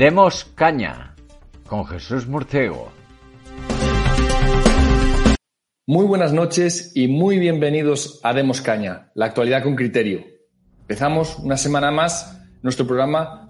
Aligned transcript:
Demos 0.00 0.46
caña 0.54 1.14
con 1.66 1.84
Jesús 1.86 2.26
Murciego. 2.26 2.90
Muy 5.86 6.06
buenas 6.06 6.32
noches 6.32 6.92
y 6.94 7.06
muy 7.06 7.38
bienvenidos 7.38 8.18
a 8.22 8.32
Demos 8.32 8.62
Caña, 8.62 9.10
la 9.14 9.26
actualidad 9.26 9.62
con 9.62 9.76
criterio. 9.76 10.24
Empezamos 10.80 11.38
una 11.38 11.58
semana 11.58 11.90
más 11.90 12.40
nuestro 12.62 12.86
programa, 12.86 13.49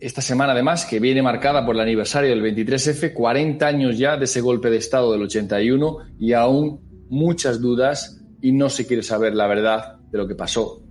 esta 0.00 0.20
semana 0.20 0.52
además 0.52 0.84
que 0.84 1.00
viene 1.00 1.22
marcada 1.22 1.64
por 1.64 1.74
el 1.74 1.80
aniversario 1.80 2.30
del 2.30 2.42
23F, 2.42 3.12
40 3.12 3.66
años 3.66 3.98
ya 3.98 4.16
de 4.16 4.24
ese 4.24 4.40
golpe 4.40 4.70
de 4.70 4.76
Estado 4.76 5.12
del 5.12 5.22
81 5.22 5.98
y 6.18 6.32
aún 6.32 6.80
muchas 7.08 7.60
dudas 7.60 8.22
y 8.42 8.52
no 8.52 8.68
se 8.68 8.86
quiere 8.86 9.02
saber 9.02 9.34
la 9.34 9.46
verdad 9.46 9.96
de 10.10 10.18
lo 10.18 10.28
que 10.28 10.34
pasó 10.34 10.82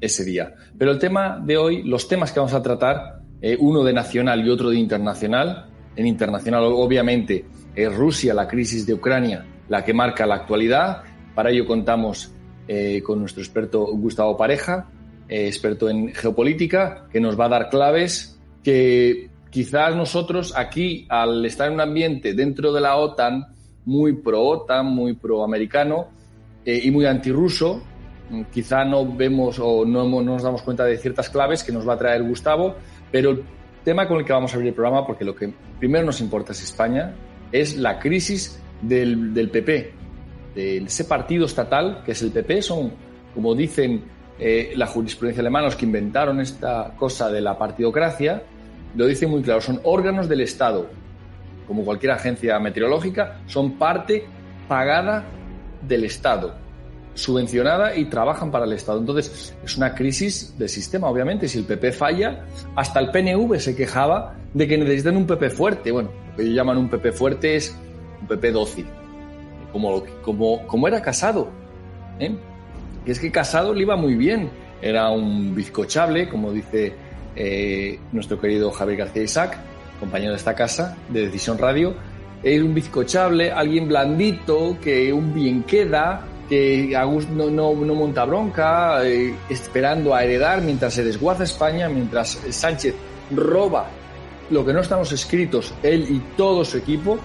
ese 0.00 0.24
día. 0.24 0.54
Pero 0.78 0.92
el 0.92 0.98
tema 0.98 1.40
de 1.44 1.56
hoy, 1.56 1.82
los 1.82 2.08
temas 2.08 2.32
que 2.32 2.40
vamos 2.40 2.54
a 2.54 2.62
tratar, 2.62 3.20
eh, 3.40 3.56
uno 3.60 3.84
de 3.84 3.92
nacional 3.92 4.44
y 4.44 4.50
otro 4.50 4.70
de 4.70 4.78
internacional, 4.78 5.68
en 5.94 6.06
internacional 6.06 6.64
obviamente 6.64 7.44
es 7.74 7.94
Rusia, 7.94 8.34
la 8.34 8.48
crisis 8.48 8.86
de 8.86 8.94
Ucrania, 8.94 9.44
la 9.68 9.84
que 9.84 9.92
marca 9.92 10.26
la 10.26 10.36
actualidad. 10.36 11.02
Para 11.34 11.50
ello 11.50 11.66
contamos 11.66 12.32
eh, 12.66 13.02
con 13.02 13.20
nuestro 13.20 13.42
experto 13.42 13.84
Gustavo 13.92 14.36
Pareja, 14.36 14.88
eh, 15.32 15.46
experto 15.46 15.88
en 15.88 16.12
geopolítica, 16.12 17.06
que 17.10 17.18
nos 17.18 17.40
va 17.40 17.46
a 17.46 17.48
dar 17.48 17.70
claves 17.70 18.38
que 18.62 19.30
quizás 19.48 19.96
nosotros 19.96 20.52
aquí, 20.54 21.06
al 21.08 21.42
estar 21.46 21.68
en 21.68 21.74
un 21.74 21.80
ambiente 21.80 22.34
dentro 22.34 22.70
de 22.70 22.82
la 22.82 22.96
OTAN, 22.96 23.46
muy 23.86 24.12
pro-OTAN, 24.12 24.84
muy 24.84 25.14
pro-americano 25.14 26.08
eh, 26.66 26.82
y 26.84 26.90
muy 26.90 27.06
antirruso, 27.06 27.82
mm, 28.28 28.42
quizá 28.52 28.84
no 28.84 29.10
vemos 29.10 29.58
o 29.58 29.86
no, 29.86 30.06
no, 30.06 30.20
nos 30.20 30.42
damos 30.42 30.60
cuenta 30.60 30.84
de 30.84 30.98
ciertas 30.98 31.30
claves 31.30 31.64
que 31.64 31.72
nos 31.72 31.88
va 31.88 31.94
a 31.94 31.98
traer 31.98 32.22
Gustavo, 32.24 32.74
pero 33.10 33.30
el 33.30 33.42
tema 33.84 34.06
con 34.06 34.18
el 34.18 34.26
que 34.26 34.34
vamos 34.34 34.52
a 34.52 34.56
abrir 34.56 34.68
el 34.68 34.74
programa, 34.74 35.06
porque 35.06 35.24
lo 35.24 35.34
que 35.34 35.50
primero 35.78 36.04
nos 36.04 36.20
importa 36.20 36.52
es 36.52 36.62
España, 36.62 37.14
es 37.50 37.78
la 37.78 37.98
crisis 37.98 38.60
del, 38.82 39.32
del 39.32 39.48
PP, 39.48 39.94
de 40.54 40.76
ese 40.76 41.06
partido 41.06 41.46
estatal 41.46 42.02
que 42.04 42.12
es 42.12 42.20
el 42.20 42.32
PP, 42.32 42.60
son, 42.60 42.92
como 43.34 43.54
dicen 43.54 44.20
eh, 44.38 44.72
la 44.76 44.86
jurisprudencia 44.86 45.40
alemana, 45.40 45.66
los 45.66 45.76
que 45.76 45.86
inventaron 45.86 46.40
esta 46.40 46.94
cosa 46.96 47.30
de 47.30 47.40
la 47.40 47.58
partidocracia, 47.58 48.42
lo 48.94 49.06
dicen 49.06 49.30
muy 49.30 49.42
claro, 49.42 49.60
son 49.60 49.80
órganos 49.84 50.28
del 50.28 50.40
Estado, 50.40 50.88
como 51.66 51.84
cualquier 51.84 52.12
agencia 52.12 52.58
meteorológica, 52.58 53.40
son 53.46 53.72
parte 53.78 54.24
pagada 54.68 55.24
del 55.86 56.04
Estado, 56.04 56.54
subvencionada 57.14 57.96
y 57.96 58.06
trabajan 58.06 58.50
para 58.50 58.64
el 58.64 58.72
Estado. 58.72 58.98
Entonces, 58.98 59.54
es 59.64 59.76
una 59.76 59.94
crisis 59.94 60.56
del 60.58 60.68
sistema, 60.68 61.08
obviamente. 61.08 61.48
Si 61.48 61.58
el 61.58 61.64
PP 61.64 61.92
falla, 61.92 62.44
hasta 62.74 63.00
el 63.00 63.10
PNV 63.10 63.58
se 63.58 63.76
quejaba 63.76 64.34
de 64.54 64.66
que 64.66 64.78
necesitan 64.78 65.16
un 65.16 65.26
PP 65.26 65.50
fuerte. 65.50 65.92
Bueno, 65.92 66.10
lo 66.30 66.36
que 66.36 66.42
ellos 66.42 66.54
llaman 66.54 66.78
un 66.78 66.88
PP 66.88 67.12
fuerte 67.12 67.56
es 67.56 67.76
un 68.20 68.26
PP 68.26 68.52
dócil, 68.52 68.86
como, 69.72 70.02
como, 70.22 70.66
como 70.66 70.88
era 70.88 71.00
casado. 71.00 71.48
¿eh? 72.18 72.34
Y 73.04 73.10
es 73.10 73.18
que 73.18 73.30
casado 73.30 73.74
le 73.74 73.82
iba 73.82 73.96
muy 73.96 74.14
bien. 74.14 74.50
Era 74.80 75.10
un 75.10 75.54
bizcochable, 75.54 76.28
como 76.28 76.52
dice 76.52 76.92
eh, 77.36 77.98
nuestro 78.12 78.40
querido 78.40 78.70
Javier 78.70 78.98
García 78.98 79.22
Isaac, 79.22 79.58
compañero 80.00 80.32
de 80.32 80.38
esta 80.38 80.54
casa, 80.54 80.96
de 81.08 81.26
Decisión 81.26 81.58
Radio. 81.58 81.94
Era 82.42 82.64
un 82.64 82.74
bizcochable, 82.74 83.52
alguien 83.52 83.86
blandito, 83.86 84.76
que 84.82 85.12
un 85.12 85.32
bien 85.32 85.62
queda, 85.62 86.26
que 86.48 86.96
no, 87.30 87.50
no, 87.50 87.74
no 87.74 87.94
monta 87.94 88.24
bronca, 88.24 89.04
eh, 89.04 89.34
esperando 89.48 90.14
a 90.14 90.24
heredar 90.24 90.60
mientras 90.60 90.94
se 90.94 91.04
desguaza 91.04 91.44
España, 91.44 91.88
mientras 91.88 92.40
Sánchez 92.50 92.94
roba 93.30 93.86
lo 94.50 94.66
que 94.66 94.72
no 94.72 94.80
estamos 94.80 95.12
escritos, 95.12 95.72
él 95.82 96.06
y 96.10 96.18
todo 96.36 96.64
su 96.64 96.76
equipo. 96.76 97.18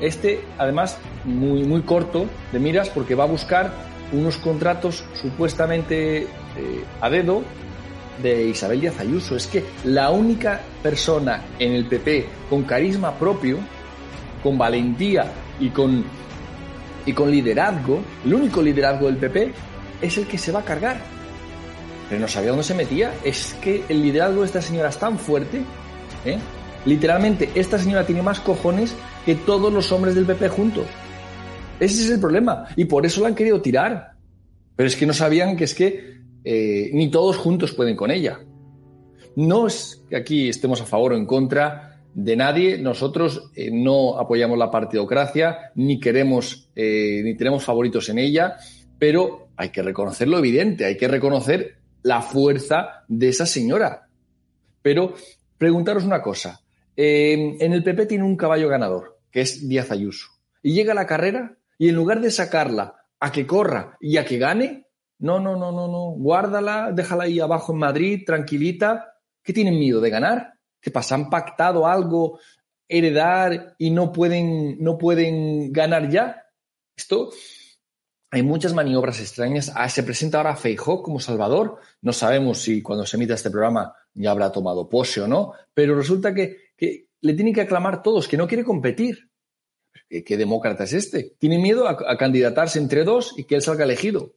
Este, 0.00 0.40
además, 0.58 0.98
muy, 1.24 1.64
muy 1.64 1.82
corto 1.82 2.26
de 2.52 2.58
miras 2.58 2.88
porque 2.88 3.14
va 3.14 3.24
a 3.24 3.26
buscar 3.26 3.72
unos 4.12 4.36
contratos 4.36 5.04
supuestamente 5.14 6.22
eh, 6.22 6.26
a 7.00 7.10
dedo 7.10 7.42
de 8.22 8.48
Isabel 8.48 8.80
Díaz 8.80 9.00
Ayuso. 9.00 9.36
Es 9.36 9.46
que 9.46 9.64
la 9.84 10.10
única 10.10 10.60
persona 10.82 11.42
en 11.58 11.72
el 11.72 11.86
PP 11.86 12.26
con 12.48 12.62
carisma 12.64 13.12
propio, 13.14 13.58
con 14.42 14.56
valentía 14.56 15.26
y 15.60 15.70
con, 15.70 16.04
y 17.06 17.12
con 17.12 17.30
liderazgo, 17.30 18.00
el 18.24 18.34
único 18.34 18.62
liderazgo 18.62 19.06
del 19.06 19.16
PP, 19.16 19.52
es 20.02 20.18
el 20.18 20.26
que 20.26 20.38
se 20.38 20.52
va 20.52 20.60
a 20.60 20.64
cargar. 20.64 20.98
Pero 22.08 22.20
no 22.20 22.28
sabía 22.28 22.50
dónde 22.50 22.64
se 22.64 22.74
metía. 22.74 23.14
Es 23.24 23.54
que 23.60 23.84
el 23.88 24.02
liderazgo 24.02 24.40
de 24.40 24.46
esta 24.46 24.62
señora 24.62 24.90
es 24.90 24.98
tan 24.98 25.18
fuerte. 25.18 25.62
¿eh? 26.24 26.38
Literalmente, 26.84 27.50
esta 27.54 27.78
señora 27.78 28.04
tiene 28.04 28.22
más 28.22 28.40
cojones 28.40 28.94
que 29.24 29.34
todos 29.34 29.72
los 29.72 29.90
hombres 29.90 30.14
del 30.14 30.26
PP 30.26 30.48
juntos. 30.50 30.86
Ese 31.84 32.04
es 32.04 32.10
el 32.10 32.18
problema. 32.20 32.66
Y 32.76 32.86
por 32.86 33.04
eso 33.04 33.20
la 33.20 33.28
han 33.28 33.34
querido 33.34 33.60
tirar. 33.60 34.12
Pero 34.74 34.86
es 34.86 34.96
que 34.96 35.04
no 35.04 35.12
sabían 35.12 35.54
que 35.54 35.64
es 35.64 35.74
que 35.74 36.14
eh, 36.42 36.90
ni 36.94 37.10
todos 37.10 37.36
juntos 37.36 37.72
pueden 37.72 37.94
con 37.94 38.10
ella. 38.10 38.40
No 39.36 39.66
es 39.66 40.02
que 40.08 40.16
aquí 40.16 40.48
estemos 40.48 40.80
a 40.80 40.86
favor 40.86 41.12
o 41.12 41.16
en 41.16 41.26
contra 41.26 42.00
de 42.14 42.36
nadie. 42.36 42.78
Nosotros 42.78 43.50
eh, 43.54 43.70
no 43.70 44.18
apoyamos 44.18 44.56
la 44.56 44.70
partidocracia, 44.70 45.72
ni 45.74 46.00
queremos, 46.00 46.70
eh, 46.74 47.20
ni 47.22 47.36
tenemos 47.36 47.62
favoritos 47.62 48.08
en 48.08 48.18
ella, 48.18 48.56
pero 48.98 49.48
hay 49.54 49.68
que 49.68 49.82
reconocer 49.82 50.28
lo 50.28 50.38
evidente, 50.38 50.86
hay 50.86 50.96
que 50.96 51.08
reconocer 51.08 51.76
la 52.02 52.22
fuerza 52.22 53.04
de 53.08 53.28
esa 53.28 53.44
señora. 53.44 54.08
Pero 54.80 55.14
preguntaros 55.58 56.04
una 56.04 56.22
cosa. 56.22 56.62
en 56.96 57.72
el 57.72 57.82
PP 57.82 58.06
tiene 58.06 58.24
un 58.24 58.36
caballo 58.36 58.68
ganador, 58.68 59.18
que 59.30 59.42
es 59.42 59.68
Díaz 59.68 59.90
Ayuso. 59.90 60.28
Y 60.62 60.72
llega 60.72 60.94
la 60.94 61.06
carrera 61.06 61.58
y 61.78 61.88
en 61.88 61.94
lugar 61.94 62.20
de 62.20 62.30
sacarla 62.30 62.96
a 63.20 63.32
que 63.32 63.46
corra 63.46 63.96
y 64.00 64.16
a 64.16 64.24
que 64.24 64.38
gane, 64.38 64.86
no, 65.18 65.40
no, 65.40 65.56
no, 65.56 65.72
no, 65.72 65.88
no, 65.88 66.10
guárdala, 66.16 66.92
déjala 66.92 67.24
ahí 67.24 67.40
abajo 67.40 67.72
en 67.72 67.78
Madrid, 67.78 68.22
tranquilita. 68.26 69.14
¿Qué 69.42 69.52
tienen 69.52 69.78
miedo 69.78 70.00
de 70.00 70.10
ganar? 70.10 70.54
¿Qué 70.80 70.90
pasa? 70.90 71.14
¿Han 71.14 71.30
pactado 71.30 71.86
algo, 71.86 72.38
heredar 72.88 73.74
y 73.78 73.90
no 73.90 74.12
pueden, 74.12 74.76
no 74.82 74.98
pueden 74.98 75.72
ganar 75.72 76.10
ya? 76.10 76.44
Esto, 76.96 77.30
hay 78.30 78.42
muchas 78.42 78.74
maniobras 78.74 79.20
extrañas. 79.20 79.72
Ah, 79.74 79.88
se 79.88 80.02
presenta 80.02 80.38
ahora 80.38 80.56
Feijó 80.56 81.02
como 81.02 81.20
Salvador. 81.20 81.78
No 82.02 82.12
sabemos 82.12 82.58
si 82.58 82.82
cuando 82.82 83.06
se 83.06 83.16
emita 83.16 83.34
este 83.34 83.50
programa 83.50 83.94
ya 84.12 84.30
habrá 84.30 84.50
tomado 84.50 84.88
pose 84.88 85.20
o 85.20 85.28
no, 85.28 85.52
pero 85.72 85.96
resulta 85.96 86.34
que, 86.34 86.72
que 86.76 87.08
le 87.20 87.34
tienen 87.34 87.54
que 87.54 87.62
aclamar 87.62 88.02
todos, 88.02 88.28
que 88.28 88.36
no 88.36 88.46
quiere 88.46 88.64
competir. 88.64 89.30
¿Qué, 90.08 90.36
demócrata 90.36 90.84
es 90.84 90.92
este? 90.92 91.34
¿Tiene 91.38 91.58
miedo 91.58 91.88
a, 91.88 92.16
candidatarse 92.16 92.78
entre 92.78 93.04
dos 93.04 93.34
y 93.36 93.44
que 93.44 93.56
él 93.56 93.62
salga 93.62 93.84
elegido? 93.84 94.34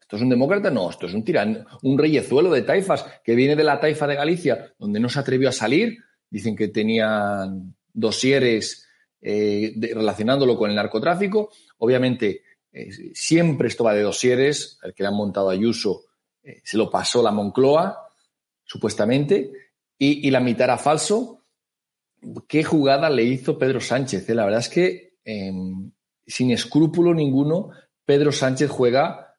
¿Esto 0.00 0.16
es 0.16 0.22
un 0.22 0.30
demócrata? 0.30 0.70
No, 0.70 0.90
esto 0.90 1.06
es 1.06 1.14
un 1.14 1.24
tirán, 1.24 1.66
un 1.82 1.98
reyezuelo 1.98 2.50
de 2.50 2.62
taifas 2.62 3.04
que 3.24 3.34
viene 3.34 3.56
de 3.56 3.64
la 3.64 3.80
taifa 3.80 4.06
de 4.06 4.16
Galicia, 4.16 4.74
donde 4.78 5.00
no 5.00 5.08
se 5.08 5.20
atrevió 5.20 5.48
a 5.48 5.52
salir. 5.52 5.98
Dicen 6.28 6.56
que 6.56 6.68
tenían 6.68 7.74
dosieres 7.92 8.88
eh, 9.20 9.74
relacionándolo 9.76 10.56
con 10.56 10.70
el 10.70 10.76
narcotráfico. 10.76 11.50
Obviamente, 11.78 12.42
eh, 12.72 12.90
siempre 13.14 13.68
esto 13.68 13.84
va 13.84 13.94
de 13.94 14.02
dosieres. 14.02 14.78
El 14.82 14.94
que 14.94 15.02
le 15.02 15.08
han 15.08 15.16
montado 15.16 15.50
a 15.50 15.52
Ayuso 15.52 16.04
eh, 16.42 16.60
se 16.64 16.76
lo 16.76 16.90
pasó 16.90 17.22
la 17.22 17.30
Moncloa, 17.30 18.08
supuestamente, 18.64 19.52
y, 19.96 20.26
y 20.26 20.30
la 20.30 20.40
mitad 20.40 20.64
era 20.64 20.78
falso 20.78 21.41
qué 22.48 22.64
jugada 22.64 23.10
le 23.10 23.24
hizo 23.24 23.58
Pedro 23.58 23.80
Sánchez. 23.80 24.28
Eh? 24.28 24.34
La 24.34 24.44
verdad 24.44 24.60
es 24.60 24.68
que 24.68 25.14
em, 25.24 25.92
sin 26.26 26.50
escrúpulo 26.50 27.14
ninguno, 27.14 27.70
Pedro 28.04 28.32
Sánchez 28.32 28.70
juega 28.70 29.36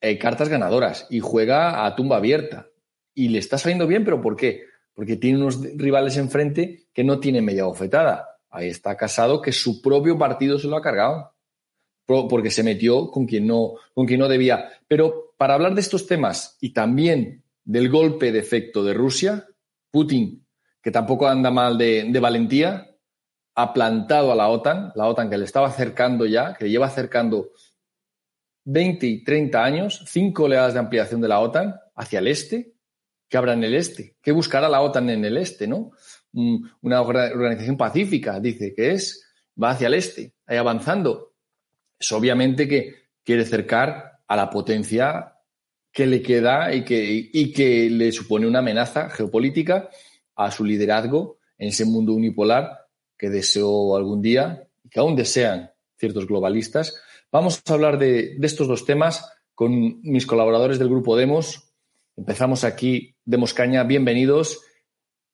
eh, 0.00 0.18
cartas 0.18 0.48
ganadoras 0.48 1.06
y 1.10 1.20
juega 1.20 1.86
a 1.86 1.94
tumba 1.94 2.16
abierta. 2.16 2.68
Y 3.14 3.28
le 3.28 3.38
está 3.38 3.58
saliendo 3.58 3.86
bien, 3.86 4.04
pero 4.04 4.20
¿por 4.20 4.36
qué? 4.36 4.72
porque 4.94 5.16
tiene 5.16 5.38
unos 5.38 5.60
rivales 5.76 6.16
enfrente 6.16 6.86
que 6.92 7.04
no 7.04 7.20
tienen 7.20 7.44
media 7.44 7.64
bofetada. 7.64 8.28
Ahí 8.50 8.68
está 8.68 8.96
Casado, 8.96 9.40
que 9.40 9.52
su 9.52 9.80
propio 9.80 10.18
partido 10.18 10.58
se 10.58 10.68
lo 10.68 10.76
ha 10.76 10.82
cargado, 10.82 11.32
porque 12.06 12.50
se 12.50 12.62
metió 12.62 13.10
con 13.10 13.26
quien 13.26 13.46
no, 13.46 13.74
con 13.94 14.06
quien 14.06 14.20
no 14.20 14.28
debía. 14.28 14.68
Pero 14.86 15.34
para 15.38 15.54
hablar 15.54 15.74
de 15.74 15.80
estos 15.80 16.06
temas 16.06 16.58
y 16.60 16.72
también 16.72 17.42
del 17.64 17.88
golpe 17.88 18.32
de 18.32 18.40
efecto 18.40 18.84
de 18.84 18.92
Rusia, 18.92 19.48
Putin, 19.90 20.41
que 20.82 20.90
tampoco 20.90 21.28
anda 21.28 21.50
mal 21.50 21.78
de, 21.78 22.18
valentía, 22.20 22.90
ha 23.54 23.72
plantado 23.72 24.32
a 24.32 24.34
la 24.34 24.48
OTAN, 24.48 24.92
la 24.94 25.06
OTAN 25.06 25.30
que 25.30 25.38
le 25.38 25.44
estaba 25.44 25.68
acercando 25.68 26.26
ya, 26.26 26.54
que 26.54 26.64
le 26.64 26.70
lleva 26.70 26.86
acercando 26.86 27.50
20 28.64 29.06
y 29.06 29.24
30 29.24 29.64
años, 29.64 30.04
cinco 30.06 30.44
oleadas 30.44 30.74
de 30.74 30.80
ampliación 30.80 31.20
de 31.20 31.28
la 31.28 31.40
OTAN 31.40 31.74
hacia 31.94 32.18
el 32.18 32.28
este, 32.28 32.74
que 33.28 33.36
habrá 33.36 33.52
en 33.54 33.64
el 33.64 33.74
este, 33.74 34.16
¿Qué 34.20 34.32
buscará 34.32 34.68
la 34.68 34.80
OTAN 34.80 35.08
en 35.10 35.24
el 35.24 35.36
este, 35.36 35.66
¿no? 35.66 35.92
Mm, 36.32 36.66
una 36.82 37.00
organización 37.00 37.76
pacífica, 37.76 38.40
dice 38.40 38.74
que 38.74 38.92
es, 38.92 39.24
va 39.62 39.70
hacia 39.70 39.86
el 39.86 39.94
este, 39.94 40.34
ahí 40.46 40.56
avanzando. 40.56 41.34
Es 41.98 42.10
obviamente 42.12 42.66
que 42.66 43.06
quiere 43.22 43.42
acercar 43.42 44.20
a 44.26 44.36
la 44.36 44.50
potencia 44.50 45.34
que 45.92 46.06
le 46.06 46.22
queda 46.22 46.74
y 46.74 46.84
que, 46.84 47.30
y 47.32 47.52
que 47.52 47.88
le 47.90 48.10
supone 48.12 48.46
una 48.46 48.60
amenaza 48.60 49.10
geopolítica 49.10 49.90
a 50.44 50.50
su 50.50 50.64
liderazgo 50.64 51.38
en 51.58 51.68
ese 51.68 51.84
mundo 51.84 52.12
unipolar 52.12 52.86
que 53.16 53.30
deseó 53.30 53.96
algún 53.96 54.22
día 54.22 54.68
y 54.82 54.88
que 54.88 55.00
aún 55.00 55.16
desean 55.16 55.70
ciertos 55.96 56.26
globalistas. 56.26 57.00
Vamos 57.30 57.62
a 57.66 57.72
hablar 57.72 57.98
de, 57.98 58.36
de 58.38 58.46
estos 58.46 58.68
dos 58.68 58.84
temas 58.84 59.30
con 59.54 60.00
mis 60.02 60.26
colaboradores 60.26 60.78
del 60.78 60.88
grupo 60.88 61.16
Demos, 61.16 61.72
Empezamos 62.16 62.64
aquí, 62.64 63.16
Demos 63.24 63.54
Caña, 63.54 63.84
bienvenidos. 63.84 64.60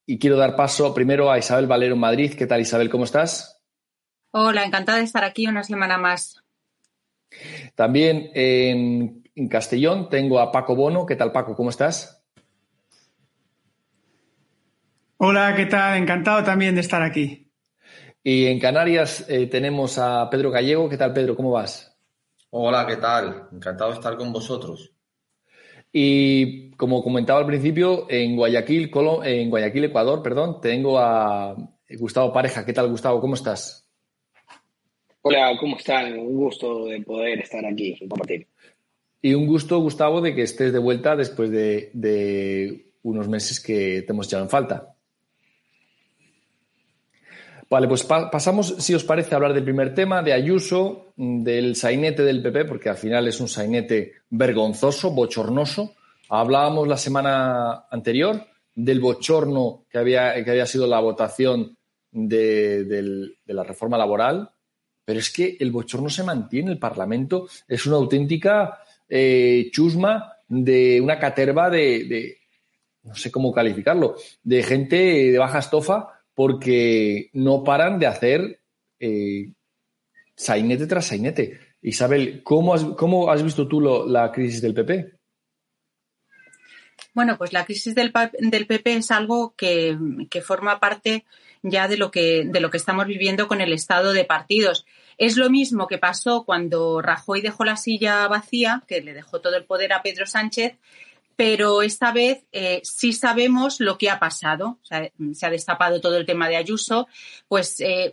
Y 0.07 0.19
quiero 0.19 0.37
dar 0.37 0.57
paso 0.57 0.95
primero 0.95 1.31
a 1.31 1.39
Isabel 1.39 1.67
Valero 1.67 1.95
en 1.95 2.01
Madrid. 2.01 2.35
¿Qué 2.39 2.47
tal, 2.47 2.61
Isabel? 2.61 2.89
¿Cómo 2.89 3.05
estás? 3.05 3.61
Hola, 4.31 4.65
encantada 4.65 4.99
de 4.99 5.05
estar 5.05 5.25
aquí 5.25 5.47
una 5.47 5.65
semana 5.65 5.99
más. 5.99 6.43
También 7.75 8.31
en, 8.35 9.25
Castellón 9.51 10.09
tengo 10.09 10.39
a 10.39 10.53
Paco 10.53 10.77
Bono. 10.77 11.05
¿Qué 11.05 11.17
tal, 11.17 11.33
Paco? 11.33 11.55
¿Cómo 11.55 11.71
estás? 11.71 12.18
Hola, 15.21 15.53
¿qué 15.57 15.67
tal? 15.67 15.99
Encantado 15.99 16.45
también 16.45 16.77
de 16.77 16.81
estar 16.81 17.03
aquí. 17.03 17.51
Y 18.23 18.47
en 18.47 18.61
Canarias 18.61 19.29
eh, 19.29 19.49
tenemos 19.49 19.99
a 19.99 20.31
Pedro 20.31 20.53
Gallego. 20.53 20.89
¿Qué 20.89 20.97
tal, 20.97 21.13
Pedro? 21.13 21.35
¿Cómo 21.35 21.51
vas? 21.51 21.99
Hola, 22.51 22.87
¿qué 22.87 22.99
tal? 22.99 23.49
Encantado 23.53 23.91
de 23.91 23.97
estar 23.97 24.17
con 24.17 24.33
vosotros. 24.33 24.93
Y 25.93 26.71
como 26.77 27.03
comentaba 27.03 27.41
al 27.41 27.47
principio, 27.47 28.07
en 28.09 28.37
Guayaquil, 28.37 28.93
en 29.25 29.51
Guayaquil, 29.51 29.87
Ecuador, 29.87 30.23
perdón, 30.23 30.61
tengo 30.61 31.01
a 31.01 31.57
Gustavo 31.99 32.33
Pareja. 32.33 32.65
¿Qué 32.65 32.73
tal, 32.73 32.89
Gustavo? 32.89 33.21
¿Cómo 33.21 33.35
estás? 33.35 33.91
Hola, 35.23 35.51
¿cómo 35.59 35.77
están? 35.79 36.17
Un 36.17 36.37
gusto 36.37 36.85
de 36.85 37.03
poder 37.03 37.41
estar 37.41 37.67
aquí 37.67 37.97
y 38.01 38.09
compartir. 38.09 38.47
Y 39.21 39.35
un 39.35 39.49
gusto, 39.49 39.81
Gustavo, 39.81 40.21
de 40.21 40.37
que 40.37 40.43
estés 40.43 40.73
de 40.73 40.79
vuelta 40.79 41.17
después 41.17 41.51
de, 41.51 42.87
unos 43.03 43.29
meses 43.29 43.59
que 43.59 44.03
te 44.03 44.13
hemos 44.13 44.29
echado 44.29 44.45
en 44.45 44.49
falta. 44.49 44.95
Vale, 47.71 47.87
pues 47.87 48.03
pasamos, 48.05 48.77
si 48.79 48.95
os 48.95 49.05
parece, 49.05 49.35
a 49.35 49.37
hablar 49.37 49.53
del 49.53 49.65
primer 49.65 49.95
tema, 49.95 50.23
de 50.23 50.33
Ayuso, 50.33 51.13
del 51.17 51.77
sainete 51.77 52.25
del 52.25 52.43
PP, 52.43 52.65
porque 52.65 52.89
al 52.89 52.97
final 52.97 53.29
es 53.29 53.41
un 53.41 53.49
sainete 53.49 54.15
vergonzoso, 54.31 55.11
bochornoso. 55.11 55.95
Hablábamos 56.31 56.89
la 56.89 56.97
semana 56.97 57.85
anterior 57.91 58.43
del 58.75 59.01
bochorno 59.01 59.85
que 59.91 59.99
había, 59.99 60.43
que 60.43 60.51
había 60.51 60.65
sido 60.65 60.87
la 60.87 61.01
votación 61.01 61.77
de, 62.11 63.35
la 63.45 63.65
reforma 63.65 63.99
laboral, 63.99 64.51
pero 65.05 65.19
es 65.19 65.31
que 65.31 65.59
el 65.61 65.71
bochorno 65.71 66.09
se 66.09 66.23
mantiene, 66.25 66.71
el 66.71 66.79
Parlamento 66.79 67.49
es 67.67 67.85
una 67.87 67.97
auténtica 67.97 68.79
eh, 69.09 69.69
chusma 69.73 70.33
de 70.49 71.01
una 71.03 71.19
caterva 71.19 71.69
de, 71.69 72.39
no 73.03 73.15
sé 73.15 73.31
cómo 73.31 73.53
calificarlo, 73.53 74.17
de 74.43 74.63
gente 74.63 74.97
de 74.97 75.39
baja 75.39 75.59
estofa 75.59 76.18
porque 76.39 77.31
no 77.33 77.65
paran 77.65 77.99
de 77.99 78.07
hacer 78.07 78.61
eh, 79.01 79.55
sainete 80.37 80.87
tras 80.87 81.07
sainete. 81.07 81.59
Isabel, 81.83 82.45
¿cómo 82.45 82.75
has, 82.75 82.85
cómo 82.85 83.29
has 83.29 83.43
visto 83.43 83.67
tú 83.67 83.81
la 83.81 84.31
crisis 84.31 84.63
del 84.63 84.73
PP? 84.73 85.19
Bueno, 87.13 87.37
pues 87.37 87.53
la 87.53 87.65
crisis 87.65 87.93
del, 87.97 88.13
PP 88.13 88.95
es 88.95 89.11
algo 89.11 89.55
que, 89.57 89.99
forma 90.41 90.79
parte 90.79 91.25
ya 91.65 91.89
de 91.89 91.97
lo 91.97 92.13
que, 92.13 92.45
de 92.45 92.61
lo 92.61 92.71
que 92.71 92.77
estamos 92.77 93.07
viviendo 93.07 93.49
con 93.49 93.61
el 93.61 93.73
estado 93.73 94.13
de 94.13 94.25
partidos. 94.25 94.87
Es 95.17 95.37
lo 95.37 95.51
mismo 95.51 95.89
que 95.89 95.99
pasó 95.99 96.45
cuando 96.45 97.03
Rajoy 97.03 97.41
dejó 97.41 97.65
la 97.65 97.77
silla 97.77 98.29
vacía, 98.29 98.85
que 98.87 99.01
le 99.01 99.13
dejó 99.13 99.41
todo 99.41 99.57
el 99.57 99.65
poder 99.65 99.93
a 99.93 100.03
Pedro 100.03 100.25
Sánchez, 100.25 100.77
pero 101.39 101.83
esta 101.83 102.11
vez 102.11 102.45
eh, 102.51 102.81
sí 102.83 103.13
sabemos 103.13 103.79
lo 103.79 103.97
que 103.97 104.11
ha 104.11 104.19
pasado. 104.19 104.81
se 104.83 105.47
ha 105.47 105.51
destapado 105.51 106.01
todo 106.01 106.17
el 106.17 106.27
tema 106.27 106.49
de 106.49 106.57
Ayuso, 106.57 107.07
pues 107.47 107.79
eh, 107.79 108.13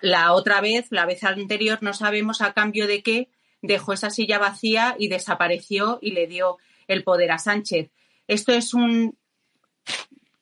la 0.00 0.32
otra 0.32 0.62
vez, 0.62 0.86
la 0.88 1.04
vez 1.04 1.22
anterior, 1.22 1.80
no 1.82 1.92
sabemos 1.92 2.40
a 2.40 2.54
cambio 2.54 2.86
de 2.86 3.02
qué 3.02 3.28
dejó 3.60 3.92
esa 3.92 4.08
silla 4.08 4.38
vacía 4.38 4.96
y 4.98 5.08
desapareció 5.08 5.98
y 6.00 6.12
le 6.12 6.26
dio 6.26 6.56
el 6.88 7.04
poder 7.04 7.32
a 7.32 7.38
Sánchez. 7.38 7.90
Esto 8.26 8.52
es 8.52 8.72
un 8.72 9.18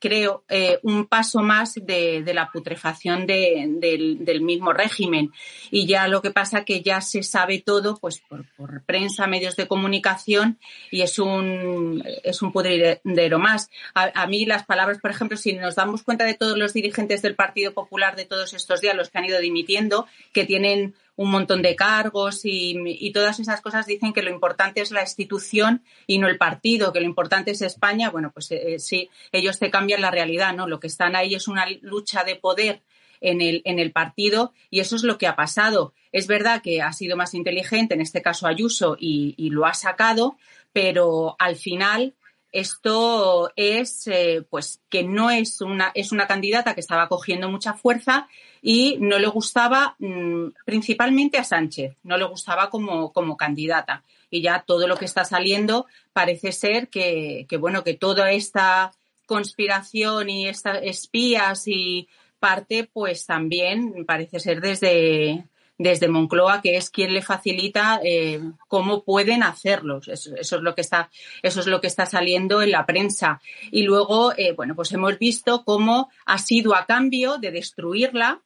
creo, 0.00 0.44
eh, 0.48 0.80
un 0.82 1.06
paso 1.06 1.40
más 1.40 1.74
de, 1.74 2.24
la 2.34 2.50
putrefacción 2.50 3.26
del, 3.26 4.40
mismo 4.40 4.72
régimen. 4.72 5.30
Y 5.70 5.86
ya 5.86 6.08
lo 6.08 6.22
que 6.22 6.30
pasa 6.30 6.64
que 6.64 6.80
ya 6.80 7.00
se 7.00 7.22
sabe 7.22 7.60
todo 7.60 7.98
pues 8.00 8.22
por, 8.28 8.82
prensa, 8.84 9.26
medios 9.26 9.56
de 9.56 9.68
comunicación 9.68 10.58
y 10.90 11.02
es 11.02 11.18
un, 11.18 12.02
es 12.24 12.42
un 12.42 12.50
pudridero 12.50 13.38
más. 13.38 13.70
A, 13.94 14.26
mí 14.26 14.46
las 14.46 14.64
palabras, 14.64 14.98
por 14.98 15.10
ejemplo, 15.10 15.36
si 15.36 15.52
nos 15.52 15.76
damos 15.76 16.02
cuenta 16.02 16.24
de 16.24 16.34
todos 16.34 16.56
los 16.56 16.72
dirigentes 16.72 17.22
del 17.22 17.36
Partido 17.36 17.72
Popular 17.74 18.16
de 18.16 18.24
todos 18.24 18.54
estos 18.54 18.80
días, 18.80 18.96
los 18.96 19.10
que 19.10 19.18
han 19.18 19.26
ido 19.26 19.38
dimitiendo, 19.38 20.06
que 20.32 20.44
tienen 20.44 20.94
un 21.20 21.30
montón 21.30 21.60
de 21.60 21.76
cargos 21.76 22.40
y, 22.44 23.12
todas 23.12 23.40
esas 23.40 23.60
cosas 23.60 23.84
dicen 23.84 24.14
que 24.14 24.22
lo 24.22 24.30
importante 24.30 24.80
es 24.80 24.90
la 24.90 25.02
institución 25.02 25.84
y 26.06 26.16
no 26.16 26.28
el 26.28 26.38
partido, 26.38 26.94
que 26.94 27.00
lo 27.00 27.04
importante 27.04 27.50
es 27.50 27.60
España. 27.60 28.08
Bueno, 28.08 28.30
pues 28.32 28.50
eh, 28.52 28.78
sí, 28.78 29.10
ellos 29.30 29.58
te 29.58 29.70
cambian 29.70 30.00
la 30.00 30.10
realidad, 30.10 30.54
¿no? 30.54 30.66
Lo 30.66 30.80
que 30.80 30.86
están 30.86 31.14
ahí 31.14 31.34
es 31.34 31.46
una 31.46 31.66
lucha 31.82 32.24
de 32.24 32.36
poder 32.36 32.80
en 33.20 33.42
el, 33.42 33.60
en 33.66 33.78
el 33.78 33.92
partido 33.92 34.54
y 34.70 34.80
eso 34.80 34.96
es 34.96 35.02
lo 35.02 35.18
que 35.18 35.26
ha 35.26 35.36
pasado. 35.36 35.92
Es 36.10 36.26
verdad 36.26 36.62
que 36.62 36.80
ha 36.80 36.92
sido 36.94 37.18
más 37.18 37.34
inteligente, 37.34 37.92
en 37.92 38.00
este 38.00 38.22
caso 38.22 38.46
Ayuso, 38.46 38.96
y 38.98 39.50
lo 39.50 39.66
ha 39.66 39.74
sacado, 39.74 40.38
pero 40.72 41.36
al 41.38 41.56
final 41.56 42.14
esto 42.52 43.52
es 43.56 44.06
eh, 44.06 44.44
pues 44.48 44.80
que 44.88 45.04
no 45.04 45.30
es 45.30 45.60
una 45.60 45.92
es 45.94 46.12
una 46.12 46.26
candidata 46.26 46.74
que 46.74 46.80
estaba 46.80 47.08
cogiendo 47.08 47.50
mucha 47.50 47.74
fuerza 47.74 48.28
y 48.62 48.96
no 49.00 49.18
le 49.18 49.28
gustaba 49.28 49.96
mm, 49.98 50.48
principalmente 50.64 51.38
a 51.38 51.44
Sánchez, 51.44 51.96
no 52.02 52.16
le 52.16 52.24
gustaba 52.24 52.70
como, 52.70 53.12
como 53.12 53.36
candidata. 53.36 54.02
Y 54.30 54.42
ya 54.42 54.62
todo 54.66 54.86
lo 54.86 54.96
que 54.96 55.06
está 55.06 55.24
saliendo 55.24 55.86
parece 56.12 56.52
ser 56.52 56.88
que, 56.88 57.46
que 57.48 57.56
bueno, 57.56 57.82
que 57.82 57.94
toda 57.94 58.30
esta 58.30 58.92
conspiración 59.26 60.28
y 60.28 60.48
estas 60.48 60.80
espías 60.82 61.66
y 61.66 62.08
parte, 62.40 62.88
pues 62.92 63.26
también 63.26 64.04
parece 64.06 64.40
ser 64.40 64.60
desde, 64.60 65.44
desde 65.80 66.08
Moncloa, 66.08 66.60
que 66.60 66.76
es 66.76 66.90
quien 66.90 67.14
le 67.14 67.22
facilita 67.22 68.00
eh, 68.04 68.38
cómo 68.68 69.02
pueden 69.02 69.42
hacerlos. 69.42 70.08
Eso, 70.08 70.36
es 70.36 70.52
lo 70.52 70.74
que 70.74 70.82
está, 70.82 71.10
eso 71.42 71.60
es 71.60 71.66
lo 71.66 71.80
que 71.80 71.86
está 71.86 72.04
saliendo 72.04 72.60
en 72.60 72.70
la 72.70 72.84
prensa. 72.84 73.40
Y 73.70 73.84
luego, 73.84 74.34
eh, 74.36 74.52
bueno, 74.52 74.76
pues 74.76 74.92
hemos 74.92 75.18
visto 75.18 75.64
cómo 75.64 76.10
ha 76.26 76.36
sido 76.36 76.74
a 76.74 76.84
cambio 76.84 77.38
de 77.38 77.50
destruirla, 77.50 78.42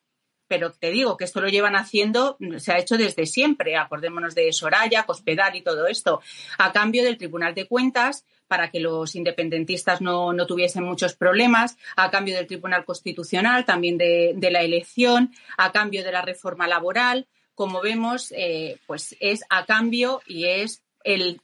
pero 0.46 0.72
te 0.72 0.90
digo 0.90 1.16
que 1.16 1.24
esto 1.24 1.40
lo 1.40 1.48
llevan 1.48 1.76
haciendo, 1.76 2.36
se 2.58 2.72
ha 2.72 2.78
hecho 2.78 2.96
desde 2.96 3.26
siempre. 3.26 3.76
Acordémonos 3.76 4.34
de 4.34 4.52
Soraya, 4.52 5.04
Cospedal 5.04 5.56
y 5.56 5.62
todo 5.62 5.86
esto, 5.86 6.20
a 6.58 6.72
cambio 6.72 7.02
del 7.02 7.16
Tribunal 7.16 7.54
de 7.54 7.66
Cuentas 7.66 8.24
para 8.46 8.70
que 8.70 8.80
los 8.80 9.14
independentistas 9.14 10.00
no, 10.00 10.34
tuviesen 10.46 10.84
muchos 10.84 11.14
problemas, 11.14 11.76
a 11.96 12.10
cambio 12.10 12.36
del 12.36 12.46
Tribunal 12.46 12.84
Constitucional, 12.84 13.64
también 13.64 13.96
de, 13.98 14.36
la 14.50 14.62
elección, 14.62 15.32
a 15.56 15.72
cambio 15.72 16.04
de 16.04 16.12
la 16.12 16.22
reforma 16.22 16.68
laboral. 16.68 17.26
Como 17.54 17.80
vemos, 17.80 18.32
eh, 18.36 18.78
pues 18.86 19.16
es 19.20 19.44
a 19.48 19.64
cambio 19.64 20.20
y 20.26 20.44
es 20.44 20.82
el 21.04 21.40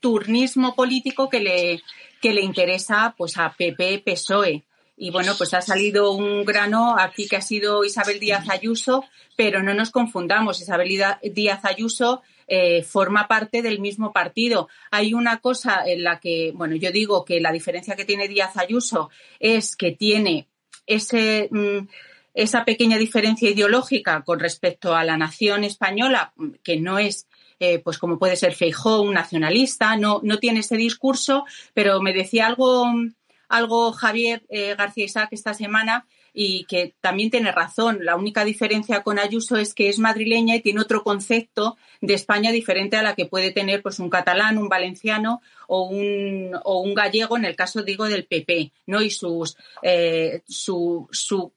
turnismo 0.00 0.74
político 0.74 1.28
que 1.28 1.40
le, 1.40 1.82
que 2.20 2.34
le 2.34 2.42
interesa 2.42 3.14
pues 3.16 3.38
a 3.38 3.54
PP 3.56 4.02
PSOE. 4.04 4.64
Y 4.96 5.10
bueno, 5.10 5.32
pues 5.38 5.54
ha 5.54 5.62
salido 5.62 6.12
un 6.12 6.44
grano 6.44 6.96
aquí 6.98 7.26
que 7.26 7.36
ha 7.36 7.40
sido 7.40 7.84
Isabel 7.84 8.20
Díaz 8.20 8.48
Ayuso, 8.48 9.04
pero 9.36 9.62
no 9.62 9.74
nos 9.74 9.90
confundamos. 9.90 10.60
Isabel 10.60 10.88
Díaz 11.22 11.64
Ayuso 11.64 12.22
eh, 12.46 12.82
forma 12.82 13.26
parte 13.28 13.62
del 13.62 13.80
mismo 13.80 14.12
partido. 14.12 14.68
Hay 14.90 15.14
una 15.14 15.40
cosa 15.40 15.82
en 15.86 16.04
la 16.04 16.20
que, 16.20 16.52
bueno, 16.54 16.76
yo 16.76 16.92
digo 16.92 17.24
que 17.24 17.40
la 17.40 17.52
diferencia 17.52 17.96
que 17.96 18.04
tiene 18.04 18.28
Díaz 18.28 18.56
Ayuso 18.56 19.10
es 19.40 19.76
que 19.76 19.92
tiene 19.92 20.48
ese, 20.86 21.48
mm, 21.50 21.88
esa 22.34 22.64
pequeña 22.64 22.98
diferencia 22.98 23.48
ideológica 23.48 24.22
con 24.22 24.40
respecto 24.40 24.94
a 24.94 25.04
la 25.04 25.16
nación 25.16 25.64
española, 25.64 26.32
que 26.62 26.78
no 26.78 26.98
es 26.98 27.26
eh, 27.64 27.78
pues 27.78 27.96
como 27.96 28.18
puede 28.18 28.34
ser 28.34 28.54
Feijó, 28.54 29.02
un 29.02 29.14
nacionalista, 29.14 29.96
no, 29.96 30.18
no 30.24 30.38
tiene 30.38 30.60
ese 30.60 30.76
discurso, 30.76 31.44
pero 31.74 32.02
me 32.02 32.12
decía 32.12 32.48
algo, 32.48 32.86
algo 33.52 33.92
Javier 33.92 34.44
eh, 34.48 34.74
García 34.74 35.04
Isaac 35.04 35.28
esta 35.32 35.52
semana 35.52 36.06
y 36.32 36.64
que 36.64 36.94
también 37.02 37.30
tiene 37.30 37.52
razón. 37.52 37.98
La 38.00 38.16
única 38.16 38.44
diferencia 38.44 39.02
con 39.02 39.18
Ayuso 39.18 39.58
es 39.58 39.74
que 39.74 39.90
es 39.90 39.98
madrileña 39.98 40.56
y 40.56 40.62
tiene 40.62 40.80
otro 40.80 41.04
concepto 41.04 41.76
de 42.00 42.14
España 42.14 42.50
diferente 42.50 42.96
a 42.96 43.02
la 43.02 43.14
que 43.14 43.26
puede 43.26 43.50
tener 43.50 43.82
pues 43.82 43.98
un 43.98 44.08
catalán, 44.08 44.56
un 44.56 44.70
valenciano 44.70 45.42
o 45.68 45.82
un, 45.82 46.58
o 46.64 46.80
un 46.80 46.94
gallego, 46.94 47.36
en 47.36 47.44
el 47.44 47.54
caso 47.54 47.82
digo 47.82 48.06
del 48.06 48.24
PP, 48.24 48.72
¿no? 48.86 49.02
Y 49.02 49.10
sus 49.10 49.58
eh, 49.82 50.42
su, 50.48 51.06
su 51.12 51.52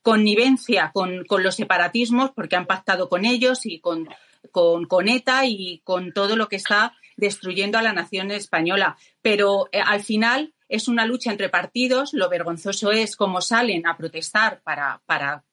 connivencia 0.00 0.90
con, 0.94 1.24
con, 1.26 1.42
los 1.42 1.56
separatismos, 1.56 2.30
porque 2.30 2.56
han 2.56 2.66
pactado 2.66 3.10
con 3.10 3.26
ellos 3.26 3.66
y 3.66 3.80
con 3.80 4.08
con, 4.52 5.08
ETA 5.08 5.46
y 5.46 5.80
con 5.84 6.12
todo 6.12 6.36
lo 6.36 6.48
que 6.48 6.56
está 6.56 6.94
destruyendo 7.16 7.78
a 7.78 7.82
la 7.82 7.92
nación 7.92 8.30
española. 8.30 8.96
Pero 9.22 9.68
eh, 9.72 9.80
al 9.84 10.02
final 10.02 10.53
es 10.68 10.88
una 10.88 11.06
lucha 11.06 11.30
entre 11.30 11.48
partidos. 11.48 12.12
Lo 12.12 12.28
vergonzoso 12.28 12.92
es 12.92 13.16
cómo 13.16 13.40
salen 13.40 13.86
a 13.86 13.96
protestar 13.96 14.62
para, 14.62 15.02
para, 15.06 15.44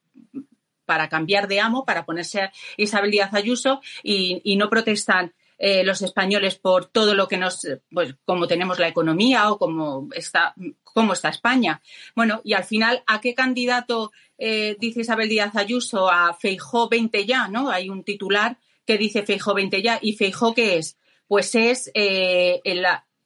cambiar 1.08 1.48
de 1.48 1.60
amo, 1.60 1.84
para 1.84 2.04
ponerse 2.04 2.42
a 2.42 2.52
Isabel 2.76 3.10
Díaz 3.10 3.32
Ayuso 3.34 3.80
y, 4.02 4.56
no 4.56 4.68
protestan 4.68 5.32
eh, 5.58 5.84
los 5.84 6.02
españoles 6.02 6.56
por 6.56 6.86
todo 6.86 7.14
lo 7.14 7.28
que 7.28 7.38
nos, 7.38 7.66
pues 7.90 8.14
como 8.24 8.46
tenemos 8.46 8.78
la 8.78 8.88
economía 8.88 9.50
o 9.50 9.58
cómo 9.58 10.08
está, 10.14 10.54
cómo 10.82 11.12
está 11.12 11.28
España. 11.28 11.80
Bueno, 12.14 12.40
y 12.44 12.54
al 12.54 12.64
final, 12.64 13.02
¿a 13.06 13.20
qué 13.20 13.34
candidato 13.34 14.12
eh, 14.38 14.76
dice 14.78 15.00
Isabel 15.00 15.28
Díaz 15.28 15.56
Ayuso? 15.56 16.10
A 16.10 16.34
Feijó 16.34 16.88
20 16.88 17.24
ya, 17.24 17.48
¿no? 17.48 17.70
Hay 17.70 17.88
un 17.88 18.04
titular 18.04 18.58
que 18.86 18.98
dice 18.98 19.22
Feijó 19.22 19.54
20 19.54 19.82
ya. 19.82 19.98
¿Y 20.02 20.14
Feijó 20.14 20.54
qué 20.54 20.78
es? 20.78 20.98
Pues 21.26 21.54
es 21.54 21.90
eh, 21.94 22.60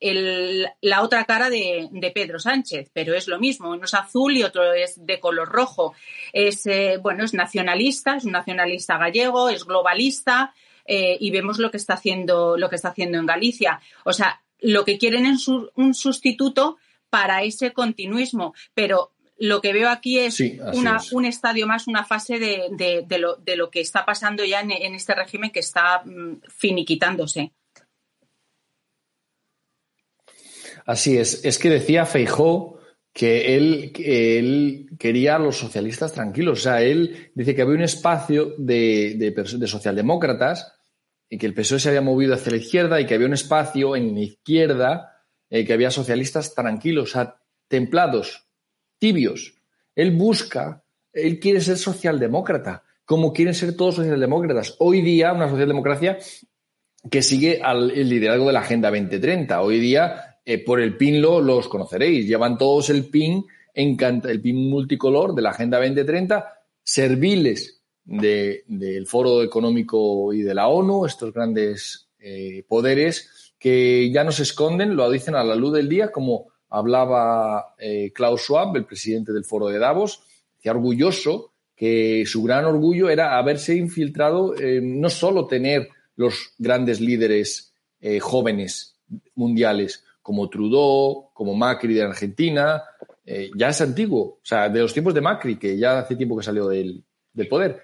la 0.01 1.03
otra 1.03 1.25
cara 1.25 1.49
de, 1.51 2.13
Pedro 2.15 2.39
Sánchez, 2.39 2.91
pero 2.93 3.15
es 3.15 3.29
lo 3.29 3.39
mismo. 3.39 3.71
Uno 3.71 3.85
es 3.85 3.95
azul 3.95 4.37
y 4.37 4.43
otro 4.43 4.73
es 4.73 5.05
de 5.05 5.21
color 5.21 5.49
rojo. 5.49 5.95
Es, 6.33 6.67
eh, 6.67 6.99
bueno, 7.01 7.25
es 7.25 7.35
nacionalista, 7.35 8.17
es 8.17 8.25
un 8.25 8.33
nacionalista 8.33 8.99
gallego, 8.99 9.49
es 9.49 9.65
globalista 9.65 10.55
eh, 10.87 11.17
y 11.19 11.31
vemos 11.31 11.59
lo 11.59 11.71
que 11.71 11.79
está 11.79 11.95
haciendo, 11.95 12.57
lo 12.57 12.69
que 12.69 12.77
está 12.77 12.89
haciendo 12.89 13.19
en 13.19 13.27
Galicia. 13.27 13.81
O 14.05 14.13
sea, 14.13 14.43
lo 14.61 14.85
que 14.85 14.99
quieren 14.99 15.27
es 15.27 15.49
un 15.49 15.95
sustituto 15.95 16.77
para 17.11 17.43
ese 17.43 17.73
continuismo, 17.73 18.55
pero 18.75 19.13
lo 19.39 19.61
que 19.61 19.73
veo 19.73 19.91
aquí 19.91 20.19
es, 20.19 20.41
un 21.13 21.25
estadio 21.25 21.67
más, 21.67 21.87
una 21.89 22.05
fase 22.05 22.39
de, 22.39 23.07
lo, 23.57 23.71
que 23.71 23.81
está 23.81 24.05
pasando 24.05 24.45
ya 24.45 24.61
en, 24.61 24.95
este 24.95 25.15
régimen 25.15 25.51
que 25.51 25.61
está 25.61 26.03
mm, 26.05 26.41
finiquitándose. 26.49 27.53
Así 30.87 31.19
es. 31.19 31.45
Es 31.45 31.59
que 31.59 31.69
decía 31.69 32.07
Feijó 32.07 32.79
que 33.13 33.57
él, 33.57 33.93
él 33.99 34.91
quería 34.99 35.37
a 35.37 35.39
los 35.39 35.57
socialistas 35.59 36.13
tranquilos. 36.13 36.61
O 36.61 36.63
sea, 36.63 36.83
él 36.83 37.31
dice 37.35 37.55
que 37.55 37.63
había 37.63 37.75
un 37.75 37.83
espacio 37.83 38.55
de, 38.57 39.35
socialdemócratas 39.67 40.75
y 41.29 41.39
que 41.39 41.47
el 41.47 41.55
PSOE 41.55 41.81
se 41.81 41.89
había 41.89 42.03
movido 42.03 42.35
hacia 42.35 42.53
la 42.53 42.59
izquierda 42.59 43.01
y 43.01 43.07
que 43.07 43.15
había 43.15 43.27
un 43.27 43.33
espacio 43.33 43.97
en 43.97 44.15
la 44.15 44.21
izquierda 44.21 45.25
eh, 45.51 45.65
que 45.65 45.73
había 45.73 45.91
socialistas 45.91 46.55
tranquilos, 46.55 47.11
o 47.11 47.13
sea, 47.13 47.37
templados, 47.69 48.47
tibios. 48.99 49.55
Él 49.97 50.13
busca, 50.13 50.85
él 51.13 51.41
quiere 51.41 51.61
ser 51.61 51.79
socialdemócrata, 51.79 52.85
como 53.05 53.33
quieren 53.33 53.55
ser 53.55 53.77
todos 53.77 53.97
socialdemócratas. 53.97 54.77
Hoy 54.79 55.01
día, 55.01 55.33
una 55.33 55.49
socialdemocracia 55.49 56.19
que 57.11 57.23
sigue 57.23 57.61
al, 57.63 57.91
el 57.91 58.09
liderazgo 58.09 58.47
de 58.47 58.53
la 58.53 58.61
Agenda 58.61 58.91
2030. 58.91 59.63
Hoy 59.63 59.81
día, 59.81 60.36
eh, 60.49 60.65
por 60.65 60.81
el 60.81 60.97
PIN 60.97 61.21
lo, 61.21 61.41
los 61.41 61.67
conoceréis. 61.67 62.25
Llevan 62.25 62.57
todos 62.57 62.89
el 62.91 63.07
PIN, 63.07 63.45
el 63.75 64.41
PIN 64.41 64.71
multicolor 64.71 65.35
de 65.35 65.43
la 65.43 65.51
Agenda 65.51 65.79
2030, 65.79 66.63
serviles 66.85 67.83
del 68.05 69.07
Foro 69.09 69.43
Económico 69.43 70.33
y 70.33 70.43
de 70.43 70.55
la 70.55 70.69
ONU, 70.69 71.05
estos 71.05 71.35
grandes 71.35 72.09
eh, 72.21 72.65
poderes 72.69 73.53
que 73.59 74.09
ya 74.13 74.23
no 74.23 74.31
se 74.31 74.45
esconden, 74.45 74.95
lo 74.95 75.11
dicen 75.11 75.35
a 75.35 75.43
la 75.43 75.57
luz 75.57 75.73
del 75.73 75.89
día 75.89 76.13
como 76.13 76.53
hablaba 76.69 77.75
eh, 77.81 78.13
Klaus 78.15 78.43
Schwab, 78.43 78.77
el 78.77 78.85
presidente 78.85 79.33
del 79.33 79.45
foro 79.45 79.67
de 79.67 79.81
Davos, 79.81 80.23
decía 80.57 80.71
orgulloso 80.71 81.55
que 81.75 82.25
su 82.25 82.45
gran 82.45 82.67
orgullo 82.67 83.11
era 83.11 83.37
haberse 83.37 83.75
infiltrado, 83.75 84.55
no 84.81 85.11
solo 85.11 85.47
tener 85.49 85.89
los 86.15 86.55
grandes 86.57 87.01
líderes 87.01 87.75
jóvenes 88.21 88.97
mundiales 89.35 90.06
como 90.27 90.51
Trudeau, 90.51 91.31
como 91.33 91.55
Macri 91.55 91.95
de 91.95 92.03
Argentina, 92.03 92.83
eh, 93.25 93.51
ya 93.57 93.69
es 93.69 93.81
antiguo, 93.81 94.23
o 94.23 94.41
sea, 94.43 94.69
de 94.69 94.81
los 94.81 94.93
tiempos 94.93 95.15
de 95.15 95.21
Macri, 95.21 95.57
que 95.57 95.79
ya 95.79 96.01
hace 96.01 96.17
tiempo 96.17 96.37
que 96.37 96.43
salió 96.43 96.67
del, 96.67 97.05
del 97.33 97.49
poder. 97.49 97.81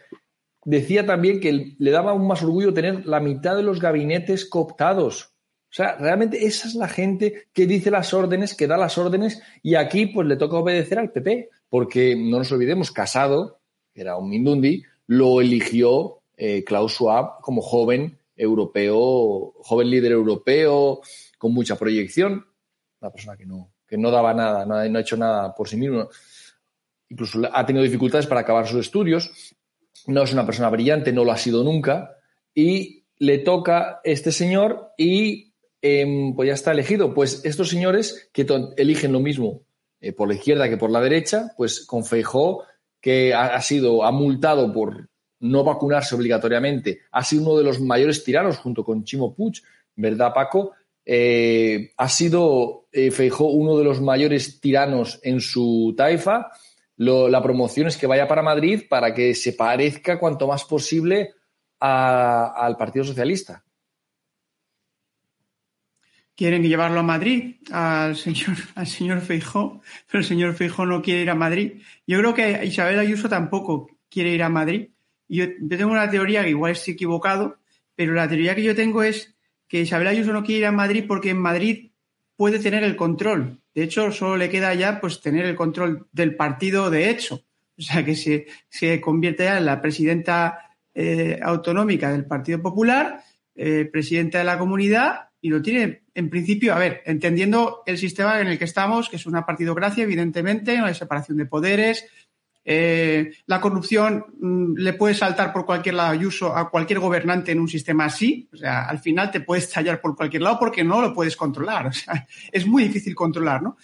Decía 0.64 1.06
también 1.06 1.38
que 1.38 1.76
le 1.78 1.90
daba 1.90 2.10
aún 2.10 2.26
más 2.26 2.42
orgullo 2.42 2.74
tener 2.74 3.06
la 3.06 3.20
mitad 3.20 3.56
de 3.56 3.62
los 3.62 3.80
gabinetes 3.80 4.44
cooptados 4.44 5.32
o 5.72 5.74
sea, 5.74 5.96
realmente 5.96 6.44
esa 6.44 6.68
es 6.68 6.74
la 6.74 6.86
gente 6.86 7.46
que 7.54 7.66
dice 7.66 7.90
las 7.90 8.12
órdenes, 8.12 8.54
que 8.54 8.66
da 8.66 8.76
las 8.76 8.98
órdenes, 8.98 9.40
y 9.62 9.74
aquí 9.74 10.04
pues 10.04 10.28
le 10.28 10.36
toca 10.36 10.58
obedecer 10.58 10.98
al 10.98 11.12
PP, 11.12 11.48
porque 11.70 12.14
no 12.14 12.36
nos 12.36 12.52
olvidemos, 12.52 12.90
Casado, 12.90 13.58
que 13.94 14.02
era 14.02 14.18
un 14.18 14.28
Mindundi, 14.28 14.82
lo 15.06 15.40
eligió 15.40 16.20
eh, 16.36 16.62
Klaus 16.62 16.92
Schwab 16.92 17.40
como 17.40 17.62
joven 17.62 18.18
europeo, 18.36 19.54
joven 19.62 19.88
líder 19.88 20.12
europeo, 20.12 21.00
con 21.42 21.52
mucha 21.52 21.76
proyección, 21.76 22.46
una 23.00 23.10
persona 23.10 23.36
que 23.36 23.46
no, 23.46 23.72
que 23.86 23.98
no 23.98 24.10
daba 24.10 24.32
nada, 24.32 24.64
no 24.64 24.76
ha, 24.76 25.00
hecho 25.00 25.16
nada 25.16 25.54
por 25.54 25.68
sí 25.68 25.76
mismo, 25.76 26.08
incluso 27.08 27.40
ha 27.52 27.66
tenido 27.66 27.82
dificultades 27.82 28.26
para 28.26 28.42
acabar 28.42 28.66
sus 28.66 28.80
estudios, 28.80 29.54
no 30.06 30.22
es 30.22 30.32
una 30.32 30.46
persona 30.46 30.70
brillante, 30.70 31.12
no 31.12 31.24
lo 31.24 31.32
ha 31.32 31.36
sido 31.36 31.64
nunca, 31.64 32.16
y 32.54 33.04
le 33.18 33.38
toca 33.38 34.00
este 34.04 34.30
señor 34.30 34.92
y 34.96 35.52
Em, 35.84 36.32
pues 36.36 36.46
ya 36.46 36.54
está 36.54 36.70
elegido. 36.70 37.12
Pues 37.12 37.44
estos 37.44 37.68
señores 37.68 38.30
que 38.32 38.46
eligen 38.76 39.12
lo 39.12 39.18
mismo 39.18 39.62
eh, 40.00 40.12
por 40.12 40.28
la 40.28 40.34
izquierda 40.34 40.68
que 40.68 40.76
por 40.76 40.92
la 40.92 41.00
derecha, 41.00 41.52
pues 41.56 41.84
con 41.84 42.04
que 43.00 43.34
ha, 43.34 43.60
sido, 43.60 44.04
ha 44.04 44.12
multado 44.12 44.72
por 44.72 45.08
no 45.40 45.64
vacunarse 45.64 46.14
obligatoriamente, 46.14 47.00
ha 47.10 47.24
sido 47.24 47.42
uno 47.42 47.58
de 47.58 47.64
los 47.64 47.80
mayores 47.80 48.22
tiranos 48.22 48.58
junto 48.58 48.84
con 48.84 49.02
Chimo 49.02 49.34
Puig, 49.34 49.60
¿verdad, 49.96 50.32
Paco? 50.32 50.70
Eh, 51.04 51.92
ha 51.96 52.08
sido 52.08 52.86
eh, 52.92 53.10
uno 53.40 53.76
de 53.76 53.84
los 53.84 54.00
mayores 54.00 54.60
tiranos 54.60 55.18
en 55.22 55.40
su 55.40 55.94
taifa. 55.96 56.48
la 56.96 57.42
promoción 57.42 57.88
es 57.88 57.96
que 57.96 58.06
vaya 58.06 58.28
para 58.28 58.42
Madrid 58.42 58.82
para 58.88 59.12
que 59.12 59.34
se 59.34 59.54
parezca 59.54 60.18
cuanto 60.18 60.46
más 60.46 60.64
posible 60.64 61.34
al 61.80 62.76
Partido 62.76 63.04
Socialista 63.04 63.64
quieren 66.36 66.62
llevarlo 66.62 67.00
a 67.00 67.04
Madrid 67.04 67.56
al 67.70 68.16
señor, 68.16 68.56
al 68.74 68.86
señor 68.86 69.20
Feijó, 69.20 69.80
pero 70.06 70.20
el 70.20 70.24
señor 70.24 70.54
Feijó 70.54 70.86
no 70.86 71.02
quiere 71.02 71.22
ir 71.22 71.30
a 71.30 71.34
Madrid. 71.34 71.82
Yo 72.06 72.18
creo 72.18 72.34
que 72.34 72.64
Isabel 72.64 72.98
Ayuso 72.98 73.28
tampoco 73.28 73.88
quiere 74.10 74.30
ir 74.30 74.42
a 74.42 74.48
Madrid. 74.48 74.88
Yo, 75.28 75.44
yo 75.44 75.78
tengo 75.78 75.92
una 75.92 76.10
teoría 76.10 76.42
que 76.42 76.50
igual 76.50 76.72
estoy 76.72 76.94
equivocado, 76.94 77.58
pero 77.94 78.14
la 78.14 78.28
teoría 78.28 78.54
que 78.54 78.62
yo 78.62 78.74
tengo 78.74 79.02
es 79.02 79.31
que 79.72 79.80
Isabel 79.80 80.08
Ayuso 80.08 80.34
no 80.34 80.44
quiere 80.44 80.58
ir 80.58 80.66
a 80.66 80.70
Madrid 80.70 81.06
porque 81.08 81.30
en 81.30 81.38
Madrid 81.38 81.92
puede 82.36 82.58
tener 82.58 82.84
el 82.84 82.94
control. 82.94 83.62
De 83.74 83.82
hecho, 83.82 84.12
solo 84.12 84.36
le 84.36 84.50
queda 84.50 84.74
ya 84.74 85.00
pues 85.00 85.22
tener 85.22 85.46
el 85.46 85.56
control 85.56 86.08
del 86.12 86.36
partido 86.36 86.90
de 86.90 87.08
hecho. 87.08 87.42
O 87.78 87.80
sea, 87.80 88.04
que 88.04 88.14
se, 88.14 88.48
se 88.68 89.00
convierte 89.00 89.44
ya 89.44 89.56
en 89.56 89.64
la 89.64 89.80
presidenta 89.80 90.76
eh, 90.94 91.40
autonómica 91.42 92.12
del 92.12 92.26
Partido 92.26 92.60
Popular, 92.60 93.22
eh, 93.54 93.88
presidenta 93.90 94.36
de 94.40 94.44
la 94.44 94.58
comunidad 94.58 95.30
y 95.40 95.48
lo 95.48 95.62
tiene 95.62 96.02
en 96.14 96.28
principio, 96.28 96.74
a 96.74 96.78
ver, 96.78 97.00
entendiendo 97.06 97.82
el 97.86 97.96
sistema 97.96 98.42
en 98.42 98.48
el 98.48 98.58
que 98.58 98.66
estamos, 98.66 99.08
que 99.08 99.16
es 99.16 99.24
una 99.24 99.46
partidocracia, 99.46 100.04
evidentemente, 100.04 100.76
hay 100.76 100.94
separación 100.94 101.38
de 101.38 101.46
poderes, 101.46 102.04
eh, 102.64 103.32
la 103.46 103.60
corrupción 103.60 104.24
mm, 104.38 104.76
le 104.76 104.92
puede 104.92 105.14
saltar 105.14 105.52
por 105.52 105.66
cualquier 105.66 105.96
lado 105.96 106.14
y 106.14 106.26
uso 106.26 106.56
a 106.56 106.70
cualquier 106.70 107.00
gobernante 107.00 107.52
en 107.52 107.60
un 107.60 107.68
sistema 107.68 108.04
así. 108.04 108.48
O 108.52 108.56
sea, 108.56 108.84
al 108.84 109.00
final 109.00 109.30
te 109.30 109.40
puedes 109.40 109.68
tallar 109.70 110.00
por 110.00 110.14
cualquier 110.14 110.42
lado 110.42 110.58
porque 110.58 110.84
no 110.84 111.00
lo 111.00 111.12
puedes 111.12 111.36
controlar. 111.36 111.86
O 111.92 111.92
sea, 111.92 112.26
es 112.50 112.66
muy 112.66 112.84
difícil 112.84 113.14
controlar, 113.14 113.62
¿no? 113.62 113.76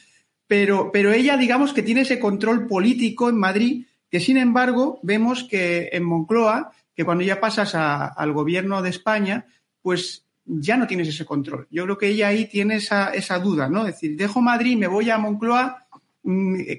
Pero, 0.46 0.90
pero 0.90 1.12
ella, 1.12 1.36
digamos 1.36 1.72
que 1.72 1.82
tiene 1.82 2.02
ese 2.02 2.18
control 2.18 2.66
político 2.66 3.28
en 3.28 3.38
Madrid, 3.38 3.86
que 4.10 4.18
sin 4.18 4.38
embargo 4.38 4.98
vemos 5.02 5.44
que 5.44 5.90
en 5.92 6.04
Moncloa, 6.04 6.72
que 6.94 7.04
cuando 7.04 7.22
ya 7.22 7.38
pasas 7.38 7.74
al 7.74 8.32
gobierno 8.32 8.80
de 8.80 8.88
España, 8.88 9.46
pues 9.82 10.24
ya 10.46 10.78
no 10.78 10.86
tienes 10.86 11.08
ese 11.08 11.26
control. 11.26 11.68
Yo 11.70 11.84
creo 11.84 11.98
que 11.98 12.08
ella 12.08 12.28
ahí 12.28 12.46
tiene 12.46 12.76
esa, 12.76 13.10
esa 13.10 13.38
duda, 13.38 13.68
¿no? 13.68 13.80
Es 13.86 13.94
decir, 13.94 14.16
dejo 14.16 14.40
Madrid, 14.40 14.78
me 14.78 14.86
voy 14.86 15.10
a 15.10 15.18
Moncloa, 15.18 15.86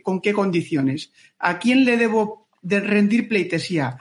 ¿con 0.03 0.21
qué 0.21 0.33
condiciones? 0.33 1.11
¿A 1.39 1.59
quién 1.59 1.85
le 1.85 1.97
debo 1.97 2.47
de 2.61 2.79
rendir 2.79 3.27
pleitesía? 3.27 3.97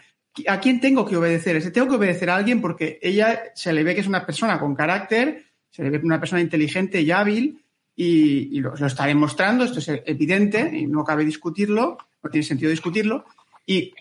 ¿A 0.47 0.61
quién 0.61 0.81
tengo 0.81 1.05
que 1.05 1.17
obedecer? 1.17 1.73
Tengo 1.73 1.89
que 1.89 1.97
obedecer 1.97 2.31
a 2.31 2.37
alguien 2.37 2.61
porque 2.61 2.99
ella 3.03 3.45
se 3.55 3.73
le 3.73 3.83
ve 3.83 3.95
que 3.95 4.03
es 4.03 4.07
una 4.07 4.25
persona 4.27 4.59
con 4.59 4.75
carácter, 4.75 5.45
se 5.71 5.83
le 5.83 5.91
ve 5.91 6.01
una 6.03 6.21
persona 6.21 6.41
inteligente 6.41 7.01
y 7.01 7.11
hábil 7.11 7.63
y, 7.97 8.61
lo, 8.61 8.75
está 8.75 9.07
demostrando, 9.07 9.65
esto 9.65 9.81
es 9.81 9.89
evidente 10.07 10.71
y 10.73 10.87
no 10.87 11.03
cabe 11.03 11.25
discutirlo, 11.25 11.99
no 12.23 12.31
tiene 12.31 12.47
sentido 12.47 12.71
discutirlo. 12.71 13.25
Y 13.67 13.93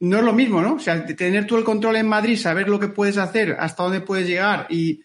no 0.00 0.18
es 0.18 0.24
lo 0.24 0.34
mismo, 0.34 0.60
¿no? 0.60 0.74
O 0.74 0.78
sea, 0.78 1.06
tener 1.06 1.46
tú 1.46 1.56
el 1.56 1.64
control 1.64 1.96
en 1.96 2.06
Madrid, 2.06 2.36
saber 2.36 2.68
lo 2.68 2.78
que 2.78 2.88
puedes 2.88 3.16
hacer, 3.16 3.56
hasta 3.58 3.82
dónde 3.82 4.02
puedes 4.02 4.28
llegar 4.28 4.66
y 4.68 5.00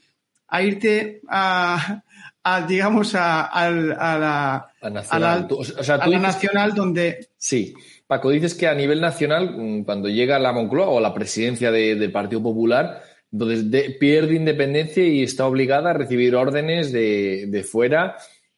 a 0.50 0.62
irte 0.62 1.22
a, 1.30 2.04
digamos, 2.68 3.16
a, 3.16 3.50
la, 3.70 4.68
nacional. 4.90 5.48
a 5.88 6.08
la 6.08 6.20
nacional 6.20 6.74
donde... 6.74 7.28
Sí. 7.38 7.74
Paco, 8.08 8.30
dices 8.30 8.56
que 8.56 8.68
a 8.68 8.76
nivel 8.76 9.00
nacional, 9.00 9.56
mm, 9.58 9.84
cuando 9.84 10.10
llega 10.10 10.38
la 10.38 10.52
Moncloa 10.52 10.90
o 10.90 11.00
la 11.00 11.14
presidencia 11.14 11.72
del 11.72 12.12
Partido 12.12 12.44
Popular, 12.44 13.04
entonces 13.32 13.96
pierde 14.00 14.36
independencia 14.36 15.02
y 15.02 15.24
está 15.24 15.46
obligada 15.46 15.92
a 15.92 15.94
recibir 15.94 16.36
órdenes 16.36 16.92
de, 16.92 17.66
fuera, 17.70 18.18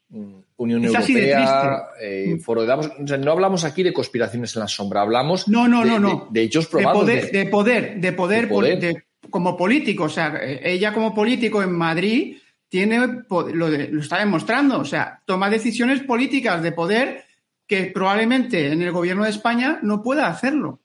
mm, 0.10 0.40
Unión 0.58 0.86
Europea, 0.86 1.84
eh, 2.02 2.38
Foro 2.42 2.62
de 2.62 2.68
Davos. 2.68 2.92
no 3.00 3.32
hablamos 3.32 3.64
aquí 3.64 3.84
de 3.84 3.94
conspiraciones 3.94 4.56
en 4.56 4.62
la 4.62 4.68
sombra, 4.68 5.02
hablamos 5.02 5.48
no, 5.48 5.68
no, 5.68 5.84
no, 5.84 6.00
no. 6.00 6.28
de, 6.32 6.42
hechos 6.42 6.68
probados. 6.68 7.06
De 7.06 7.46
poder, 7.52 8.00
de 8.00 8.14
poder, 8.14 8.50
poder, 8.50 9.06
como 9.30 9.58
político. 9.58 10.06
O 10.06 10.10
sea, 10.10 10.40
ella 10.44 10.94
como 10.94 11.14
político 11.14 11.62
en 11.62 11.74
Madrid 11.74 12.38
tiene 12.74 13.24
lo, 13.30 13.70
lo 13.70 14.02
está 14.02 14.18
demostrando. 14.18 14.80
O 14.80 14.86
sea, 14.86 15.22
toma 15.28 15.48
decisiones 15.48 16.02
políticas 16.02 16.64
de 16.64 16.72
poder 16.72 17.24
que 17.68 17.86
probablemente 17.94 18.72
en 18.72 18.82
el 18.82 18.92
gobierno 18.92 19.26
de 19.26 19.30
España 19.30 19.78
no 19.84 20.02
pueda 20.02 20.26
hacerlo. 20.26 20.82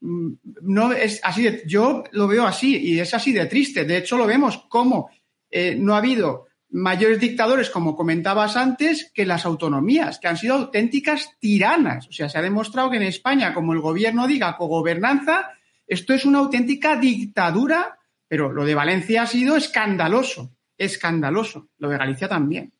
Mm, 0.00 0.30
no 0.62 0.90
es 0.92 1.20
así 1.22 1.42
de, 1.42 1.64
yo 1.66 2.02
lo 2.12 2.28
veo 2.28 2.46
así 2.46 2.78
y 2.78 2.98
es 2.98 3.12
así 3.12 3.34
de 3.34 3.44
triste. 3.44 3.84
De 3.84 3.98
hecho, 3.98 4.16
lo 4.16 4.26
vemos 4.26 4.64
como 4.70 5.10
eh, 5.50 5.76
no 5.78 5.94
ha 5.94 5.98
habido 5.98 6.46
mayores 6.70 7.20
dictadores, 7.20 7.68
como 7.68 7.94
comentabas 7.94 8.56
antes, 8.56 9.12
que 9.12 9.26
las 9.26 9.44
autonomías, 9.44 10.18
que 10.18 10.28
han 10.28 10.38
sido 10.38 10.54
auténticas 10.54 11.36
tiranas. 11.38 12.08
O 12.08 12.12
sea, 12.12 12.30
se 12.30 12.38
ha 12.38 12.42
demostrado 12.42 12.88
que 12.88 12.96
en 12.96 13.02
España, 13.02 13.52
como 13.52 13.74
el 13.74 13.80
gobierno 13.80 14.26
diga 14.26 14.56
cogobernanza, 14.56 15.50
esto 15.86 16.14
es 16.14 16.24
una 16.24 16.38
auténtica 16.38 16.96
dictadura, 16.96 17.98
pero 18.28 18.50
lo 18.50 18.64
de 18.64 18.74
Valencia 18.74 19.24
ha 19.24 19.26
sido 19.26 19.58
escandaloso, 19.58 20.54
escandaloso. 20.78 21.68
Lo 21.78 21.90
de 21.90 21.98
Galicia 21.98 22.28
también. 22.28 22.72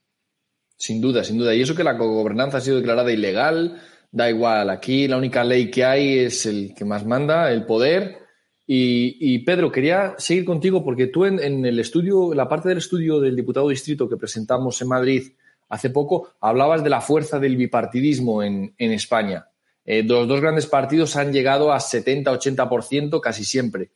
Sin 0.77 1.01
duda, 1.01 1.25
sin 1.25 1.39
duda. 1.39 1.55
Y 1.55 1.61
eso 1.61 1.75
que 1.75 1.85
la 1.85 1.99
cogobernanza 1.99 2.59
ha 2.59 2.61
sido 2.61 2.77
declarada 2.77 3.13
ilegal, 3.13 3.83
da 4.13 4.31
igual. 4.31 4.71
Aquí 4.71 5.09
la 5.09 5.17
única 5.17 5.43
ley 5.43 5.71
que 5.71 5.85
hay 5.85 6.21
es 6.21 6.47
el 6.47 6.73
que 6.75 6.85
más 6.85 7.05
manda, 7.05 7.53
el 7.53 7.67
poder. 7.67 8.29
Y, 8.71 9.39
Pedro, 9.41 9.73
quería 9.73 10.15
seguir 10.19 10.45
contigo 10.45 10.85
porque 10.85 11.07
tú 11.07 11.25
en, 11.25 11.65
el 11.65 11.81
estudio, 11.81 12.35
la 12.35 12.47
parte 12.47 12.69
del 12.69 12.79
estudio 12.79 13.19
del 13.19 13.35
diputado 13.35 13.71
distrito 13.71 14.07
que 14.07 14.19
presentamos 14.19 14.81
en 14.83 14.89
Madrid 14.89 15.33
hace 15.71 15.89
poco, 15.89 16.35
hablabas 16.39 16.85
de 16.85 16.91
la 16.91 17.01
fuerza 17.01 17.39
del 17.39 17.57
bipartidismo 17.57 18.43
en, 18.43 18.75
España. 18.77 19.47
Eh, 19.87 20.03
los 20.03 20.29
dos 20.29 20.43
grandes 20.43 20.67
partidos 20.67 21.17
han 21.17 21.33
llegado 21.33 21.73
a 21.73 21.79
70-80% 21.79 23.21
casi 23.21 23.43
siempre. 23.43 23.91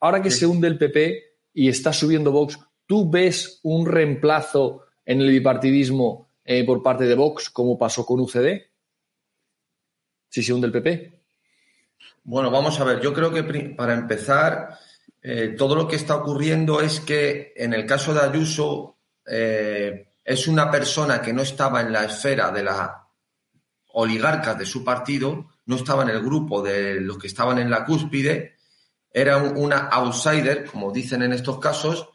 Ahora 0.00 0.20
que 0.20 0.32
se 0.32 0.44
hunde 0.44 0.66
el 0.66 0.76
PP 0.76 1.22
y 1.54 1.68
está 1.68 1.92
subiendo 1.92 2.32
Vox, 2.32 2.58
¿tú 2.90 3.08
ves 3.08 3.60
un 3.62 3.86
reemplazo 3.86 4.86
en 5.06 5.20
el 5.20 5.30
bipartidismo 5.30 6.28
eh, 6.44 6.66
por 6.66 6.82
parte 6.82 7.04
de 7.04 7.14
Vox, 7.14 7.48
como 7.48 7.78
pasó 7.78 8.04
con 8.04 8.18
UCD? 8.18 8.62
Si 10.28 10.42
se 10.42 10.52
hunde 10.52 10.66
el 10.66 10.72
PP. 10.72 11.20
Bueno, 12.24 12.50
vamos 12.50 12.80
a 12.80 12.84
ver, 12.84 13.00
yo 13.00 13.14
creo 13.14 13.32
que 13.32 13.44
para 13.44 13.94
empezar, 13.94 14.76
eh, 15.22 15.54
todo 15.56 15.76
lo 15.76 15.86
que 15.86 15.94
está 15.94 16.16
ocurriendo 16.16 16.80
es 16.80 16.98
que 16.98 17.52
en 17.54 17.74
el 17.74 17.86
caso 17.86 18.12
de 18.12 18.22
Ayuso 18.22 18.96
eh, 19.24 20.08
es 20.24 20.48
una 20.48 20.68
persona 20.68 21.22
que 21.22 21.32
no 21.32 21.42
estaba 21.42 21.82
en 21.82 21.92
la 21.92 22.06
esfera 22.06 22.50
de 22.50 22.64
las 22.64 22.90
oligarcas 23.92 24.58
de 24.58 24.66
su 24.66 24.82
partido, 24.82 25.48
no 25.66 25.76
estaba 25.76 26.02
en 26.02 26.08
el 26.08 26.22
grupo 26.22 26.60
de 26.60 27.00
los 27.00 27.18
que 27.18 27.28
estaban 27.28 27.60
en 27.60 27.70
la 27.70 27.84
cúspide, 27.84 28.56
era 29.12 29.36
una 29.36 29.86
outsider, 29.90 30.64
como 30.64 30.90
dicen 30.90 31.22
en 31.22 31.32
estos 31.32 31.60
casos, 31.60 32.08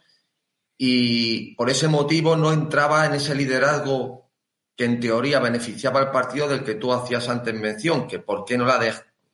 y 0.77 1.55
por 1.55 1.69
ese 1.69 1.87
motivo 1.87 2.35
no 2.35 2.51
entraba 2.51 3.05
en 3.05 3.13
ese 3.13 3.33
liderazgo 3.35 4.29
que 4.75 4.85
en 4.85 4.99
teoría 4.99 5.39
beneficiaba 5.39 5.99
al 5.99 6.11
partido 6.11 6.47
del 6.47 6.63
que 6.63 6.75
tú 6.75 6.91
hacías 6.91 7.29
antes 7.29 7.53
mención, 7.53 8.07
que 8.07 8.19
por 8.19 8.43
qué 8.43 8.57
no 8.57 8.65
la, 8.65 8.79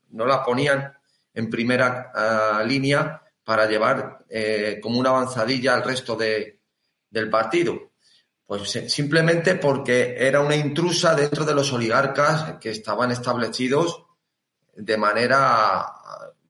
no 0.10 0.26
la 0.26 0.44
ponían 0.44 0.94
en 1.34 1.50
primera 1.50 2.12
ah, 2.14 2.64
línea 2.64 3.22
para 3.44 3.66
llevar 3.66 4.26
eh, 4.30 4.80
como 4.82 5.00
una 5.00 5.10
avanzadilla 5.10 5.74
al 5.74 5.84
resto 5.84 6.16
de, 6.16 6.60
del 7.10 7.30
partido. 7.30 7.92
Pues 8.46 8.70
simplemente 8.90 9.56
porque 9.56 10.16
era 10.18 10.42
una 10.42 10.56
intrusa 10.56 11.16
dentro 11.16 11.46
de 11.46 11.56
los 11.56 11.72
oligarcas 11.72 12.58
que 12.60 12.70
estaban 12.70 13.12
establecidos 13.12 14.04
de 14.76 14.98
manera, 14.98 15.86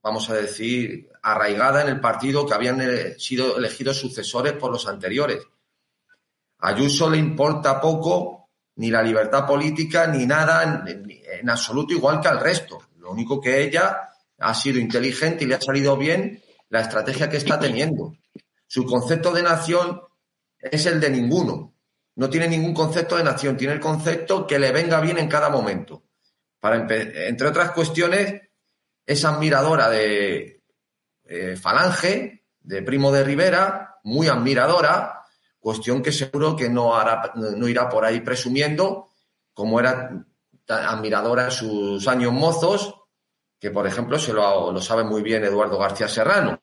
vamos 0.02 0.30
a 0.30 0.34
decir, 0.34 1.11
arraigada 1.22 1.82
en 1.82 1.90
el 1.90 2.00
partido 2.00 2.46
que 2.46 2.54
habían 2.54 2.82
eh, 2.82 3.16
sido 3.20 3.58
elegidos 3.58 4.00
sucesores 4.00 4.54
por 4.54 4.72
los 4.72 4.88
anteriores. 4.88 5.42
A 6.60 6.70
Ayuso 6.70 7.10
le 7.10 7.18
importa 7.18 7.80
poco 7.80 8.50
ni 8.76 8.90
la 8.90 9.04
libertad 9.04 9.46
política 9.46 10.08
ni 10.08 10.26
nada 10.26 10.84
en, 10.88 11.50
absoluto 11.50 11.94
igual 11.94 12.22
que 12.22 12.28
al 12.28 12.40
resto. 12.40 12.80
Lo 12.98 13.12
único 13.12 13.40
que 13.42 13.62
ella 13.64 14.10
ha 14.40 14.54
sido 14.54 14.80
inteligente 14.80 15.44
y 15.44 15.48
le 15.48 15.56
ha 15.56 15.62
salido 15.62 15.98
bien 15.98 16.42
la 16.70 16.82
estrategia 16.82 17.30
que 17.30 17.38
está 17.38 17.60
teniendo. 17.60 18.16
Su 18.68 18.86
concepto 18.86 19.32
de 19.34 19.44
nación 19.44 20.02
es 20.60 20.86
el 20.86 21.00
de 21.00 21.10
ninguno. 21.10 21.76
No 22.16 22.30
tiene 22.30 22.48
ningún 22.48 22.74
concepto 22.74 23.18
de 23.18 23.24
nación, 23.24 23.58
tiene 23.58 23.74
el 23.74 23.80
concepto 23.80 24.46
que 24.48 24.60
le 24.60 24.72
venga 24.72 25.00
bien 25.00 25.18
en 25.18 25.28
cada 25.28 25.50
momento. 25.50 26.04
Para 26.60 26.78
entre 26.78 27.48
otras 27.48 27.72
cuestiones, 27.72 28.42
es 29.06 29.26
admiradora 29.26 29.90
de, 29.90 30.61
eh, 31.32 31.56
Falange, 31.56 32.44
de 32.60 32.82
Primo 32.82 33.10
de 33.12 33.24
Rivera, 33.24 34.00
muy 34.04 34.28
admiradora, 34.28 35.24
cuestión 35.60 36.04
que 36.04 36.12
seguro 36.12 36.56
que 36.58 36.70
no, 36.70 36.94
hará, 36.94 37.32
no 37.36 37.68
irá 37.70 37.88
por 37.88 38.04
ahí 38.04 38.20
presumiendo, 38.20 39.08
como 39.54 39.80
era 39.80 40.26
admiradora 40.68 41.46
en 41.46 41.52
sus 41.52 42.08
años 42.08 42.34
mozos, 42.34 42.96
que 43.60 43.72
por 43.72 43.88
ejemplo 43.88 44.20
se 44.20 44.34
lo, 44.34 44.72
lo 44.72 44.82
sabe 44.82 45.06
muy 45.06 45.22
bien 45.22 45.46
Eduardo 45.46 45.78
García 45.78 46.10
Serrano. 46.10 46.60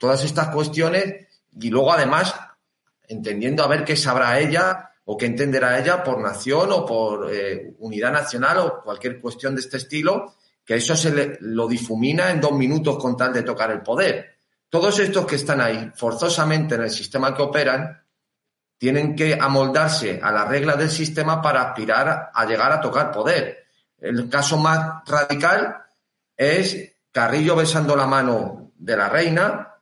Todas 0.00 0.24
estas 0.24 0.48
cuestiones 0.48 1.28
y 1.60 1.70
luego 1.70 1.92
además 1.92 2.34
entendiendo 3.06 3.62
a 3.62 3.68
ver 3.68 3.84
qué 3.84 3.96
sabrá 3.96 4.40
ella 4.40 4.90
o 5.04 5.16
qué 5.16 5.26
entenderá 5.26 5.78
ella 5.78 6.02
por 6.02 6.20
nación 6.20 6.70
o 6.72 6.84
por 6.84 7.32
eh, 7.32 7.74
unidad 7.78 8.12
nacional 8.12 8.58
o 8.58 8.82
cualquier 8.82 9.20
cuestión 9.20 9.54
de 9.54 9.60
este 9.60 9.76
estilo 9.76 10.34
que 10.68 10.74
eso 10.74 10.94
se 10.94 11.38
lo 11.40 11.66
difumina 11.66 12.30
en 12.30 12.42
dos 12.42 12.52
minutos 12.52 12.98
con 12.98 13.16
tal 13.16 13.32
de 13.32 13.42
tocar 13.42 13.70
el 13.70 13.80
poder. 13.80 14.36
Todos 14.68 14.98
estos 14.98 15.24
que 15.24 15.36
están 15.36 15.62
ahí 15.62 15.90
forzosamente 15.94 16.74
en 16.74 16.82
el 16.82 16.90
sistema 16.90 17.34
que 17.34 17.40
operan 17.40 18.04
tienen 18.76 19.16
que 19.16 19.38
amoldarse 19.40 20.20
a 20.22 20.30
las 20.30 20.46
reglas 20.46 20.76
del 20.76 20.90
sistema 20.90 21.40
para 21.40 21.62
aspirar 21.62 22.32
a 22.34 22.44
llegar 22.44 22.70
a 22.70 22.82
tocar 22.82 23.10
poder. 23.10 23.64
El 23.98 24.28
caso 24.28 24.58
más 24.58 25.08
radical 25.08 25.84
es 26.36 26.92
Carrillo 27.12 27.56
besando 27.56 27.96
la 27.96 28.06
mano 28.06 28.72
de 28.76 28.94
la 28.94 29.08
reina 29.08 29.74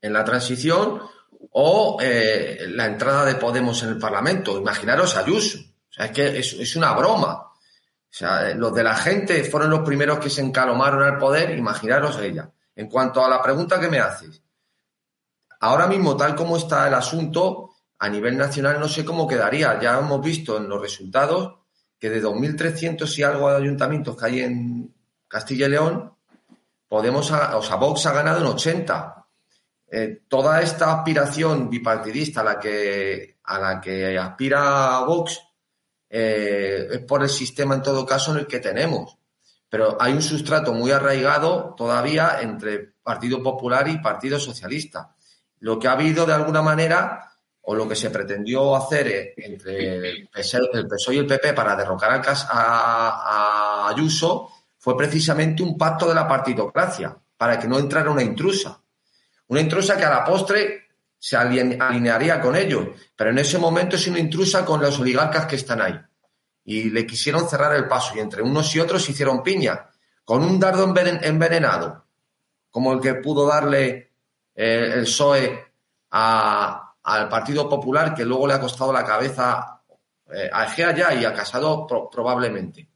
en 0.00 0.12
la 0.12 0.24
transición 0.24 1.02
o 1.50 1.98
eh, 2.00 2.64
la 2.68 2.86
entrada 2.86 3.24
de 3.24 3.34
Podemos 3.34 3.82
en 3.82 3.88
el 3.88 3.98
Parlamento. 3.98 4.56
Imaginaros 4.56 5.16
Ayuso. 5.16 5.58
O 5.58 5.92
sea, 5.92 6.06
es 6.06 6.12
que 6.12 6.38
es 6.38 6.76
una 6.76 6.92
broma. 6.92 7.43
O 8.14 8.16
sea, 8.16 8.54
los 8.54 8.72
de 8.72 8.84
la 8.84 8.94
gente 8.94 9.42
fueron 9.42 9.70
los 9.70 9.80
primeros 9.80 10.20
que 10.20 10.30
se 10.30 10.40
encalomaron 10.40 11.02
al 11.02 11.18
poder, 11.18 11.58
imaginaros 11.58 12.16
ella. 12.20 12.48
En 12.76 12.88
cuanto 12.88 13.24
a 13.24 13.28
la 13.28 13.42
pregunta 13.42 13.80
que 13.80 13.88
me 13.88 13.98
haces, 13.98 14.40
ahora 15.58 15.88
mismo, 15.88 16.16
tal 16.16 16.36
como 16.36 16.56
está 16.56 16.86
el 16.86 16.94
asunto, 16.94 17.70
a 17.98 18.08
nivel 18.08 18.36
nacional 18.36 18.78
no 18.78 18.86
sé 18.86 19.04
cómo 19.04 19.26
quedaría. 19.26 19.80
Ya 19.80 19.98
hemos 19.98 20.22
visto 20.22 20.56
en 20.58 20.68
los 20.68 20.80
resultados 20.80 21.56
que 21.98 22.08
de 22.08 22.22
2.300 22.22 23.18
y 23.18 23.22
algo 23.24 23.50
de 23.50 23.56
ayuntamientos 23.56 24.16
que 24.16 24.26
hay 24.26 24.40
en 24.42 24.94
Castilla 25.26 25.66
y 25.66 25.70
León, 25.70 26.14
Podemos, 26.86 27.28
o 27.32 27.62
sea, 27.62 27.74
Vox 27.74 28.06
ha 28.06 28.12
ganado 28.12 28.38
en 28.38 28.46
80. 28.46 29.26
Eh, 29.90 30.22
toda 30.28 30.62
esta 30.62 30.94
aspiración 30.94 31.68
bipartidista 31.68 32.42
a 32.42 32.44
la 32.44 32.60
que, 32.60 33.38
a 33.42 33.58
la 33.58 33.80
que 33.80 34.16
aspira 34.16 35.00
Vox 35.00 35.40
eh, 36.16 36.86
es 36.92 37.00
por 37.00 37.24
el 37.24 37.28
sistema 37.28 37.74
en 37.74 37.82
todo 37.82 38.06
caso 38.06 38.30
en 38.30 38.38
el 38.38 38.46
que 38.46 38.60
tenemos. 38.60 39.18
Pero 39.68 40.00
hay 40.00 40.12
un 40.12 40.22
sustrato 40.22 40.72
muy 40.72 40.92
arraigado 40.92 41.74
todavía 41.76 42.38
entre 42.40 42.92
Partido 43.02 43.42
Popular 43.42 43.88
y 43.88 43.98
Partido 43.98 44.38
Socialista. 44.38 45.16
lo 45.58 45.76
que 45.78 45.88
ha 45.88 45.92
habido 45.92 46.24
de 46.24 46.34
alguna 46.34 46.62
manera 46.62 47.32
o 47.62 47.74
lo 47.74 47.88
que 47.88 47.96
se 47.96 48.10
pretendió 48.10 48.76
hacer 48.76 49.32
entre 49.36 50.10
el 50.10 50.28
PSOE, 50.28 51.16
y 51.16 51.18
el 51.18 51.26
PP 51.26 51.52
para 51.52 51.74
derrocar 51.74 52.22
a, 52.48 53.88
Ayuso 53.88 54.50
fue 54.78 54.96
precisamente 54.96 55.64
un 55.64 55.76
pacto 55.76 56.06
de 56.06 56.14
la 56.14 56.28
partitocracia 56.28 57.16
para 57.36 57.58
que 57.58 57.66
no 57.66 57.78
entrara 57.78 58.10
una 58.10 58.22
intrusa. 58.22 58.80
Una 59.48 59.60
intrusa 59.60 59.96
que 59.96 60.04
a 60.04 60.10
la 60.10 60.24
postre 60.24 60.83
se 61.24 61.38
alinearía 61.38 62.38
con 62.38 62.54
ellos, 62.54 62.88
pero 63.16 63.30
en 63.30 63.38
ese 63.38 63.56
momento 63.56 63.96
es 63.96 64.06
una 64.08 64.18
intrusa 64.18 64.62
con 64.62 64.82
los 64.82 65.00
oligarcas 65.00 65.46
que 65.46 65.56
están 65.56 65.80
ahí. 65.80 65.98
Y 66.64 66.90
le 66.90 67.06
quisieron 67.06 67.48
cerrar 67.48 67.74
el 67.74 67.88
paso 67.88 68.14
y 68.14 68.20
entre 68.20 68.42
unos 68.42 68.76
y 68.76 68.80
otros 68.80 69.08
hicieron 69.08 69.42
piña, 69.42 69.88
con 70.22 70.42
un 70.42 70.60
dardo 70.60 70.84
envenenado, 70.84 72.04
como 72.70 72.92
el 72.92 73.00
que 73.00 73.14
pudo 73.14 73.46
darle 73.46 74.12
eh, 74.54 74.90
el 74.92 75.04
PSOE 75.04 75.64
al 76.10 77.28
Partido 77.30 77.70
Popular, 77.70 78.14
que 78.14 78.26
luego 78.26 78.46
le 78.46 78.52
ha 78.52 78.60
costado 78.60 78.92
la 78.92 79.06
cabeza 79.06 79.80
eh, 80.30 80.50
a 80.52 80.66
Egea 80.66 80.94
ya 80.94 81.14
y 81.14 81.24
a 81.24 81.32
Casado 81.32 81.86
probablemente. 82.12 82.86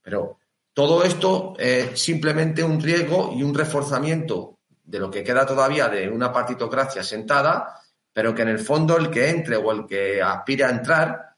Pero 0.00 0.38
todo 0.72 1.02
esto 1.02 1.54
es 1.58 2.00
simplemente 2.00 2.62
un 2.62 2.80
riesgo 2.80 3.32
y 3.34 3.42
un 3.42 3.52
reforzamiento 3.52 4.60
de 4.92 4.98
lo 4.98 5.10
que 5.10 5.24
queda 5.24 5.46
todavía 5.46 5.88
de 5.88 6.06
una 6.10 6.30
partitocracia 6.30 7.02
sentada, 7.02 7.80
pero 8.12 8.34
que 8.34 8.42
en 8.42 8.48
el 8.48 8.58
fondo 8.58 8.98
el 8.98 9.08
que 9.08 9.30
entre 9.30 9.56
o 9.56 9.72
el 9.72 9.86
que 9.86 10.20
aspire 10.20 10.64
a 10.64 10.68
entrar 10.68 11.34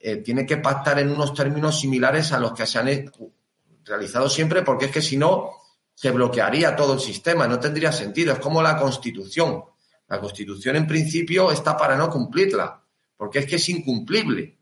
eh, 0.00 0.16
tiene 0.16 0.46
que 0.46 0.56
pactar 0.56 0.98
en 0.98 1.10
unos 1.10 1.34
términos 1.34 1.78
similares 1.78 2.32
a 2.32 2.40
los 2.40 2.54
que 2.54 2.66
se 2.66 2.78
han 2.78 3.12
realizado 3.84 4.30
siempre, 4.30 4.62
porque 4.62 4.86
es 4.86 4.90
que 4.90 5.02
si 5.02 5.18
no, 5.18 5.50
se 5.94 6.12
bloquearía 6.12 6.74
todo 6.74 6.94
el 6.94 7.00
sistema, 7.00 7.46
no 7.46 7.60
tendría 7.60 7.92
sentido. 7.92 8.32
Es 8.32 8.38
como 8.38 8.62
la 8.62 8.78
Constitución. 8.78 9.62
La 10.08 10.18
Constitución, 10.18 10.76
en 10.76 10.86
principio, 10.86 11.52
está 11.52 11.76
para 11.76 11.96
no 11.96 12.08
cumplirla, 12.08 12.80
porque 13.18 13.40
es 13.40 13.46
que 13.46 13.56
es 13.56 13.68
incumplible. 13.68 14.56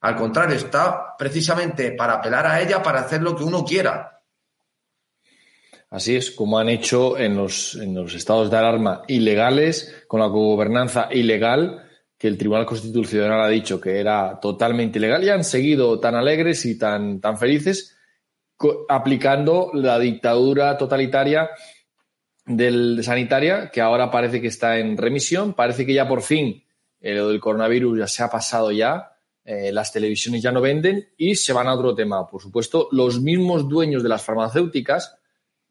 Al 0.00 0.16
contrario, 0.16 0.56
está 0.56 1.16
precisamente 1.16 1.92
para 1.92 2.14
apelar 2.14 2.44
a 2.44 2.60
ella 2.60 2.82
para 2.82 3.02
hacer 3.02 3.22
lo 3.22 3.36
que 3.36 3.44
uno 3.44 3.64
quiera. 3.64 4.13
Así 5.94 6.16
es, 6.16 6.32
como 6.32 6.58
han 6.58 6.68
hecho 6.68 7.16
en 7.16 7.36
los, 7.36 7.76
en 7.76 7.94
los 7.94 8.14
estados 8.14 8.50
de 8.50 8.56
alarma 8.56 9.02
ilegales, 9.06 9.94
con 10.08 10.18
la 10.18 10.26
gobernanza 10.26 11.08
ilegal, 11.12 11.84
que 12.18 12.26
el 12.26 12.36
Tribunal 12.36 12.66
Constitucional 12.66 13.40
ha 13.40 13.48
dicho 13.48 13.80
que 13.80 14.00
era 14.00 14.40
totalmente 14.40 14.98
ilegal 14.98 15.22
y 15.22 15.28
han 15.28 15.44
seguido 15.44 16.00
tan 16.00 16.16
alegres 16.16 16.66
y 16.66 16.76
tan, 16.76 17.20
tan 17.20 17.38
felices 17.38 17.96
aplicando 18.88 19.70
la 19.72 20.00
dictadura 20.00 20.76
totalitaria 20.76 21.50
del, 22.44 23.04
sanitaria, 23.04 23.70
que 23.70 23.80
ahora 23.80 24.10
parece 24.10 24.40
que 24.40 24.48
está 24.48 24.80
en 24.80 24.96
remisión, 24.96 25.54
parece 25.54 25.86
que 25.86 25.94
ya 25.94 26.08
por 26.08 26.22
fin 26.22 26.64
eh, 27.00 27.14
lo 27.14 27.28
del 27.28 27.38
coronavirus 27.38 28.00
ya 28.00 28.08
se 28.08 28.24
ha 28.24 28.28
pasado 28.28 28.72
ya, 28.72 29.12
eh, 29.44 29.70
las 29.70 29.92
televisiones 29.92 30.42
ya 30.42 30.50
no 30.50 30.60
venden 30.60 31.10
y 31.16 31.36
se 31.36 31.52
van 31.52 31.68
a 31.68 31.74
otro 31.74 31.94
tema. 31.94 32.26
Por 32.26 32.42
supuesto, 32.42 32.88
los 32.90 33.20
mismos 33.20 33.68
dueños 33.68 34.02
de 34.02 34.08
las 34.08 34.24
farmacéuticas, 34.24 35.20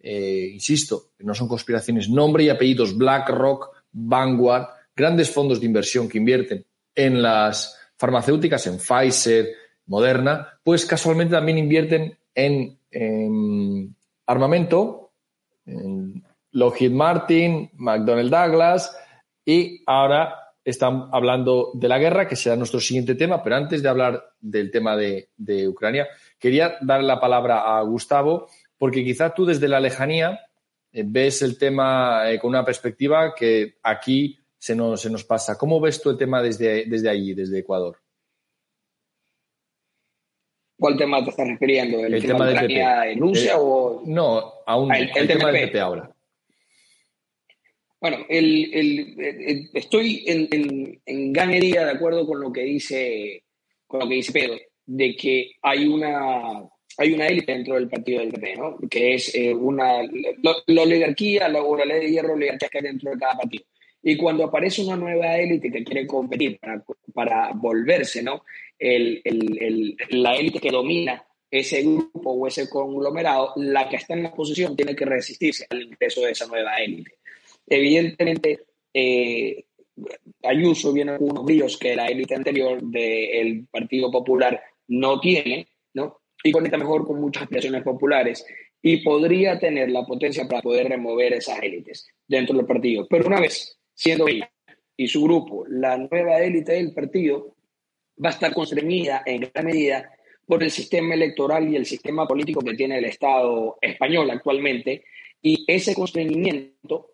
eh, 0.03 0.49
insisto, 0.53 1.11
no 1.19 1.33
son 1.33 1.47
conspiraciones, 1.47 2.09
nombre 2.09 2.43
y 2.43 2.49
apellidos, 2.49 2.95
BlackRock, 2.97 3.69
Vanguard, 3.93 4.67
grandes 4.95 5.31
fondos 5.31 5.59
de 5.59 5.65
inversión 5.65 6.09
que 6.09 6.17
invierten 6.17 6.65
en 6.93 7.21
las 7.21 7.79
farmacéuticas, 7.97 8.67
en 8.67 8.77
Pfizer, 8.77 9.47
Moderna, 9.85 10.59
pues 10.63 10.85
casualmente 10.85 11.33
también 11.33 11.57
invierten 11.57 12.17
en, 12.35 12.77
en 12.91 13.95
armamento, 14.25 15.11
en 15.65 16.23
Lockheed 16.51 16.91
Martin, 16.91 17.71
McDonnell 17.75 18.29
Douglas 18.29 18.95
y 19.45 19.81
ahora 19.85 20.43
están 20.63 21.09
hablando 21.11 21.71
de 21.73 21.87
la 21.87 21.99
guerra, 21.99 22.27
que 22.27 22.35
será 22.35 22.55
nuestro 22.55 22.79
siguiente 22.79 23.15
tema, 23.15 23.43
pero 23.43 23.57
antes 23.57 23.83
de 23.83 23.89
hablar 23.89 24.23
del 24.39 24.71
tema 24.71 24.95
de, 24.95 25.27
Ucrania, 25.67 26.07
quería 26.39 26.77
dar 26.81 27.03
la 27.03 27.19
palabra 27.19 27.77
a 27.77 27.81
Gustavo, 27.81 28.47
porque 28.83 29.01
quizá 29.01 29.33
tú 29.33 29.45
desde 29.45 29.69
la 29.69 29.79
lejanía 29.79 30.45
eh, 30.91 31.03
ves 31.05 31.41
el 31.41 31.57
tema 31.57 32.29
eh, 32.29 32.37
con 32.37 32.49
una 32.49 32.65
perspectiva 32.65 33.33
que 33.33 33.75
aquí 33.81 34.37
se 34.57 34.75
nos, 34.75 34.99
se 34.99 35.09
nos 35.09 35.23
pasa. 35.23 35.57
¿Cómo 35.57 35.79
ves 35.79 36.01
tú 36.01 36.09
el 36.09 36.17
tema 36.17 36.41
desde, 36.41 36.83
desde 36.87 37.09
allí, 37.09 37.33
desde 37.33 37.59
Ecuador? 37.59 37.97
¿Cuál 40.77 40.97
tema 40.97 41.23
te 41.23 41.29
estás 41.29 41.47
refiriendo? 41.47 41.99
¿El, 41.99 42.21
tema, 42.21 42.45
de 42.45 42.55
Ucrania 42.55 43.09
en 43.09 43.19
Rusia 43.21 43.53
eh, 43.53 43.57
o...? 43.57 44.03
No, 44.05 44.51
aún 44.65 44.91
ah, 44.91 44.99
el, 44.99 45.27
tema 45.29 45.49
del 45.49 45.67
PP 45.67 45.79
ahora. 45.79 46.13
Bueno, 48.01 48.17
el, 48.27 49.69
estoy 49.73 50.25
en, 50.27 51.31
gran 51.31 51.47
medida 51.47 51.85
de 51.85 51.91
acuerdo 51.91 52.27
con 52.27 52.41
lo 52.41 52.51
que 52.51 52.63
dice, 52.63 53.45
con 53.87 54.01
lo 54.01 54.09
que 54.09 54.15
dice 54.15 54.33
Pedro, 54.33 54.57
de 54.85 55.15
que 55.15 55.51
hay 55.61 55.87
una, 55.87 56.67
hay 56.97 57.13
una 57.13 57.27
élite 57.27 57.51
dentro 57.51 57.75
del 57.75 57.89
partido 57.89 58.19
del 58.19 58.31
PP, 58.31 58.55
¿no? 58.55 58.77
que 58.89 59.15
es 59.15 59.33
eh, 59.35 59.53
una, 59.53 60.03
la, 60.03 60.81
oligarquía, 60.81 61.49
la, 61.49 61.61
ley 61.85 62.01
de 62.01 62.11
hierro 62.11 62.33
oligarquía 62.33 62.69
que 62.69 62.77
hay 62.77 62.83
dentro 62.83 63.11
de 63.11 63.17
cada 63.17 63.37
partido. 63.37 63.65
Y 64.01 64.17
cuando 64.17 64.43
aparece 64.43 64.83
una 64.83 64.97
nueva 64.97 65.37
élite 65.37 65.71
que 65.71 65.83
quiere 65.83 66.05
competir 66.05 66.59
para, 66.59 66.83
para 67.13 67.51
volverse 67.53 68.21
¿no? 68.21 68.43
El, 68.77 69.21
el, 69.23 69.95
la 70.09 70.35
élite 70.35 70.59
que 70.59 70.71
domina 70.71 71.25
ese 71.49 71.83
grupo 71.83 72.31
o 72.31 72.47
ese 72.47 72.69
conglomerado, 72.69 73.53
la 73.57 73.87
que 73.87 73.95
está 73.95 74.13
en 74.13 74.23
la 74.23 74.33
posición 74.33 74.75
tiene 74.75 74.95
que 74.95 75.05
resistirse 75.05 75.67
al 75.69 75.83
ingreso 75.83 76.21
de 76.21 76.31
esa 76.31 76.47
nueva 76.47 76.75
élite. 76.77 77.11
Evidentemente, 77.67 78.59
eh, 78.93 79.63
Ayuso 80.43 80.91
viene 80.91 81.17
con 81.17 81.29
unos 81.29 81.45
bríos 81.45 81.77
que 81.77 81.95
la 81.95 82.07
élite 82.07 82.35
anterior 82.35 82.81
del 82.81 83.67
Partido 83.67 84.11
Popular 84.11 84.61
no 84.87 85.19
tiene, 85.19 85.67
¿no? 85.93 86.22
Y 86.43 86.51
conecta 86.51 86.77
mejor 86.77 87.07
con 87.07 87.21
muchas 87.21 87.43
aspiraciones 87.43 87.83
populares 87.83 88.45
y 88.81 88.97
podría 88.97 89.57
tener 89.57 89.89
la 89.89 90.05
potencia 90.05 90.45
para 90.47 90.61
poder 90.61 90.89
remover 90.89 91.33
esas 91.33 91.61
élites 91.63 92.05
dentro 92.27 92.55
del 92.57 92.65
partido. 92.65 93.07
Pero 93.09 93.27
una 93.27 93.39
vez 93.39 93.79
siendo 93.93 94.27
ella 94.27 94.51
y 94.97 95.07
su 95.07 95.23
grupo 95.23 95.65
la 95.67 95.97
nueva 95.97 96.41
élite 96.41 96.73
del 96.73 96.93
partido, 96.93 97.55
va 98.23 98.29
a 98.29 98.33
estar 98.33 98.53
constreñida 98.53 99.23
en 99.25 99.41
gran 99.41 99.65
medida 99.65 100.11
por 100.45 100.61
el 100.61 100.69
sistema 100.69 101.13
electoral 101.13 101.71
y 101.71 101.77
el 101.77 101.85
sistema 101.85 102.27
político 102.27 102.61
que 102.61 102.75
tiene 102.75 102.97
el 102.97 103.05
Estado 103.05 103.77
español 103.81 104.29
actualmente. 104.29 105.05
Y 105.41 105.63
ese 105.67 105.95
constreñimiento 105.95 107.13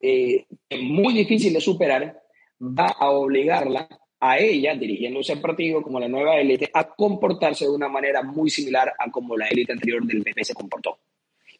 eh, 0.00 0.46
muy 0.82 1.14
difícil 1.14 1.52
de 1.52 1.60
superar, 1.60 2.22
va 2.60 2.88
a 2.88 3.10
obligarla 3.10 3.88
a 4.20 4.38
ella, 4.38 4.74
dirigiéndose 4.74 5.32
al 5.32 5.40
partido 5.40 5.82
como 5.82 6.00
la 6.00 6.08
nueva 6.08 6.38
élite, 6.38 6.70
a 6.72 6.88
comportarse 6.88 7.64
de 7.64 7.70
una 7.70 7.88
manera 7.88 8.22
muy 8.22 8.50
similar 8.50 8.92
a 8.98 9.10
como 9.10 9.36
la 9.36 9.48
élite 9.48 9.72
anterior 9.72 10.04
del 10.04 10.22
PP 10.22 10.44
se 10.44 10.54
comportó. 10.54 10.98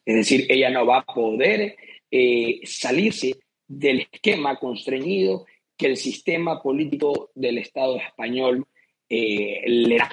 Es 0.04 0.14
decir, 0.14 0.46
ella 0.48 0.70
no 0.70 0.86
va 0.86 0.98
a 0.98 1.04
poder 1.04 1.76
eh, 2.10 2.60
salirse 2.64 3.34
del 3.66 4.06
esquema 4.12 4.56
constreñido 4.58 5.46
que 5.76 5.86
el 5.86 5.96
sistema 5.96 6.62
político 6.62 7.30
del 7.34 7.58
Estado 7.58 7.96
español 7.96 8.66
eh, 9.08 9.62
le 9.66 9.96
da 9.96 10.10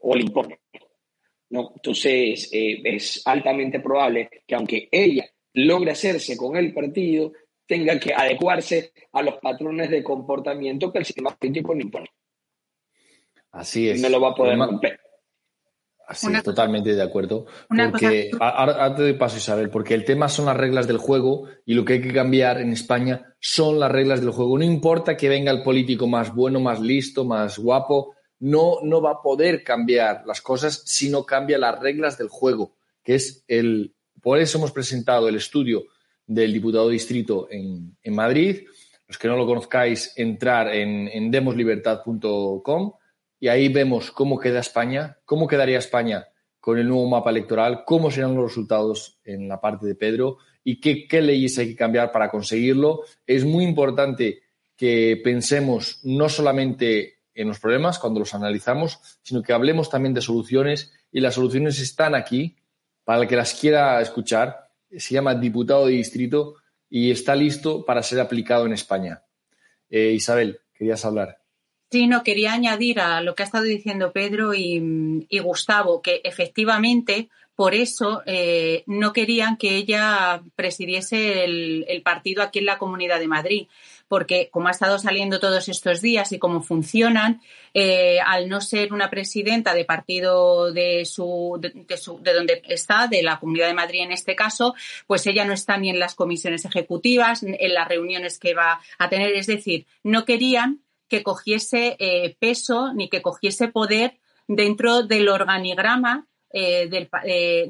o 0.00 0.14
le 0.14 0.22
impone. 0.22 0.60
¿no? 1.50 1.72
Entonces, 1.76 2.48
es 2.52 3.22
altamente 3.26 3.80
probable 3.80 4.30
que 4.46 4.54
aunque 4.54 4.88
ella 4.90 5.28
logre 5.52 5.90
hacerse 5.90 6.36
con 6.36 6.56
el 6.56 6.72
partido, 6.72 7.32
tenga 7.66 7.98
que 7.98 8.14
adecuarse 8.14 8.92
a 9.12 9.22
los 9.22 9.36
patrones 9.36 9.90
de 9.90 10.02
comportamiento 10.02 10.92
que 10.92 10.98
el 10.98 11.04
sistema 11.04 11.34
político 11.36 11.74
le 11.74 11.82
impone. 11.82 12.08
Así 13.52 13.88
es. 13.88 14.00
No 14.00 14.08
lo 14.08 14.20
va 14.20 14.30
a 14.30 14.34
poder 14.34 14.58
romper. 14.58 15.00
Así 16.06 16.32
es, 16.32 16.42
totalmente 16.44 16.94
de 16.94 17.02
acuerdo. 17.02 17.46
Porque, 17.68 18.30
ahora, 18.38 18.94
te 18.94 19.02
doy 19.02 19.14
paso, 19.14 19.38
Isabel, 19.38 19.70
porque 19.70 19.94
el 19.94 20.04
tema 20.04 20.28
son 20.28 20.46
las 20.46 20.56
reglas 20.56 20.86
del 20.86 20.98
juego 20.98 21.48
y 21.64 21.74
lo 21.74 21.84
que 21.84 21.94
hay 21.94 22.00
que 22.00 22.12
cambiar 22.12 22.60
en 22.60 22.72
España 22.72 23.34
son 23.40 23.80
las 23.80 23.90
reglas 23.90 24.20
del 24.20 24.30
juego. 24.30 24.56
No 24.56 24.64
importa 24.64 25.16
que 25.16 25.28
venga 25.28 25.50
el 25.50 25.64
político 25.64 26.06
más 26.06 26.32
bueno, 26.32 26.60
más 26.60 26.80
listo, 26.80 27.24
más 27.24 27.58
guapo, 27.58 28.14
no, 28.38 28.76
no 28.84 29.02
va 29.02 29.12
a 29.12 29.22
poder 29.22 29.64
cambiar 29.64 30.22
las 30.26 30.40
cosas 30.40 30.82
si 30.84 31.08
no 31.08 31.24
cambia 31.24 31.58
las 31.58 31.80
reglas 31.80 32.16
del 32.18 32.28
juego, 32.28 32.76
que 33.02 33.16
es 33.16 33.44
el. 33.48 33.94
Por 34.22 34.38
eso 34.38 34.58
hemos 34.58 34.70
presentado 34.70 35.28
el 35.28 35.36
estudio 35.36 35.86
del 36.26 36.52
diputado 36.52 36.88
distrito 36.88 37.48
en, 37.50 37.96
Madrid. 38.14 38.64
Los 39.06 39.18
que 39.18 39.28
no 39.28 39.36
lo 39.36 39.46
conozcáis, 39.46 40.12
entrar 40.16 40.74
en, 40.74 41.08
en 41.08 41.30
demoslibertad.com 41.30 42.92
y 43.38 43.48
ahí 43.48 43.68
vemos 43.68 44.10
cómo 44.10 44.38
queda 44.38 44.60
España, 44.60 45.18
cómo 45.24 45.46
quedaría 45.46 45.78
España 45.78 46.26
con 46.58 46.78
el 46.78 46.88
nuevo 46.88 47.08
mapa 47.08 47.30
electoral, 47.30 47.84
cómo 47.84 48.10
serán 48.10 48.34
los 48.34 48.50
resultados 48.50 49.20
en 49.24 49.46
la 49.46 49.60
parte 49.60 49.86
de 49.86 49.94
Pedro 49.94 50.38
y 50.64 50.80
qué, 50.80 51.06
qué 51.06 51.22
leyes 51.22 51.56
hay 51.58 51.68
que 51.68 51.76
cambiar 51.76 52.10
para 52.10 52.28
conseguirlo. 52.28 53.02
Es 53.24 53.44
muy 53.44 53.64
importante 53.64 54.42
que 54.76 55.20
pensemos 55.22 56.00
no 56.02 56.28
solamente 56.28 57.20
en 57.34 57.48
los 57.48 57.60
problemas 57.60 57.98
cuando 57.98 58.18
los 58.20 58.34
analizamos, 58.34 58.98
sino 59.22 59.42
que 59.42 59.52
hablemos 59.52 59.90
también 59.90 60.14
de 60.14 60.22
soluciones 60.22 60.92
y 61.12 61.20
las 61.20 61.34
soluciones 61.34 61.78
están 61.80 62.14
aquí 62.14 62.56
para 63.04 63.22
el 63.22 63.28
que 63.28 63.36
las 63.36 63.54
quiera 63.54 64.00
escuchar 64.00 64.65
se 64.90 65.14
llama 65.14 65.34
diputado 65.34 65.86
de 65.86 65.94
distrito 65.94 66.56
y 66.88 67.10
está 67.10 67.34
listo 67.34 67.84
para 67.84 68.02
ser 68.02 68.20
aplicado 68.20 68.66
en 68.66 68.72
España. 68.72 69.22
Eh, 69.90 70.12
Isabel, 70.12 70.60
querías 70.74 71.04
hablar. 71.04 71.38
Sí, 71.90 72.08
no, 72.08 72.22
quería 72.24 72.52
añadir 72.52 73.00
a 73.00 73.20
lo 73.20 73.34
que 73.34 73.42
ha 73.42 73.46
estado 73.46 73.64
diciendo 73.64 74.12
Pedro 74.12 74.54
y, 74.54 75.38
Gustavo, 75.40 76.02
que 76.02 76.20
efectivamente 76.24 77.28
por 77.54 77.74
eso 77.74 78.22
eh, 78.26 78.82
no 78.86 79.12
querían 79.12 79.56
que 79.56 79.76
ella 79.76 80.42
presidiese 80.56 81.44
el, 81.44 82.02
partido 82.04 82.42
aquí 82.42 82.58
en 82.58 82.66
la 82.66 82.78
Comunidad 82.78 83.20
de 83.20 83.28
Madrid, 83.28 83.68
porque 84.08 84.48
como 84.50 84.68
ha 84.68 84.70
estado 84.70 84.98
saliendo 84.98 85.40
todos 85.40 85.68
estos 85.68 86.00
días 86.00 86.32
y 86.32 86.38
cómo 86.38 86.62
funcionan, 86.62 87.40
eh, 87.74 88.18
al 88.24 88.48
no 88.48 88.60
ser 88.60 88.92
una 88.92 89.10
presidenta 89.10 89.74
de 89.74 89.84
partido 89.84 90.72
de 90.72 91.04
su, 91.04 91.58
de, 91.60 91.96
su, 91.96 92.20
de 92.22 92.32
donde 92.32 92.62
está, 92.68 93.08
de 93.08 93.22
la 93.22 93.40
Comunidad 93.40 93.66
de 93.66 93.74
Madrid 93.74 94.02
en 94.02 94.12
este 94.12 94.36
caso, 94.36 94.74
pues 95.06 95.26
ella 95.26 95.44
no 95.44 95.52
está 95.52 95.76
ni 95.76 95.90
en 95.90 95.98
las 95.98 96.14
comisiones 96.14 96.64
ejecutivas, 96.64 97.42
en 97.42 97.74
las 97.74 97.88
reuniones 97.88 98.38
que 98.38 98.54
va 98.54 98.80
a 98.98 99.08
tener. 99.08 99.32
Es 99.32 99.46
decir, 99.46 99.86
no 100.02 100.24
querían 100.24 100.82
que 101.08 101.22
cogiese 101.22 101.96
eh, 101.98 102.36
peso 102.38 102.92
ni 102.92 103.08
que 103.08 103.22
cogiese 103.22 103.68
poder 103.68 104.18
dentro 104.48 105.02
del 105.02 105.28
organigrama 105.28 106.26
eh, 106.50 106.88
del, 106.88 107.08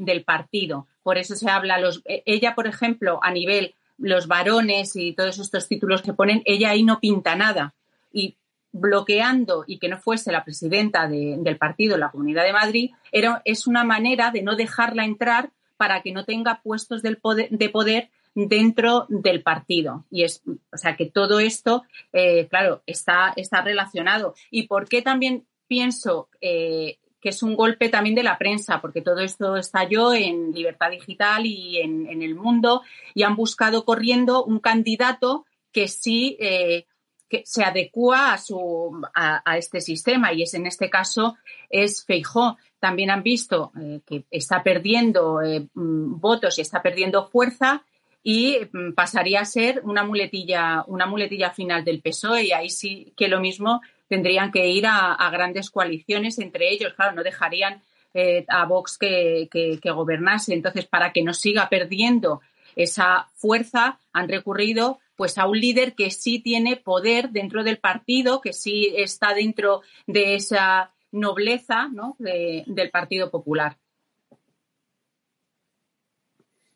del, 0.05 0.25
partido. 0.25 0.87
Por 1.03 1.18
eso 1.18 1.35
se 1.35 1.51
habla, 1.51 1.79
los, 1.79 2.03
ella, 2.05 2.55
por 2.55 2.66
ejemplo, 2.66 3.18
a 3.22 3.31
nivel 3.31 3.75
los 3.98 4.26
varones 4.26 4.96
y 4.96 5.12
todos 5.12 5.38
estos 5.38 5.68
títulos 5.68 6.02
que 6.02 6.12
ponen, 6.12 6.42
ella 6.44 6.70
ahí 6.70 6.82
no 6.82 7.00
pinta 7.00 7.35
nada. 7.37 7.74
Y 8.12 8.37
bloqueando 8.72 9.64
y 9.66 9.78
que 9.78 9.88
no 9.88 9.98
fuese 9.98 10.32
la 10.32 10.44
presidenta 10.44 11.09
del 11.09 11.56
partido 11.56 11.96
la 11.96 12.11
Comunidad 12.11 12.44
de 12.44 12.52
Madrid, 12.52 12.90
era, 13.11 13.40
es 13.44 13.66
una 13.66 13.85
manera 13.85 14.30
de 14.30 14.42
no 14.42 14.54
dejarla 14.54 15.04
entrar 15.04 15.50
para 15.76 16.02
que 16.02 16.12
no 16.12 16.24
tenga 16.24 16.61
puestos 16.62 17.02
del 17.02 17.16
poder, 17.16 17.48
de 17.50 17.68
poder 17.68 18.11
dentro 18.35 19.06
del 19.09 19.42
partido. 19.42 20.04
Y 20.11 20.24
es, 20.24 20.42
o 20.72 20.76
sea, 20.76 20.96
que 20.96 21.06
todo 21.06 21.40
esto, 21.40 21.85
eh, 22.12 22.46
claro, 22.48 22.82
está, 22.87 23.32
está 23.37 23.62
relacionado. 23.62 24.35
¿Y 24.50 24.66
por 24.66 24.88
qué 24.88 25.02
también 25.02 25.46
pienso 25.66 26.28
eh, 26.40 26.98
que 27.26 27.30
es 27.30 27.42
un 27.42 27.56
golpe 27.56 27.88
también 27.88 28.14
de 28.14 28.22
la 28.22 28.38
prensa, 28.38 28.80
porque 28.80 29.02
todo 29.02 29.18
esto 29.18 29.56
estalló 29.56 30.14
en 30.14 30.52
Libertad 30.52 30.92
Digital 30.92 31.44
y 31.44 31.80
en, 31.80 32.22
el 32.22 32.36
mundo 32.36 32.82
y 33.14 33.24
han 33.24 33.34
buscado 33.34 33.84
corriendo 33.84 34.44
un 34.44 34.60
candidato 34.60 35.44
que 35.72 35.88
sí 35.88 36.36
eh, 36.38 36.86
que 37.28 37.42
se 37.44 37.64
adecua 37.64 38.32
a, 38.32 38.38
su, 38.38 39.02
a, 39.12 39.58
este 39.58 39.80
sistema 39.80 40.32
y 40.32 40.42
es 40.42 40.54
en 40.54 40.66
este 40.66 40.88
caso 40.88 41.36
es 41.68 42.04
Feijó. 42.04 42.58
También 42.78 43.10
han 43.10 43.24
visto 43.24 43.72
eh, 43.76 44.02
que 44.06 44.24
está 44.30 44.62
perdiendo 44.62 45.42
eh, 45.42 45.66
mm, 45.74 46.20
votos 46.20 46.56
y 46.58 46.60
está 46.60 46.80
perdiendo 46.80 47.26
fuerza 47.26 47.84
y 48.22 48.56
mm, 48.72 48.92
pasaría 48.92 49.40
a 49.40 49.46
ser 49.46 49.80
una 49.82 50.04
muletilla, 50.04 50.84
una 50.86 51.06
muletilla 51.06 51.50
final 51.50 51.84
del 51.84 52.02
PSOE 52.02 52.44
y 52.44 52.52
ahí 52.52 52.70
sí 52.70 53.12
que 53.16 53.26
lo 53.26 53.40
mismo 53.40 53.80
tendrían 54.09 54.51
que 54.53 54.69
ir 54.69 54.87
a, 54.87 55.29
grandes 55.31 55.71
coaliciones 55.71 56.38
entre 56.38 56.71
ellos. 56.71 56.95
Claro, 56.95 57.14
no 57.14 57.23
dejarían 57.23 57.83
eh, 58.14 58.45
a 58.49 58.64
Vox 58.66 58.99
que, 58.99 59.49
gobernase. 59.85 60.55
Entonces, 60.55 60.87
para 60.87 61.12
que 61.12 61.23
no 61.23 61.35
siga 61.35 61.69
perdiendo 61.69 62.40
esa 62.75 63.29
fuerza, 63.35 63.99
han 64.12 64.29
recurrido 64.29 64.99
pues 65.16 65.38
a 65.38 65.47
un 65.47 65.59
líder 65.59 65.95
que 65.95 66.11
sí 66.11 66.40
tiene 66.40 66.77
poder 66.77 67.31
dentro 67.31 67.64
del 67.64 67.79
partido, 67.79 68.42
que 68.42 68.53
sí 68.53 68.92
está 68.97 69.33
dentro 69.33 69.81
de 70.07 70.35
esa 70.35 70.92
nobleza 71.11 71.88
del 72.19 72.90
Partido 72.90 73.31
Popular. 73.31 73.79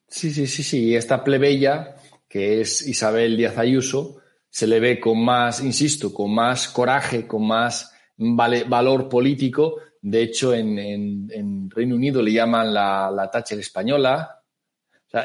Sí, 0.08 0.30
sí, 0.32 0.46
sí, 0.46 0.62
sí. 0.62 0.96
Esta 0.96 1.22
plebeya, 1.22 1.96
que 2.28 2.62
es 2.62 2.86
Isabel 2.86 3.36
Díaz 3.36 3.58
Ayuso, 3.58 4.19
se 4.50 4.66
le 4.66 4.80
ve 4.80 5.00
con 5.00 5.24
más, 5.24 5.62
insisto, 5.62 6.12
con 6.12 6.34
más 6.34 6.68
coraje, 6.68 7.26
con 7.26 7.46
más 7.46 7.92
valor 8.16 9.08
político. 9.08 9.76
De 10.02 10.22
hecho, 10.22 10.52
en, 10.52 11.70
Reino 11.70 11.94
Unido 11.94 12.20
le 12.20 12.32
llaman 12.32 12.74
la, 12.74 13.10
la 13.10 13.30
Thatcher 13.30 13.58
española. 13.58 14.42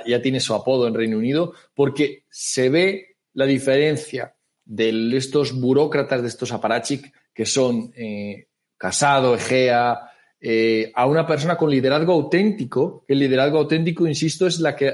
ya 0.05 0.21
tiene 0.21 0.39
su 0.39 0.53
apodo 0.53 0.87
en 0.87 0.93
Reino 0.93 1.17
Unido 1.17 1.53
porque 1.73 2.25
se 2.29 2.69
ve 2.69 3.17
la 3.33 3.45
diferencia 3.45 4.35
de 4.63 5.15
estos 5.15 5.59
burócratas, 5.59 6.21
de 6.21 6.27
estos 6.27 6.51
aparachic 6.51 7.13
que 7.33 7.45
son 7.45 7.91
eh, 7.95 8.47
Casado, 8.77 9.35
Egea, 9.35 10.09
eh, 10.39 10.91
a 10.95 11.05
una 11.05 11.25
persona 11.27 11.57
con 11.57 11.69
liderazgo 11.69 12.13
auténtico, 12.13 13.03
el 13.07 13.19
liderazgo 13.19 13.59
auténtico, 13.59 14.07
insisto, 14.07 14.47
es 14.47 14.59
la 14.59 14.75
que, 14.75 14.93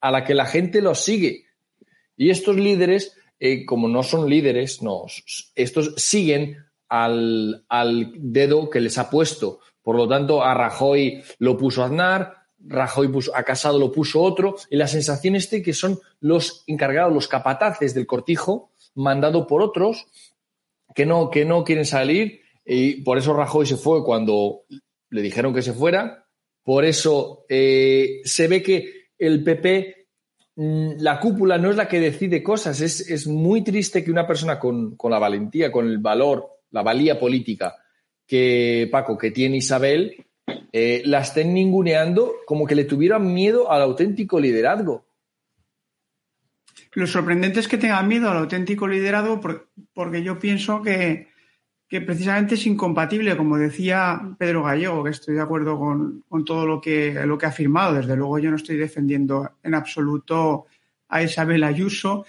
a 0.00 0.10
la 0.10 0.24
que 0.24 0.34
la 0.34 0.46
gente 0.46 0.80
los 0.80 1.02
sigue. 1.02 1.46
Y 2.16 2.30
estos 2.30 2.56
líderes 2.56 3.16
eh, 3.42 3.64
como 3.64 3.88
no 3.88 4.02
son 4.02 4.28
líderes, 4.28 4.82
no, 4.82 5.06
estos 5.54 5.94
siguen 5.96 6.58
al, 6.90 7.64
dedo 8.18 8.68
que 8.68 8.80
les 8.80 8.98
ha 8.98 9.08
puesto. 9.08 9.60
Por 9.82 9.96
lo 9.96 10.06
tanto, 10.06 10.44
a 10.44 10.52
Rajoy 10.52 11.22
lo 11.38 11.56
puso 11.56 11.82
Aznar, 11.82 12.34
Rajoy 12.58 13.08
puso, 13.08 13.34
a 13.34 13.42
Casado 13.42 13.78
lo 13.78 13.90
puso 13.90 14.20
otro, 14.20 14.56
y 14.68 14.76
la 14.76 14.86
sensación 14.86 15.36
es 15.36 15.46
que 15.48 15.72
son 15.72 15.98
los 16.20 16.64
encargados, 16.66 17.14
los 17.14 17.28
capataces 17.28 17.94
del 17.94 18.06
cortijo, 18.06 18.72
mandado 18.94 19.46
por 19.46 19.62
otros 19.62 20.06
que 20.94 21.06
no, 21.06 21.30
quieren 21.30 21.86
salir, 21.86 22.42
y 22.66 23.02
por 23.02 23.16
eso 23.16 23.32
Rajoy 23.32 23.64
se 23.64 23.78
fue 23.78 24.04
cuando 24.04 24.64
le 25.08 25.22
dijeron 25.22 25.54
que 25.54 25.62
se 25.62 25.72
fuera, 25.72 26.26
por 26.62 26.84
eso 26.84 27.46
eh, 27.48 28.20
se 28.24 28.48
ve 28.48 28.62
que 28.62 29.08
el 29.16 29.42
PP 29.42 29.99
la 30.56 31.20
cúpula 31.20 31.58
no 31.58 31.70
es 31.70 31.76
la 31.76 31.88
que 31.88 32.00
decide 32.00 32.42
cosas. 32.42 32.80
Es, 32.80 33.26
muy 33.26 33.62
triste 33.62 34.04
que 34.04 34.10
una 34.10 34.26
persona 34.26 34.58
con, 34.58 34.96
la 35.02 35.18
valentía, 35.18 35.72
con 35.72 35.86
el 35.86 35.98
valor, 35.98 36.46
la 36.70 36.82
valía 36.82 37.18
política 37.18 37.76
que 38.26 38.88
Paco, 38.92 39.18
que 39.18 39.30
tiene 39.30 39.56
Isabel, 39.56 40.24
eh, 40.72 41.02
la 41.04 41.20
estén 41.20 41.52
ninguneando 41.52 42.32
como 42.46 42.66
que 42.66 42.76
le 42.76 42.84
tuvieran 42.84 43.32
miedo 43.32 43.70
al 43.72 43.82
auténtico 43.82 44.38
liderazgo. 44.38 45.04
Lo 46.92 47.06
sorprendente 47.06 47.60
es 47.60 47.68
que 47.68 47.78
tengan 47.78 48.06
miedo 48.06 48.30
al 48.30 48.36
auténtico 48.36 48.86
liderazgo 48.86 49.40
porque 49.92 50.22
yo 50.22 50.38
pienso 50.38 50.82
que, 50.82 51.29
que 51.90 52.00
precisamente 52.00 52.54
es 52.54 52.64
incompatible, 52.68 53.36
como 53.36 53.58
decía 53.58 54.20
Pedro 54.38 54.62
Gallego, 54.62 55.02
que 55.02 55.10
estoy 55.10 55.34
de 55.34 55.40
acuerdo 55.40 55.76
con, 55.76 56.22
todo 56.46 56.64
lo 56.64 56.80
que, 56.80 57.12
lo 57.26 57.36
que 57.36 57.46
ha 57.46 57.48
afirmado. 57.48 57.94
Desde 57.94 58.14
luego 58.14 58.38
yo 58.38 58.48
no 58.48 58.56
estoy 58.56 58.76
defendiendo 58.76 59.56
en 59.64 59.74
absoluto 59.74 60.66
a 61.08 61.24
Isabel 61.24 61.64
Ayuso. 61.64 62.24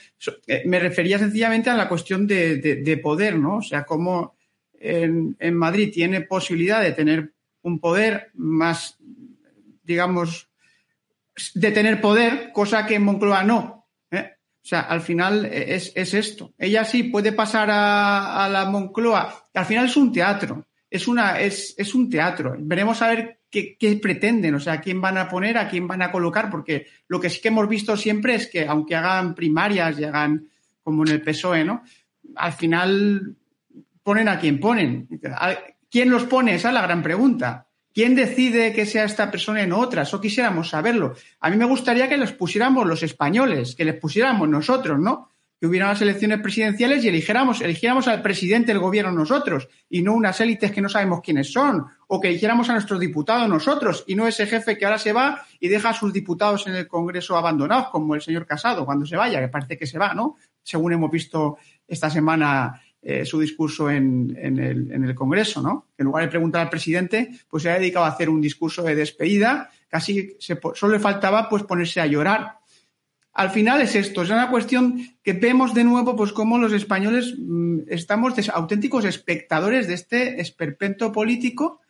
Eh, 0.47 0.63
me 0.65 0.79
refería 0.79 1.19
sencillamente 1.19 1.69
a 1.69 1.75
la 1.75 1.87
cuestión 1.87 2.25
de, 2.25 2.99
poder, 3.03 3.37
¿no? 3.37 3.57
O 3.57 3.61
sea, 3.61 3.83
cómo 3.83 4.33
en, 4.79 5.37
Madrid 5.53 5.91
tiene 5.93 6.21
posibilidad 6.21 6.81
de 6.81 6.93
tener 6.93 7.31
un 7.61 7.79
poder 7.79 8.31
más, 8.33 8.97
digamos, 9.83 10.49
de 11.53 11.71
tener 11.71 12.01
poder, 12.01 12.51
cosa 12.51 12.87
que 12.87 12.95
en 12.95 13.03
Moncloa 13.03 13.43
no. 13.43 13.80
O 14.63 14.67
sea, 14.67 14.81
al 14.81 15.01
final 15.01 15.45
eh, 15.45 15.75
es, 15.75 16.13
esto. 16.13 16.53
Ella 16.57 16.85
sí 16.85 17.03
puede 17.03 17.31
pasar 17.31 17.69
a, 17.71 18.47
la 18.51 18.65
Moncloa. 18.65 19.47
Al 19.53 19.65
final 19.65 19.85
es 19.85 19.97
un 19.97 20.11
teatro. 20.11 20.67
Es, 20.89 21.07
una, 21.07 21.39
es, 21.39 21.73
es 21.77 21.95
un 21.95 22.09
teatro. 22.09 22.55
Veremos 22.59 23.01
a 23.01 23.09
ver 23.09 23.39
qué, 23.49 23.99
pretenden, 24.01 24.55
o 24.55 24.59
sea, 24.59 24.79
quién 24.79 25.01
van 25.01 25.17
a 25.17 25.27
poner, 25.27 25.57
a 25.57 25.67
quién 25.67 25.87
van 25.87 26.01
a 26.01 26.11
colocar, 26.11 26.49
porque 26.49 26.87
lo 27.07 27.19
que 27.19 27.29
sí 27.29 27.41
que 27.41 27.47
hemos 27.47 27.67
visto 27.67 27.97
siempre 27.97 28.35
es 28.35 28.47
que 28.47 28.65
aunque 28.67 28.95
hagan 28.95 29.33
primarias 29.33 29.99
y 29.99 30.03
hagan 30.03 30.47
como 30.83 31.03
en 31.03 31.11
el 31.11 31.21
PSOE, 31.21 31.63
¿no? 31.63 31.83
Al 32.35 32.53
final 32.53 33.35
ponen 34.03 34.27
a 34.27 34.39
quien 34.39 34.59
ponen. 34.59 35.07
¿Quién 35.89 36.09
los 36.09 36.23
pone? 36.23 36.55
Esa 36.55 36.69
es 36.69 36.73
la 36.73 36.81
gran 36.81 37.03
pregunta. 37.03 37.67
¿Quién 37.93 38.15
decide 38.15 38.71
que 38.73 38.85
sea 38.85 39.03
esta 39.03 39.29
persona 39.29 39.63
y 39.63 39.67
no 39.67 39.79
otra? 39.79 40.03
Eso 40.03 40.21
quisiéramos 40.21 40.69
saberlo. 40.69 41.13
A 41.41 41.49
mí 41.49 41.57
me 41.57 41.65
gustaría 41.65 42.07
que 42.07 42.17
los 42.17 42.31
pusiéramos 42.31 42.87
los 42.87 43.03
españoles, 43.03 43.75
que 43.75 43.83
les 43.83 43.95
pusiéramos 43.95 44.47
nosotros, 44.47 44.97
¿no? 44.97 45.29
Que 45.59 45.67
hubieran 45.67 45.89
las 45.89 46.01
elecciones 46.01 46.39
presidenciales 46.39 47.03
y 47.03 47.09
eligiéramos, 47.09 47.59
eligiéramos 47.59 48.07
al 48.07 48.21
presidente 48.21 48.71
del 48.71 48.79
gobierno 48.79 49.11
nosotros 49.11 49.67
y 49.89 50.01
no 50.01 50.13
unas 50.13 50.39
élites 50.39 50.71
que 50.71 50.81
no 50.81 50.87
sabemos 50.87 51.19
quiénes 51.21 51.51
son. 51.51 51.85
O 52.07 52.21
que 52.21 52.29
eligiéramos 52.29 52.69
a 52.69 52.73
nuestros 52.73 52.99
diputados 52.99 53.49
nosotros 53.49 54.05
y 54.07 54.15
no 54.15 54.25
ese 54.25 54.47
jefe 54.47 54.77
que 54.77 54.85
ahora 54.85 54.97
se 54.97 55.11
va 55.11 55.45
y 55.59 55.67
deja 55.67 55.89
a 55.89 55.93
sus 55.93 56.13
diputados 56.13 56.65
en 56.67 56.75
el 56.75 56.87
Congreso 56.87 57.37
abandonados, 57.37 57.89
como 57.89 58.15
el 58.15 58.21
señor 58.21 58.45
Casado, 58.45 58.85
cuando 58.85 59.05
se 59.05 59.17
vaya, 59.17 59.41
que 59.41 59.49
parece 59.49 59.77
que 59.77 59.85
se 59.85 59.99
va, 59.99 60.13
¿no? 60.13 60.37
Según 60.63 60.93
hemos 60.93 61.11
visto 61.11 61.57
esta 61.87 62.09
semana 62.09 62.81
eh, 63.03 63.25
su 63.25 63.39
discurso 63.39 63.89
en, 63.89 64.37
el, 64.37 65.15
Congreso, 65.15 65.59
¿no? 65.61 65.87
En 65.97 66.05
lugar 66.05 66.23
de 66.23 66.29
preguntar 66.29 66.61
al 66.61 66.69
presidente, 66.69 67.31
pues 67.49 67.63
se 67.63 67.71
ha 67.71 67.79
dedicado 67.79 68.05
a 68.05 68.09
hacer 68.09 68.29
un 68.29 68.39
discurso 68.39 68.83
de 68.83 68.93
despedida, 68.93 69.71
casi 69.89 70.37
solo 70.39 70.93
le 70.93 70.99
faltaba 70.99 71.49
pues 71.49 71.63
ponerse 71.63 71.99
a 71.99 72.05
llorar. 72.05 72.59
Al 73.33 73.49
final 73.49 73.81
es 73.81 73.95
esto, 73.95 74.21
es 74.21 74.29
una 74.29 74.51
cuestión 74.51 75.01
que 75.23 75.33
vemos 75.33 75.73
de 75.73 75.83
nuevo 75.83 76.15
pues 76.15 76.31
cómo 76.31 76.59
los 76.59 76.73
españoles 76.73 77.33
mm, 77.39 77.79
estamos 77.87 78.33
auténticos 78.49 79.05
espectadores 79.05 79.87
de 79.87 79.95
este 79.95 80.39
esperpento 80.39 81.11
político 81.11 81.81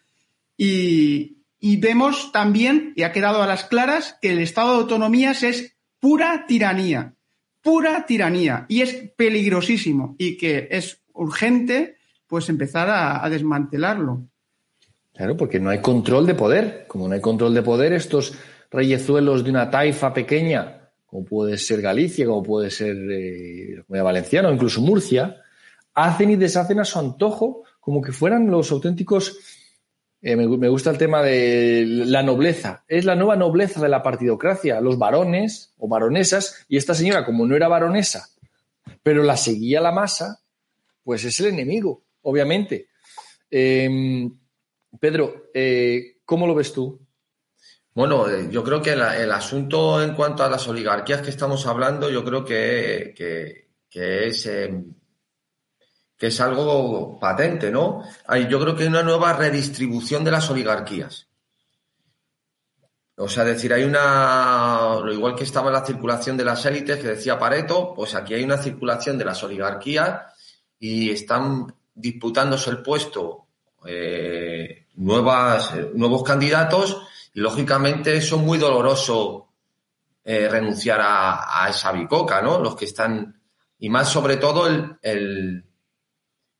y, 0.56 1.40
y 1.60 1.76
vemos 1.76 2.32
también, 2.32 2.94
y 2.96 3.04
ha 3.04 3.12
quedado 3.12 3.44
a 3.44 3.48
las 3.48 3.66
claras, 3.66 4.18
que 4.22 4.32
el 4.32 4.40
Estado 4.40 4.76
de 4.76 4.82
Autonomías 4.84 5.44
es 5.44 5.76
pura 6.00 6.46
tiranía 6.48 7.16
pura 7.62 8.06
tiranía 8.06 8.66
y 8.68 8.82
es 8.82 9.12
peligrosísimo 9.16 10.16
y 10.18 10.38
que 10.38 10.68
es 10.72 11.01
urgente 11.14 11.98
pues 12.28 12.48
empezar 12.50 12.90
a, 12.90 13.30
desmantelarlo. 13.30 14.24
Claro, 15.14 15.36
porque 15.36 15.60
no 15.60 15.70
hay 15.70 15.82
control 15.82 16.26
de 16.26 16.36
poder. 16.36 16.86
Como 16.88 17.08
no 17.08 17.14
hay 17.14 17.20
control 17.20 17.54
de 17.54 17.62
poder, 17.62 17.92
estos 17.92 18.34
reyezuelos 18.70 19.44
de 19.44 19.50
una 19.50 19.70
taifa 19.70 20.14
pequeña, 20.14 20.90
como 21.06 21.26
puede 21.26 21.58
ser 21.58 21.82
Galicia, 21.82 22.26
como 22.26 22.42
puede 22.42 22.72
ser 22.72 22.96
eh, 22.96 23.76
la 23.76 23.84
Comunidad 23.84 24.06
Valenciana 24.06 24.50
o 24.50 24.54
incluso 24.54 24.80
Murcia, 24.80 25.42
hacen 25.94 26.30
y 26.30 26.38
deshacen 26.38 26.80
a 26.80 26.86
su 26.86 27.00
antojo 27.00 27.64
como 27.82 28.02
que 28.02 28.14
fueran 28.14 28.50
los 28.50 28.72
auténticos 28.72 29.38
eh, 30.24 30.36
me, 30.36 30.70
gusta 30.70 30.92
el 30.92 31.00
tema 31.00 31.24
de 31.24 31.84
la 31.88 32.22
nobleza. 32.22 32.84
Es 32.88 33.06
la 33.06 33.16
nueva 33.16 33.36
nobleza 33.36 33.82
de 33.82 33.90
la 33.90 34.04
partidocracia. 34.04 34.80
Los 34.80 35.00
varones 35.00 35.74
o 35.80 35.88
baronesas, 35.88 36.64
y 36.70 36.78
esta 36.78 36.94
señora, 36.94 37.26
como 37.26 37.46
no 37.48 37.56
era 37.56 37.68
baronesa, 37.68 38.30
pero 39.02 39.24
la 39.24 39.36
seguía 39.36 39.82
la 39.82 39.92
masa, 39.92 40.42
pues 41.04 41.24
es 41.26 41.40
el 41.40 41.48
enemigo, 41.48 42.04
obviamente. 42.24 42.90
Em, 43.50 44.32
Pedro, 45.00 45.50
eh, 45.54 46.18
¿cómo 46.26 46.48
lo 46.48 46.56
ves 46.56 46.74
tú? 46.74 47.00
Bueno, 47.94 48.30
eh, 48.30 48.48
yo 48.50 48.64
creo 48.64 48.82
que 48.82 48.94
el 48.94 49.32
asunto 49.32 50.02
en 50.02 50.14
cuanto 50.16 50.44
a 50.44 50.50
las 50.50 50.68
oligarquías 50.68 51.22
que 51.22 51.30
estamos 51.30 51.66
hablando, 51.68 52.10
yo 52.10 52.24
creo 52.24 52.46
que, 52.46 53.14
que 53.16 54.28
es 54.28 54.46
em, 54.46 54.94
que 56.22 56.28
es 56.28 56.40
algo 56.40 57.18
patente, 57.20 57.72
¿no? 57.72 58.04
yo 58.48 58.60
creo 58.60 58.76
que 58.76 58.84
hay 58.84 58.90
una 58.90 59.02
nueva 59.02 59.34
redistribución 59.34 60.24
de 60.24 60.30
las 60.30 60.52
oligarquías. 60.52 61.28
O 63.16 63.28
sea, 63.28 63.44
decir, 63.44 63.74
hay 63.74 63.86
una, 63.86 65.02
igual 65.12 65.34
que 65.34 65.46
estaba 65.46 65.72
la 65.72 65.84
circulación 65.84 66.38
de 66.38 66.46
las 66.46 66.64
élites 66.68 67.00
que 67.00 67.08
decía 67.08 67.40
Pareto, 67.40 67.96
pues 67.96 68.14
aquí 68.14 68.36
hay 68.36 68.44
una 68.44 68.60
circulación 68.60 69.18
de 69.18 69.26
las 69.26 69.44
oligarquías 69.44 70.31
y 70.82 71.12
están 71.12 71.74
disputándose 71.96 72.70
el 72.72 72.82
puesto 72.82 73.46
eh, 73.86 74.88
nuevas, 74.96 75.74
nuevos 75.94 76.24
candidatos 76.24 77.02
y 77.34 77.40
lógicamente 77.40 78.18
eso 78.18 78.36
es 78.36 78.42
muy 78.42 78.58
doloroso 78.58 79.48
eh, 80.26 80.50
renunciar 80.50 81.00
a, 81.02 81.68
esa 81.70 81.94
bicoca, 81.94 82.42
¿no? 82.42 82.60
Los 82.60 82.76
que 82.76 82.86
están, 82.86 83.42
y 83.80 83.88
más 83.88 84.10
sobre 84.10 84.36
todo 84.36 84.68
el 84.68 85.64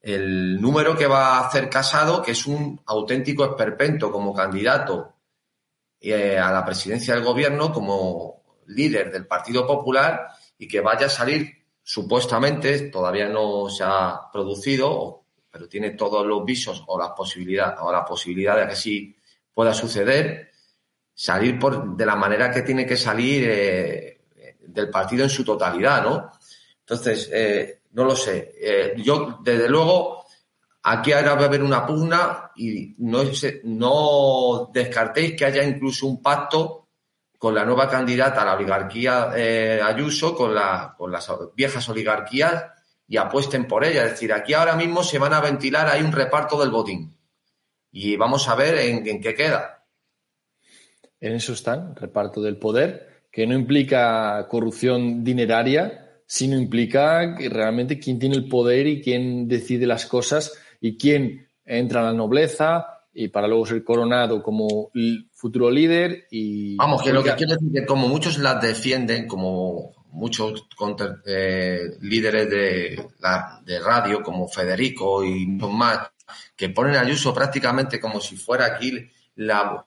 el 0.02 0.60
número 0.60 0.98
que 0.98 1.06
va 1.06 1.38
a 1.38 1.48
hacer 1.48 1.70
Casado, 1.70 2.22
que 2.22 2.32
es 2.32 2.48
un 2.48 2.82
auténtico 2.86 3.46
esperpento 3.46 4.12
como 4.12 4.34
candidato 4.34 5.16
eh, 6.00 6.38
a 6.38 6.52
la 6.52 6.66
presidencia 6.66 7.14
del 7.14 7.24
gobierno, 7.24 7.72
como 7.72 8.42
líder 8.68 9.12
del 9.12 9.28
Partido 9.28 9.68
Popular 9.68 10.30
y 10.58 10.68
que 10.68 10.82
vaya 10.82 11.06
a 11.06 11.10
salir 11.10 11.61
supuestamente, 11.84 12.90
todavía 12.90 13.28
no 13.28 13.70
se 13.70 13.84
ha 13.84 14.30
producido, 14.32 15.24
pero 15.50 15.68
tiene 15.68 15.92
todos 15.92 16.26
los 16.26 16.46
visos 16.46 16.84
o 16.88 16.98
la 16.98 17.14
posibilidad, 17.14 17.76
o 17.82 17.92
la 17.92 18.06
posibilidad 18.06 18.58
de 18.58 18.68
que 18.68 18.76
sí 18.76 19.16
pueda 19.54 19.74
suceder, 19.74 20.52
salir 21.14 21.60
por, 21.60 21.96
de 21.96 22.06
la 22.06 22.16
manera 22.16 22.50
que 22.50 22.62
tiene 22.62 22.86
que 22.86 22.98
salir 22.98 23.44
eh, 23.48 24.22
del 24.60 24.90
partido 24.90 25.24
en 25.24 25.30
su 25.30 25.44
totalidad, 25.44 26.04
¿no? 26.04 26.32
Entonces, 26.80 27.30
eh, 27.32 27.82
no 27.92 28.06
lo 28.06 28.16
sé. 28.16 28.54
Eh, 28.60 28.94
yo, 28.98 29.40
desde 29.44 29.70
luego, 29.70 30.26
aquí 30.84 31.12
ahora 31.12 31.36
va 31.36 31.44
a 31.44 31.46
haber 31.46 31.64
una 31.64 31.86
pugna 31.86 32.52
y 32.56 32.96
no, 33.00 33.24
no 33.64 34.70
descartéis 34.74 35.36
que 35.36 35.46
haya 35.46 35.64
incluso 35.64 36.08
un 36.08 36.22
pacto 36.22 36.81
con 37.42 37.56
la 37.56 37.66
nueva 37.66 37.90
candidata 37.90 38.44
a 38.44 38.46
la 38.46 38.54
oligarquía 38.54 39.32
eh, 39.36 39.82
Ayuso, 39.84 40.36
con, 40.36 40.54
la, 40.54 40.94
con 40.96 41.12
las 41.12 41.28
viejas 41.56 41.90
oligarquías 41.90 42.68
y 43.08 43.18
apuesten 43.18 43.68
por 43.68 43.84
ella. 43.84 44.06
Es 44.06 44.12
decir, 44.12 44.32
aquí 44.32 44.54
ahora 44.54 44.76
mismo 44.76 45.02
se 45.02 45.18
van 45.18 45.34
a 45.34 45.42
ventilar, 45.42 45.88
hay 45.88 46.04
un 46.04 46.12
reparto 46.12 46.60
del 46.60 46.70
botín. 46.70 47.18
Y 47.92 48.16
vamos 48.16 48.48
a 48.48 48.54
ver 48.54 48.78
en, 48.78 49.08
en 49.08 49.20
qué 49.20 49.34
queda. 49.34 49.88
En 51.20 51.34
eso 51.34 51.54
están, 51.54 51.96
reparto 51.96 52.44
del 52.44 52.58
poder, 52.58 53.24
que 53.32 53.48
no 53.48 53.56
implica 53.56 54.48
corrupción 54.48 55.24
dineraria, 55.24 56.22
sino 56.28 56.56
implica 56.56 57.36
realmente 57.40 57.98
quién 57.98 58.20
tiene 58.20 58.36
el 58.36 58.48
poder 58.48 58.86
y 58.86 59.02
quién 59.02 59.48
decide 59.48 59.88
las 59.88 60.06
cosas 60.06 60.54
y 60.80 60.96
quién 60.96 61.50
entra 61.66 62.02
a 62.02 62.12
la 62.12 62.14
nobleza 62.14 63.01
y 63.14 63.28
para 63.28 63.48
luego 63.48 63.66
ser 63.66 63.84
coronado 63.84 64.42
como 64.42 64.92
futuro 65.34 65.70
líder 65.70 66.28
y 66.32 66.78
vamos 66.78 67.02
que 67.02 67.12
lo 67.12 67.24
que 67.24 67.36
quiero 67.36 67.54
decir 67.54 67.70
es 67.74 67.82
que 67.82 67.86
como 67.86 68.08
muchos 68.08 68.38
las 68.38 68.62
defienden 68.62 69.28
como 69.28 69.94
muchos 70.12 70.68
eh, 71.26 71.98
líderes 72.02 72.50
de, 72.50 73.06
de 73.66 73.80
radio 73.80 74.22
como 74.22 74.48
Federico 74.48 75.24
y 75.24 75.46
más 75.46 76.12
que 76.56 76.70
ponen 76.70 76.96
a 76.96 77.02
Ayuso 77.02 77.34
prácticamente 77.34 78.00
como 78.00 78.22
si 78.22 78.38
fuera 78.38 78.66
aquí 78.66 79.10
la 79.36 79.86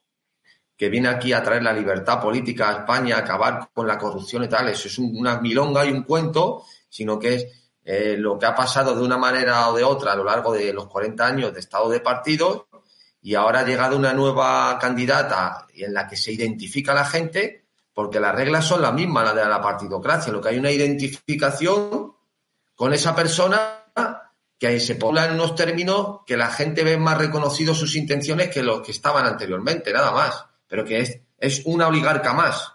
que 0.76 0.88
viene 0.88 1.08
aquí 1.08 1.32
a 1.32 1.42
traer 1.42 1.62
la 1.62 1.72
libertad 1.72 2.20
política 2.20 2.68
a 2.68 2.72
España, 2.80 3.16
a 3.16 3.20
acabar 3.20 3.70
con 3.72 3.86
la 3.86 3.96
corrupción 3.96 4.42
y 4.44 4.48
tal. 4.48 4.68
Eso 4.68 4.88
es 4.88 4.98
una 4.98 5.40
milonga 5.40 5.86
y 5.86 5.92
un 5.92 6.02
cuento, 6.02 6.64
sino 6.88 7.18
que 7.18 7.34
es 7.34 7.46
eh, 7.84 8.16
lo 8.18 8.38
que 8.38 8.46
ha 8.46 8.54
pasado 8.54 8.94
de 8.94 9.02
una 9.02 9.16
manera 9.16 9.68
o 9.68 9.76
de 9.76 9.84
otra 9.84 10.12
a 10.12 10.16
lo 10.16 10.24
largo 10.24 10.52
de 10.52 10.72
los 10.72 10.86
40 10.88 11.26
años 11.26 11.54
de 11.54 11.60
estado 11.60 11.88
de 11.88 12.00
partidos 12.00 12.64
y 13.24 13.34
ahora 13.34 13.60
ha 13.60 13.64
llegado 13.64 13.96
una 13.96 14.12
nueva 14.12 14.78
candidata 14.78 15.66
en 15.74 15.94
la 15.94 16.06
que 16.06 16.14
se 16.14 16.30
identifica 16.30 16.94
la 16.94 17.06
gente 17.06 17.64
porque 17.92 18.20
las 18.20 18.34
reglas 18.34 18.66
son 18.66 18.82
las 18.82 18.92
mismas, 18.92 19.24
las 19.24 19.34
de 19.34 19.44
la 19.46 19.62
partidocracia. 19.62 20.32
Lo 20.32 20.42
que 20.42 20.50
hay 20.50 20.58
una 20.58 20.70
identificación 20.70 22.12
con 22.74 22.92
esa 22.92 23.16
persona 23.16 23.82
que 24.58 24.78
se 24.78 24.96
pobla 24.96 25.24
en 25.24 25.32
unos 25.32 25.54
términos 25.54 26.20
que 26.26 26.36
la 26.36 26.48
gente 26.48 26.84
ve 26.84 26.98
más 26.98 27.16
reconocidos 27.16 27.78
sus 27.78 27.96
intenciones 27.96 28.50
que 28.50 28.62
los 28.62 28.82
que 28.82 28.92
estaban 28.92 29.24
anteriormente, 29.24 29.92
nada 29.92 30.12
más 30.12 30.44
pero 30.68 30.84
que 30.84 30.98
es, 30.98 31.20
es 31.38 31.62
una 31.66 31.86
oligarca 31.86 32.32
más. 32.32 32.72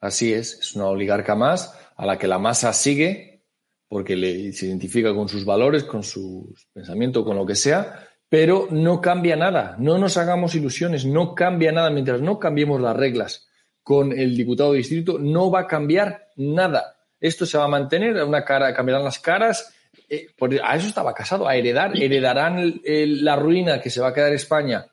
Así 0.00 0.32
es, 0.32 0.58
es 0.60 0.74
una 0.74 0.86
oligarca 0.86 1.34
más 1.34 1.74
a 1.96 2.06
la 2.06 2.18
que 2.18 2.28
la 2.28 2.38
masa 2.38 2.72
sigue 2.72 3.42
porque 3.88 4.16
le, 4.16 4.52
se 4.52 4.66
identifica 4.66 5.14
con 5.14 5.28
sus 5.28 5.44
valores, 5.44 5.84
con 5.84 6.02
su 6.02 6.54
pensamiento, 6.72 7.24
con 7.24 7.36
lo 7.36 7.46
que 7.46 7.54
sea, 7.54 8.06
pero 8.32 8.66
no 8.70 9.02
cambia 9.02 9.36
nada. 9.36 9.76
No 9.78 9.98
nos 9.98 10.16
hagamos 10.16 10.54
ilusiones, 10.54 11.04
no 11.04 11.34
cambia 11.34 11.70
nada 11.70 11.90
mientras 11.90 12.22
no 12.22 12.38
cambiemos 12.38 12.80
las 12.80 12.96
reglas 12.96 13.46
con 13.82 14.18
el 14.18 14.34
diputado 14.34 14.72
de 14.72 14.78
distrito, 14.78 15.18
no 15.18 15.50
va 15.50 15.60
a 15.60 15.66
cambiar 15.66 16.28
nada. 16.36 16.96
Esto 17.20 17.44
se 17.44 17.58
va 17.58 17.64
a 17.64 17.68
mantener, 17.68 18.24
una 18.24 18.42
cara, 18.42 18.72
cambiarán 18.72 19.04
las 19.04 19.18
caras. 19.18 19.74
Eh, 20.08 20.28
a 20.64 20.76
eso 20.76 20.86
estaba 20.86 21.12
casado, 21.12 21.46
a 21.46 21.56
heredar, 21.56 21.92
heredarán 21.94 22.80
la 22.82 23.36
ruina 23.36 23.82
que 23.82 23.90
se 23.90 24.00
va 24.00 24.08
a 24.08 24.14
quedar 24.14 24.32
España 24.32 24.86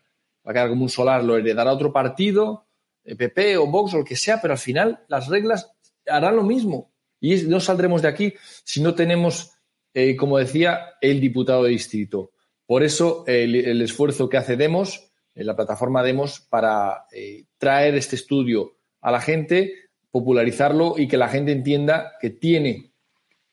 va 0.46 0.52
a 0.52 0.54
quedar 0.54 0.68
como 0.68 0.84
un 0.84 0.90
solar, 0.90 1.24
lo 1.24 1.38
heredará 1.38 1.72
otro 1.72 1.94
partido, 1.94 2.68
PP 3.06 3.58
o 3.58 3.68
Vox 3.68 3.94
o 3.94 4.00
lo 4.00 4.04
que 4.04 4.18
sea, 4.18 4.42
pero 4.42 4.52
al 4.52 4.60
final 4.60 5.06
las 5.08 5.30
reglas 5.30 5.72
harán 6.06 6.36
lo 6.36 6.44
mismo. 6.44 6.92
Y 7.22 7.44
no 7.44 7.62
saldremos 7.62 8.02
de 8.02 8.10
aquí 8.10 8.34
si 8.66 8.82
no 8.82 8.96
tenemos, 8.96 9.54
eh, 9.94 10.18
como 10.18 10.38
decía, 10.38 10.98
el 11.00 11.22
diputado 11.22 11.64
de 11.64 11.70
distrito. 11.70 12.32
Por 12.70 12.84
eso 12.84 13.24
el, 13.26 13.82
esfuerzo 13.82 14.30
que 14.30 14.38
hace 14.38 14.56
Demos, 14.56 15.12
la 15.34 15.56
plataforma 15.56 16.04
Demos, 16.04 16.40
para 16.40 17.08
eh, 17.12 17.46
traer 17.58 17.96
este 17.96 18.16
estudio 18.16 18.76
a 19.02 19.10
la 19.10 19.20
gente, 19.22 19.74
popularizarlo 20.12 20.94
y 20.96 21.08
que 21.08 21.18
la 21.18 21.30
gente 21.30 21.52
entienda 21.52 22.12
que 22.22 22.30
tiene 22.30 22.92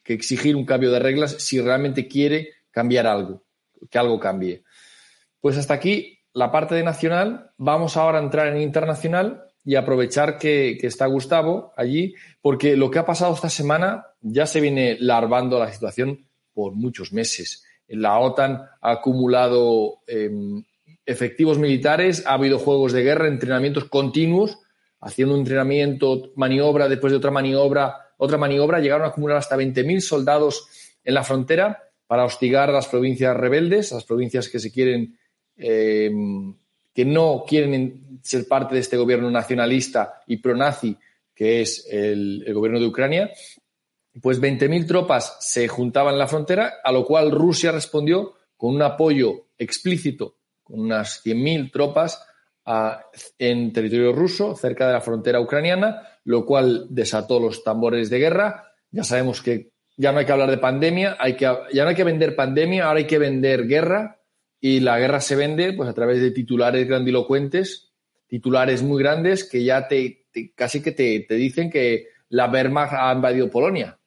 que 0.02 0.12
exigir 0.12 0.54
un 0.54 0.66
cambio 0.66 0.90
de 0.90 0.98
reglas 0.98 1.30
si 1.38 1.58
realmente 1.62 2.08
quiere 2.08 2.50
cambiar 2.70 3.06
algo, 3.06 3.46
que 3.90 3.98
algo 3.98 4.20
cambie. 4.20 4.64
Pues 5.40 5.56
hasta 5.56 5.72
aquí 5.72 6.20
la 6.34 6.52
parte 6.52 6.74
de 6.74 6.82
nacional, 6.82 7.52
vamos 7.56 7.96
ahora 7.96 8.18
a 8.18 8.22
entrar 8.22 8.48
en 8.48 8.60
internacional 8.60 9.44
y 9.64 9.76
aprovechar 9.76 10.36
que, 10.36 10.72
está 10.82 11.06
Gustavo 11.06 11.72
allí, 11.74 12.14
porque 12.42 12.76
lo 12.76 12.90
que 12.90 12.98
ha 12.98 13.06
pasado 13.06 13.32
esta 13.32 13.48
semana 13.48 14.08
ya 14.20 14.44
se 14.44 14.60
viene 14.60 14.98
larvando 15.00 15.58
la 15.58 15.72
situación 15.72 16.28
por 16.52 16.74
muchos 16.74 17.14
meses. 17.14 17.65
La 17.88 18.18
OTAN 18.18 18.62
ha 18.80 18.90
acumulado 18.90 20.00
em, 20.06 20.64
efectivos 21.04 21.58
militares, 21.58 22.24
ha 22.26 22.34
habido 22.34 22.58
juegos 22.58 22.92
de 22.92 23.02
guerra, 23.02 23.28
entrenamientos 23.28 23.84
continuos, 23.84 24.58
haciendo 25.00 25.34
un 25.34 25.40
entrenamiento, 25.40 26.32
maniobra 26.36 26.88
después 26.88 27.12
de 27.12 27.18
otra 27.18 27.30
maniobra, 27.30 27.96
otra 28.16 28.38
maniobra, 28.38 28.80
llegaron 28.80 29.06
a 29.06 29.10
acumular 29.10 29.36
hasta 29.36 29.56
20.000 29.56 30.00
soldados 30.00 30.68
en 31.04 31.14
la 31.14 31.22
frontera 31.22 31.82
para 32.06 32.24
hostigar 32.24 32.70
a 32.70 32.72
las 32.72 32.88
provincias 32.88 33.36
rebeldes, 33.36 33.92
a 33.92 33.96
las 33.96 34.04
provincias 34.04 34.48
que 34.48 34.58
se 34.58 34.72
quieren 34.72 35.18
eh, 35.56 36.10
que 36.96 37.04
no 37.04 37.44
quieren 37.46 38.20
ser 38.22 38.48
parte 38.48 38.74
de 38.74 38.80
este 38.80 38.96
gobierno 38.96 39.30
nacionalista 39.30 40.22
y 40.26 40.38
pronazi 40.38 40.96
que 41.34 41.60
es 41.60 41.86
el, 41.90 42.42
gobierno 42.54 42.80
de 42.80 42.86
Ucrania, 42.86 43.30
pues 44.20 44.40
20.000 44.40 44.86
tropas 44.86 45.36
se 45.40 45.68
juntaban 45.68 46.14
en 46.14 46.18
la 46.18 46.28
frontera, 46.28 46.74
a 46.82 46.92
lo 46.92 47.04
cual 47.04 47.30
Rusia 47.30 47.72
respondió 47.72 48.34
con 48.56 48.74
un 48.74 48.82
apoyo 48.82 49.46
explícito, 49.58 50.36
con 50.62 50.80
unas 50.80 51.24
100.000 51.24 51.70
tropas 51.70 52.22
en 53.38 53.72
territorio 53.72 54.12
ruso, 54.12 54.56
cerca 54.56 54.86
de 54.86 54.92
la 54.94 55.00
frontera 55.00 55.40
ucraniana, 55.40 56.02
lo 56.24 56.44
cual 56.44 56.86
desató 56.90 57.38
los 57.38 57.62
tambores 57.62 58.10
de 58.10 58.18
guerra. 58.18 58.72
Ya 58.90 59.04
sabemos 59.04 59.40
que 59.40 59.70
ya 59.96 60.12
no 60.12 60.18
hay 60.18 60.26
que 60.26 60.32
hablar 60.32 60.50
de 60.50 60.58
pandemia, 60.58 61.16
hay 61.18 61.36
que, 61.36 61.44
ya 61.72 61.84
no 61.84 61.90
hay 61.90 61.94
que 61.94 62.04
vender 62.04 62.34
pandemia, 62.34 62.86
ahora 62.86 62.98
hay 62.98 63.06
que 63.06 63.18
vender 63.18 63.66
guerra 63.66 64.20
y 64.60 64.80
la 64.80 64.98
guerra 64.98 65.20
se 65.20 65.36
vende 65.36 65.72
pues, 65.72 65.88
a 65.88 65.94
través 65.94 66.20
de 66.20 66.32
titulares 66.32 66.88
grandilocuentes, 66.88 67.92
titulares 68.26 68.82
muy 68.82 69.02
grandes 69.02 69.48
que 69.48 69.62
ya 69.62 69.86
te, 69.86 70.26
casi 70.54 70.82
que 70.82 70.92
te, 70.92 71.24
dicen 71.34 71.70
que 71.70 72.08
la 72.28 72.50
Wehrmacht 72.50 72.92
ha 72.94 73.12
invadido 73.12 73.50
Polonia. 73.50 73.98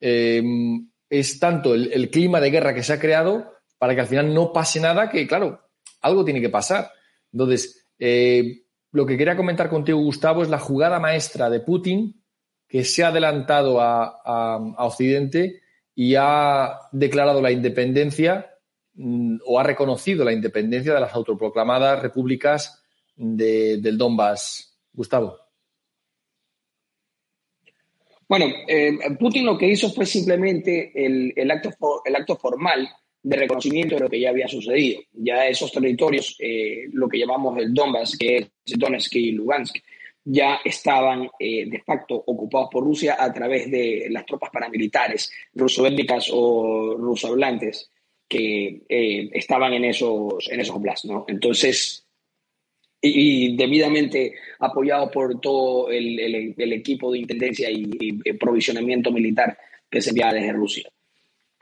Em, 0.00 0.88
es 1.08 1.38
tanto 1.38 1.74
el, 1.74 2.10
clima 2.10 2.40
de 2.40 2.50
guerra 2.50 2.74
que 2.74 2.82
se 2.82 2.92
ha 2.92 3.00
creado 3.00 3.52
para 3.78 3.94
que 3.94 4.00
al 4.00 4.06
final 4.06 4.32
no 4.32 4.52
pase 4.52 4.80
nada 4.80 5.10
que, 5.10 5.26
claro, 5.26 5.60
algo 6.00 6.24
tiene 6.24 6.40
que 6.40 6.48
pasar. 6.48 6.90
Entonces, 7.32 7.86
eh, 7.98 8.62
lo 8.92 9.06
que 9.06 9.16
quería 9.16 9.36
comentar 9.36 9.68
contigo, 9.68 10.00
Gustavo, 10.00 10.42
es 10.42 10.48
la 10.48 10.58
jugada 10.58 11.00
maestra 11.00 11.50
de 11.50 11.60
Putin 11.60 12.22
que 12.68 12.84
se 12.84 13.02
ha 13.02 13.08
adelantado 13.08 13.80
a, 13.80 14.58
Occidente 14.78 15.60
y 15.94 16.14
ha 16.14 16.78
declarado 16.92 17.42
la 17.42 17.50
independencia 17.50 18.48
mm, 18.94 19.38
o 19.44 19.58
ha 19.58 19.64
reconocido 19.64 20.24
la 20.24 20.32
independencia 20.32 20.94
de 20.94 21.00
las 21.00 21.14
autoproclamadas 21.14 22.00
repúblicas 22.00 22.82
del 23.16 23.98
Donbass. 23.98 24.78
Gustavo. 24.92 25.39
Bueno, 28.30 28.46
eh, 28.68 28.96
Putin 29.18 29.44
lo 29.44 29.58
que 29.58 29.66
hizo 29.66 29.90
fue 29.90 30.06
simplemente 30.06 30.92
el, 30.94 31.50
acto, 31.50 32.00
el 32.04 32.14
acto 32.14 32.36
formal 32.36 32.88
de 33.20 33.36
reconocimiento 33.36 33.96
de 33.96 34.02
lo 34.02 34.08
que 34.08 34.20
ya 34.20 34.30
había 34.30 34.46
sucedido. 34.46 35.00
Ya 35.14 35.48
esos 35.48 35.72
territorios, 35.72 36.36
eh, 36.38 36.84
lo 36.92 37.08
que 37.08 37.18
llamamos 37.18 37.58
el 37.58 37.74
Donbass, 37.74 38.16
que 38.16 38.36
es 38.36 38.48
Donetsk 38.78 39.16
y 39.16 39.32
Lugansk, 39.32 39.78
ya 40.22 40.60
estaban 40.64 41.28
eh, 41.40 41.68
de 41.68 41.82
facto 41.82 42.22
ocupados 42.24 42.68
por 42.70 42.84
Rusia 42.84 43.16
a 43.18 43.32
través 43.32 43.68
de 43.68 44.06
las 44.10 44.24
tropas 44.24 44.50
paramilitares 44.50 45.32
ruso-étnicas 45.52 46.30
o 46.32 46.94
ruso-hablantes 46.96 47.90
que 48.28 48.82
estaban 48.88 49.72
en 49.72 49.86
esos, 49.86 50.48
en 50.52 50.60
esos 50.60 50.80
¿no? 51.04 51.24
Entonces, 51.26 52.06
y, 53.02 53.56
debidamente 53.56 54.34
apoyado 54.58 55.10
por 55.10 55.40
todo 55.40 55.90
el, 55.90 56.54
el, 56.56 56.72
equipo 56.72 57.12
de 57.12 57.20
intendencia 57.20 57.70
y, 57.70 57.88
y, 57.98 58.32
provisionamiento 58.34 59.10
militar 59.10 59.56
que 59.88 60.02
se 60.02 60.10
enviaba 60.10 60.34
desde 60.34 60.52
Rusia. 60.52 60.88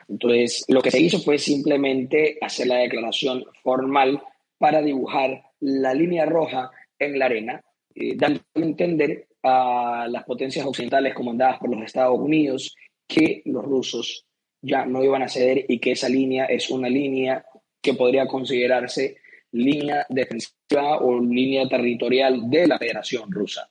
Entonces, 0.08 0.64
lo 0.68 0.80
que 0.80 0.90
se 0.90 1.00
hizo 1.00 1.20
fue 1.20 1.38
simplemente 1.38 2.38
hacer 2.40 2.66
la 2.66 2.78
declaración 2.78 3.44
formal 3.62 4.22
para 4.58 4.82
dibujar 4.82 5.42
la 5.60 5.94
línea 5.94 6.24
roja 6.26 6.70
en 6.98 7.18
la 7.18 7.26
arena 7.26 7.62
eh, 7.94 8.14
dando 8.16 8.40
a 8.54 8.60
entender 8.60 9.26
a 9.42 10.06
las 10.08 10.24
potencias 10.24 10.64
occidentales 10.64 11.14
comandadas 11.14 11.58
por 11.58 11.70
los 11.70 11.82
Estados 11.82 12.18
Unidos 12.18 12.76
que 13.06 13.42
los 13.46 13.64
rusos 13.64 14.24
ya 14.60 14.84
no 14.86 15.02
iban 15.02 15.22
a 15.22 15.28
ceder 15.28 15.64
y 15.68 15.78
que 15.78 15.92
esa 15.92 16.08
línea 16.08 16.44
es 16.44 16.70
una 16.70 16.88
línea 16.88 17.44
que 17.80 17.94
podría 17.94 18.26
considerarse 18.26 19.16
línea 19.52 20.06
defensiva 20.08 20.98
o 20.98 21.20
línea 21.20 21.68
territorial 21.68 22.48
de 22.48 22.66
la 22.66 22.78
Federación 22.78 23.30
Rusa. 23.30 23.68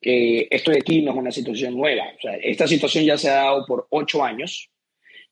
Que 0.00 0.46
esto 0.50 0.70
de 0.70 0.78
aquí 0.78 1.02
no 1.02 1.12
es 1.12 1.16
una 1.16 1.30
situación 1.30 1.76
nueva. 1.76 2.04
esta 2.42 2.66
situación 2.66 3.04
ya 3.04 3.16
se 3.16 3.30
ha 3.30 3.36
dado 3.36 3.64
por 3.66 3.86
ocho 3.90 4.22
años. 4.22 4.70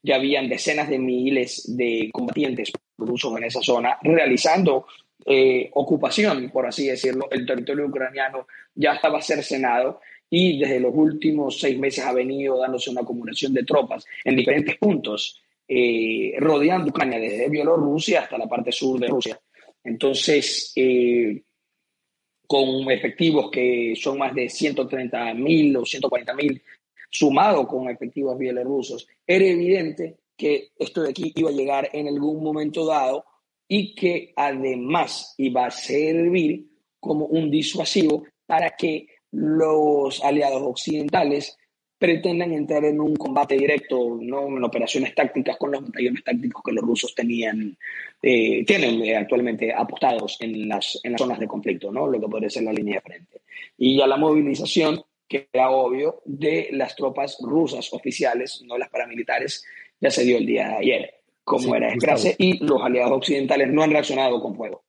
Ya 0.02 0.16
habían 0.16 0.48
decenas 0.48 0.88
de 0.88 0.98
miles 0.98 1.64
de 1.76 2.10
combatientes 2.12 2.72
rusos 2.98 3.36
en 3.36 3.44
esa 3.44 3.62
zona 3.62 3.98
realizando 4.02 4.86
eh, 5.26 5.70
ocupación, 5.72 6.50
por 6.50 6.66
así 6.66 6.86
decirlo, 6.86 7.28
el 7.30 7.46
territorio 7.46 7.86
ucraniano 7.86 8.46
ya 8.74 8.92
estaba 8.92 9.22
cercenado 9.22 10.00
y 10.28 10.58
desde 10.58 10.80
los 10.80 10.92
últimos 10.94 11.58
seis 11.58 11.78
meses 11.78 12.04
ha 12.04 12.12
venido 12.12 12.58
dándose 12.58 12.90
una 12.90 13.02
acumulación 13.02 13.54
de 13.54 13.64
tropas 13.64 14.04
en 14.22 14.36
diferentes 14.36 14.76
puntos, 14.76 15.40
eh, 15.66 16.34
rodeando 16.38 16.90
Ucrania 16.90 17.18
desde 17.18 17.48
Bielorrusia 17.48 18.22
hasta 18.22 18.36
la 18.36 18.46
parte 18.46 18.72
sur 18.72 18.98
de 19.00 19.06
Rusia. 19.06 19.40
Entonces, 19.84 20.72
eh, 20.74 21.42
con 22.46 22.90
efectivos 22.90 23.50
que 23.50 23.94
son 23.96 24.18
más 24.18 24.34
de 24.34 24.48
130 24.48 25.34
mil 25.34 25.76
o 25.76 25.84
140 25.84 26.34
mil, 26.34 26.62
sumado 27.10 27.66
con 27.66 27.88
efectivos 27.88 28.36
bielorrusos, 28.38 29.06
era 29.26 29.44
evidente 29.44 30.16
que 30.36 30.70
esto 30.78 31.02
de 31.02 31.10
aquí 31.10 31.32
iba 31.36 31.50
a 31.50 31.52
llegar 31.52 31.90
en 31.92 32.08
algún 32.08 32.42
momento 32.42 32.86
dado 32.86 33.24
y 33.68 33.94
que 33.94 34.32
además 34.36 35.34
iba 35.38 35.66
a 35.66 35.70
servir 35.70 36.66
como 36.98 37.26
un 37.26 37.50
disuasivo 37.50 38.24
para 38.46 38.70
que 38.76 39.06
los 39.30 40.22
aliados 40.22 40.62
occidentales 40.62 41.56
pretendan 42.04 42.52
entrar 42.52 42.84
en 42.84 43.00
un 43.00 43.16
combate 43.16 43.56
directo, 43.56 44.18
no 44.20 44.46
en 44.46 44.62
operaciones 44.62 45.14
tácticas 45.14 45.56
con 45.56 45.72
los 45.72 45.82
batallones 45.82 46.22
tácticos 46.22 46.62
que 46.62 46.72
los 46.72 46.84
rusos 46.84 47.14
tenían, 47.14 47.78
eh, 48.20 48.62
tienen 48.66 49.02
eh, 49.02 49.16
actualmente 49.16 49.72
apostados 49.72 50.36
en 50.40 50.68
las, 50.68 51.00
en 51.02 51.12
las 51.12 51.20
zonas 51.22 51.38
de 51.38 51.48
conflicto, 51.48 51.90
¿no? 51.90 52.06
lo 52.06 52.20
que 52.20 52.28
podría 52.28 52.50
ser 52.50 52.64
la 52.64 52.74
línea 52.74 52.96
de 52.96 53.00
frente. 53.00 53.40
Y 53.78 54.02
a 54.02 54.06
la 54.06 54.18
movilización, 54.18 55.02
que 55.26 55.48
era 55.50 55.70
obvio, 55.70 56.20
de 56.26 56.68
las 56.72 56.94
tropas 56.94 57.38
rusas 57.40 57.90
oficiales, 57.94 58.62
no 58.66 58.76
las 58.76 58.90
paramilitares, 58.90 59.64
ya 59.98 60.10
se 60.10 60.24
dio 60.24 60.36
el 60.36 60.44
día 60.44 60.68
de 60.68 60.74
ayer 60.74 61.14
como 61.42 61.74
era 61.74 61.88
de 61.88 62.34
y 62.38 62.64
los 62.64 62.82
aliados 62.82 63.12
occidentales 63.12 63.70
no 63.70 63.82
han 63.82 63.90
reaccionado 63.90 64.40
con 64.42 64.54
fuego. 64.56 64.82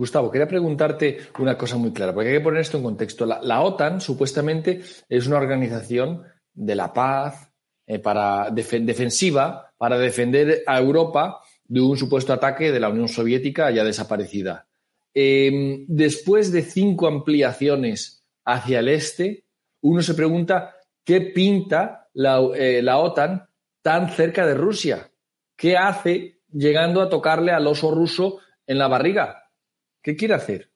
Gustavo, 0.00 0.30
quería 0.30 0.48
preguntarte 0.48 1.18
una 1.40 1.58
cosa 1.58 1.76
muy 1.76 1.92
clara, 1.92 2.14
porque 2.14 2.30
hay 2.30 2.38
que 2.38 2.40
poner 2.40 2.62
esto 2.62 2.78
en 2.78 2.84
contexto. 2.84 3.26
La, 3.26 3.60
OTAN 3.60 4.00
supuestamente 4.00 4.80
es 5.10 5.26
una 5.26 5.36
organización 5.36 6.22
de 6.54 6.74
la 6.74 6.90
paz, 6.94 7.52
eh, 7.86 7.98
para 7.98 8.48
defensiva, 8.50 9.74
para 9.76 9.98
defender 9.98 10.62
a 10.66 10.80
Europa 10.80 11.40
de 11.64 11.82
un 11.82 11.98
supuesto 11.98 12.32
ataque 12.32 12.72
de 12.72 12.80
la 12.80 12.88
Unión 12.88 13.08
Soviética 13.08 13.70
ya 13.70 13.84
desaparecida. 13.84 14.66
Em, 15.12 15.84
después 15.86 16.50
de 16.50 16.62
cinco 16.62 17.06
ampliaciones 17.06 18.24
hacia 18.46 18.78
el 18.78 18.88
este, 18.88 19.44
uno 19.82 20.00
se 20.00 20.14
pregunta 20.14 20.76
qué 21.04 21.20
pinta 21.20 22.08
eh, 22.14 22.80
la 22.82 22.96
OTAN 22.96 23.50
tan 23.82 24.08
cerca 24.08 24.46
de 24.46 24.54
Rusia. 24.54 25.10
¿Qué 25.58 25.76
hace 25.76 26.40
llegando 26.50 27.02
a 27.02 27.10
tocarle 27.10 27.52
al 27.52 27.66
oso 27.66 27.90
ruso 27.90 28.38
en 28.66 28.78
la 28.78 28.88
barriga? 28.88 29.39
¿Qué 30.02 30.16
quiere 30.16 30.34
hacer? 30.34 30.70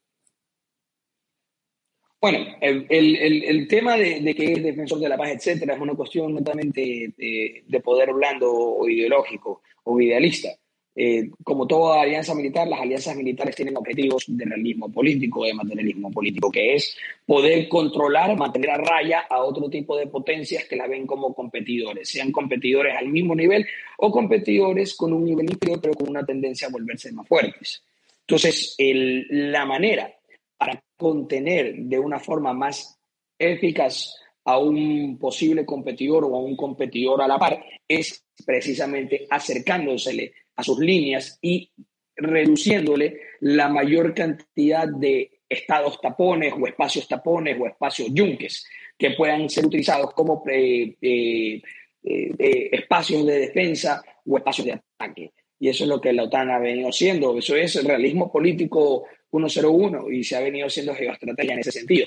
Bueno, 2.21 2.57
el, 2.61 3.69
tema 3.69 3.97
de, 3.97 4.35
que 4.35 4.53
es 4.55 4.63
defensor 4.63 4.99
de 4.99 5.09
la 5.11 5.19
paz, 5.19 5.31
etcétera, 5.31 5.75
es 5.75 5.81
una 5.81 5.95
cuestión 5.95 6.35
netamente 6.35 7.13
de 7.17 7.81
poder 7.81 8.15
blando 8.15 8.51
o 8.51 8.89
ideológico 8.89 9.63
o 9.85 10.01
idealista. 10.01 10.49
Eh, 10.97 11.31
como 11.43 11.67
toda 11.67 12.03
alianza 12.03 12.35
militar, 12.37 12.69
las 12.69 12.81
alianzas 12.81 13.17
militares 13.17 13.57
tienen 13.57 13.77
objetivos 13.77 14.27
de 14.29 14.45
realismo 14.45 14.93
político, 14.93 15.45
de 15.45 15.53
materialismo 15.53 16.11
político, 16.13 16.53
que 16.53 16.77
es 16.77 16.97
poder 17.27 17.69
controlar, 17.69 18.37
mantener 18.37 18.71
a 18.71 18.77
raya 18.79 19.21
a 19.29 19.43
otro 19.43 19.69
tipo 19.69 19.97
de 19.97 20.07
potencias 20.07 20.65
que 20.67 20.77
la 20.77 20.87
ven 20.87 21.05
como 21.07 21.35
competidores, 21.35 22.09
sean 22.09 22.31
competidores 22.31 22.97
al 22.97 23.09
mismo 23.09 23.35
nivel 23.35 23.67
o 23.99 24.13
competidores 24.13 24.95
con 24.95 25.13
un 25.13 25.25
nivel 25.25 25.51
inferior, 25.51 25.81
pero 25.83 25.95
con 25.95 26.09
una 26.09 26.25
tendencia 26.25 26.69
a 26.69 26.71
volverse 26.71 27.11
más 27.11 27.27
fuertes. 27.27 27.83
Entonces, 28.27 28.75
la 28.79 29.67
manera 29.67 30.13
para 30.57 30.83
contener 30.97 31.75
de 31.77 31.99
una 31.99 32.19
forma 32.19 32.55
más 32.55 32.99
eficaz 33.39 34.15
a 34.45 34.59
un 34.59 35.19
posible 35.19 35.65
competidor 35.65 36.25
o 36.25 36.37
a 36.37 36.41
un 36.41 36.57
competidor 36.57 37.23
a 37.23 37.29
la 37.29 37.39
par 37.39 37.63
es 37.87 38.25
precisamente 38.45 39.27
acercándosele 39.29 40.33
a 40.57 40.63
sus 40.63 40.79
líneas 40.79 41.39
y 41.43 41.71
reduciéndole 42.17 43.21
la 43.41 43.69
mayor 43.69 44.15
cantidad 44.15 44.89
de 44.89 45.41
estados 45.49 46.01
tapones 46.01 46.53
o 46.59 46.67
espacios 46.67 47.09
tapones 47.09 47.57
o 47.61 47.67
espacios 47.67 48.09
yunques 48.13 48.67
que 48.97 49.11
puedan 49.11 49.49
ser 49.51 49.67
utilizados 49.67 50.13
como 50.15 50.43
eh, 50.49 50.97
eh, 51.01 51.61
eh, 52.05 52.69
espacios 52.73 53.27
de 53.27 53.39
defensa 53.41 54.03
o 54.27 54.37
espacios 54.37 54.67
de 54.67 54.73
ataque. 54.73 55.33
Y 55.59 55.69
eso 55.69 55.85
es 55.85 55.91
lo 55.91 56.01
que 56.01 56.13
la 56.13 56.25
OTAN 56.25 56.51
ha 56.51 56.59
venido 56.59 56.93
siendo. 56.93 57.39
Eso 57.39 57.57
es 57.57 57.77
el 57.77 57.87
realismo 57.87 58.31
político 58.31 59.05
101 59.31 60.11
y 60.11 60.25
se 60.25 60.37
ha 60.37 60.41
venido 60.41 60.69
siendo 60.69 60.95
geoestrategia 60.95 61.55
en 61.55 61.61
ese 61.61 61.73
sentido. 61.73 62.07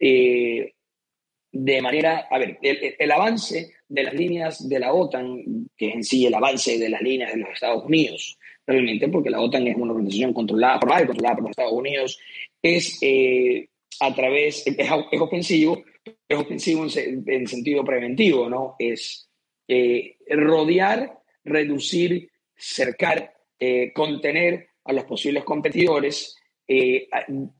de 0.00 1.82
manera, 1.82 2.26
a 2.30 2.38
ver, 2.38 2.58
el 2.62 3.10
avance 3.12 3.74
de 3.88 4.02
las 4.02 4.14
líneas 4.14 4.68
de 4.68 4.78
la 4.80 4.92
OTAN, 4.92 5.68
que 5.76 5.88
es 5.88 5.94
en 5.94 6.04
sí 6.04 6.26
el 6.26 6.34
avance 6.34 6.78
de 6.78 6.88
las 6.88 7.00
líneas 7.00 7.32
de 7.32 7.38
los 7.38 7.50
Estados 7.50 7.84
Unidos, 7.84 8.38
realmente, 8.66 9.08
porque 9.08 9.30
la 9.30 9.40
OTAN 9.40 9.66
es 9.68 9.76
una 9.76 9.92
organización 9.92 10.32
controlada, 10.32 10.80
por 10.80 10.90
y 10.90 11.06
controlada 11.06 11.34
por 11.36 11.42
los 11.44 11.50
Estados 11.50 11.72
Unidos, 11.72 12.18
es 12.62 12.98
eh, 13.02 13.68
a 14.00 14.14
través, 14.14 14.66
es, 14.66 15.20
ofensivo, 15.20 15.84
es 16.28 16.38
ofensivo 16.38 16.86
en, 16.96 17.46
sentido 17.46 17.84
preventivo, 17.84 18.48
¿no? 18.48 18.74
Es 18.78 19.28
eh, 19.68 20.16
rodear, 20.28 21.18
reducir, 21.44 22.30
cercar, 22.56 23.34
eh, 23.58 23.92
contener 23.92 24.68
a 24.84 24.92
los 24.92 25.04
posibles 25.04 25.44
competidores, 25.44 26.36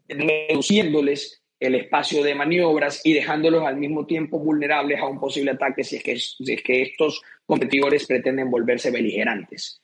reduciéndoles 0.09 1.43
el 1.61 1.75
espacio 1.75 2.23
de 2.23 2.35
maniobras 2.35 3.01
y 3.05 3.13
dejándolos 3.13 3.65
al 3.65 3.77
mismo 3.77 4.07
tiempo 4.07 4.39
vulnerables 4.39 4.99
a 4.99 5.07
un 5.07 5.21
posible 5.21 5.53
ataque 5.53 5.85
si 5.85 5.97
es 5.97 6.03
que, 6.03 6.17
si 6.19 6.53
es 6.53 6.63
que 6.63 6.83
estos 6.83 7.23
competidores 7.47 8.07
pretenden 8.07 8.51
volverse 8.51 8.91
beligerantes. 8.91 9.81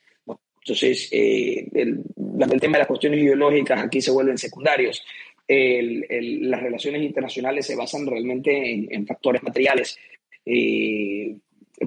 Entonces, 0.60 1.08
eh, 1.10 1.66
el, 1.72 2.04
tema 2.60 2.74
de 2.74 2.80
las 2.80 2.86
cuestiones 2.86 3.20
ideológicas 3.20 3.82
aquí 3.82 4.00
se 4.00 4.10
vuelven 4.10 4.36
secundarios. 4.36 5.02
las 5.48 6.62
relaciones 6.62 7.02
internacionales 7.02 7.66
se 7.66 7.76
basan 7.76 8.06
realmente 8.06 8.86
en, 8.90 9.06
factores 9.06 9.42
materiales 9.42 9.98
eh, 10.44 11.36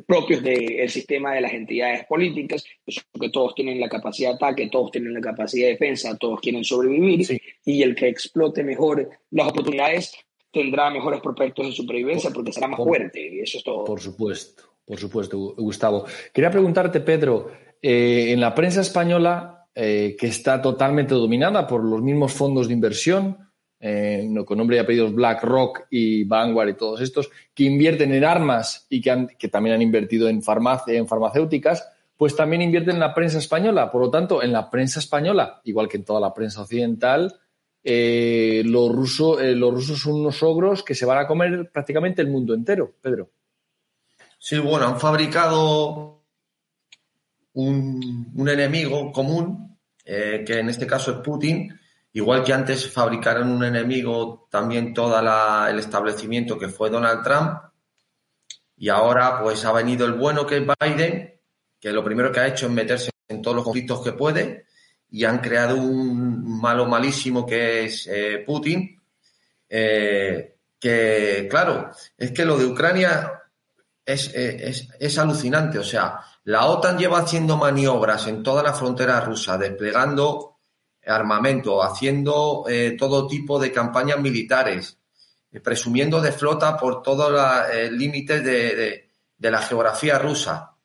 propios 0.01 0.41
del 0.41 0.89
sistema 0.89 1.33
de 1.33 1.41
las 1.41 1.53
entidades 1.53 2.05
políticas, 2.05 2.63
que 2.85 3.29
todos 3.29 3.53
tienen 3.55 3.79
la 3.79 3.89
capacidad 3.89 4.29
de 4.31 4.35
ataque, 4.35 4.69
todos 4.69 4.91
tienen 4.91 5.13
la 5.13 5.21
capacidad 5.21 5.67
de 5.67 5.73
defensa, 5.73 6.17
todos 6.17 6.39
quieren 6.39 6.63
sobrevivir 6.63 7.39
y 7.65 7.81
el 7.83 7.95
que 7.95 8.07
explote 8.07 8.63
mejor 8.63 9.09
las 9.31 9.47
oportunidades 9.47 10.13
tendrá 10.51 10.89
mejores 10.89 11.21
prospectos 11.21 11.67
de 11.67 11.71
supervivencia 11.73 12.29
porque 12.31 12.51
será 12.51 12.67
más 12.67 12.77
fuerte 12.77 13.35
y 13.35 13.39
eso 13.39 13.57
es 13.57 13.63
todo. 13.63 13.83
Por 13.83 13.99
supuesto, 13.99 14.63
por 14.85 14.99
supuesto, 14.99 15.37
Gustavo. 15.57 16.05
Quería 16.33 16.51
preguntarte, 16.51 16.99
Pedro, 16.99 17.51
eh, 17.81 18.31
en 18.31 18.39
la 18.39 18.53
prensa 18.53 18.81
española, 18.81 19.67
eh, 19.75 20.15
que 20.19 20.27
está 20.27 20.61
totalmente 20.61 21.15
dominada 21.15 21.65
por 21.65 21.83
los 21.83 22.01
mismos 22.01 22.31
fondos 22.33 22.67
de 22.67 22.73
inversión, 22.73 23.37
eh, 23.86 24.29
con 24.45 24.57
nombre 24.57 24.77
y 24.77 24.79
apellidos 24.79 25.13
BlackRock 25.13 25.88
y 25.89 26.23
Vanguard 26.23 26.69
y 26.69 26.73
todos 26.75 27.01
estos, 27.01 27.29
que 27.53 27.65
invierten 27.65 28.13
en 28.13 28.23
armas 28.23 28.88
y 28.88 29.01
que, 29.01 29.49
también 29.49 29.75
han 29.75 29.81
invertido 29.81 30.29
en, 30.29 30.41
farmacéuticas, 30.41 31.86
pues 32.15 32.34
también 32.34 32.61
invierten 32.61 32.93
en 32.93 33.01
la 33.01 33.13
prensa 33.13 33.39
española. 33.39 33.91
Por 33.91 33.99
lo 33.99 34.09
tanto, 34.09 34.41
en 34.41 34.53
la 34.53 34.69
prensa 34.69 35.01
española, 35.01 35.59
igual 35.65 35.89
que 35.89 35.97
en 35.97 36.05
toda 36.05 36.21
la 36.21 36.34
prensa 36.34 36.61
occidental, 36.61 37.38
eh, 37.84 38.63
los, 38.65 39.19
eh, 39.41 39.53
los 39.53 39.73
rusos 39.73 39.99
son 39.99 40.13
unos 40.13 40.41
ogros 40.43 40.81
que 40.81 40.95
se 40.95 41.05
van 41.05 41.17
a 41.17 41.27
comer 41.27 41.69
prácticamente 41.69 42.21
el 42.21 42.29
mundo 42.29 42.53
entero, 42.53 42.93
Pedro. 43.01 43.31
Sí, 44.39 44.59
bueno, 44.59 44.88
han 44.88 44.97
fabricado 44.97 46.23
un, 47.51 48.47
enemigo 48.47 49.11
común, 49.11 49.77
que 50.05 50.59
en 50.59 50.69
este 50.69 50.88
caso 50.88 51.11
es 51.11 51.17
Putin, 51.17 51.69
Igual 52.16 52.43
que 52.43 52.53
antes 52.53 52.91
fabricaron 52.91 53.49
un 53.49 53.64
enemigo 53.64 54.47
también 54.51 54.93
todo 54.93 55.20
el 55.68 55.80
establecimiento 55.80 56.59
que 56.59 56.70
fue 56.70 56.91
Donald 56.91 57.24
Trump, 57.24 57.59
y 58.78 58.89
ahora 58.89 59.41
pues 59.41 59.66
ha 59.66 59.72
venido 59.72 60.05
el 60.05 60.14
bueno 60.14 60.45
que 60.45 60.57
es 60.57 60.64
Biden, 60.80 61.39
que 61.80 61.91
lo 61.91 62.03
primero 62.03 62.32
que 62.32 62.39
ha 62.39 62.47
hecho 62.47 62.68
es 62.68 62.72
meterse 62.72 63.09
en 63.28 63.41
todos 63.41 63.55
los 63.55 63.64
conflictos 63.66 64.03
que 64.03 64.11
puede, 64.14 64.68
y 65.09 65.26
han 65.26 65.39
creado 65.39 65.76
un 65.76 66.61
malo 66.61 66.86
malísimo 66.86 67.47
que 67.47 67.86
es 67.86 68.07
eh, 68.07 68.43
Putin, 68.45 69.01
eh, 69.68 70.55
que 70.80 71.47
claro, 71.49 71.91
es 72.16 72.32
que 72.32 72.45
lo 72.45 72.57
de 72.57 72.66
Ucrania 72.66 73.41
es, 74.05 74.32
es, 74.36 74.88
es, 74.99 75.18
alucinante, 75.18 75.80
o 75.80 75.84
sea, 75.84 76.20
la 76.43 76.68
OTAN 76.68 76.97
lleva 76.97 77.20
haciendo 77.20 77.57
maniobras 77.57 78.28
en 78.28 78.43
toda 78.43 78.61
la 78.61 78.74
frontera 78.74 79.20
rusa, 79.22 79.57
desplegando 79.57 80.52
armamento, 81.05 81.83
haciendo 81.83 82.65
eh, 82.67 82.95
todo 82.97 83.27
tipo 83.27 83.59
de 83.59 83.71
campañas 83.71 84.19
militares, 84.19 84.97
eh, 85.51 85.59
presumiendo 85.59 86.21
de 86.21 86.31
flota 86.31 86.77
por 86.77 87.01
todos 87.01 87.31
los 87.31 87.69
eh, 87.71 87.91
límites 87.91 88.43
de, 88.43 89.09
la 89.39 89.61
geografía 89.61 90.17
rusa. 90.17 90.75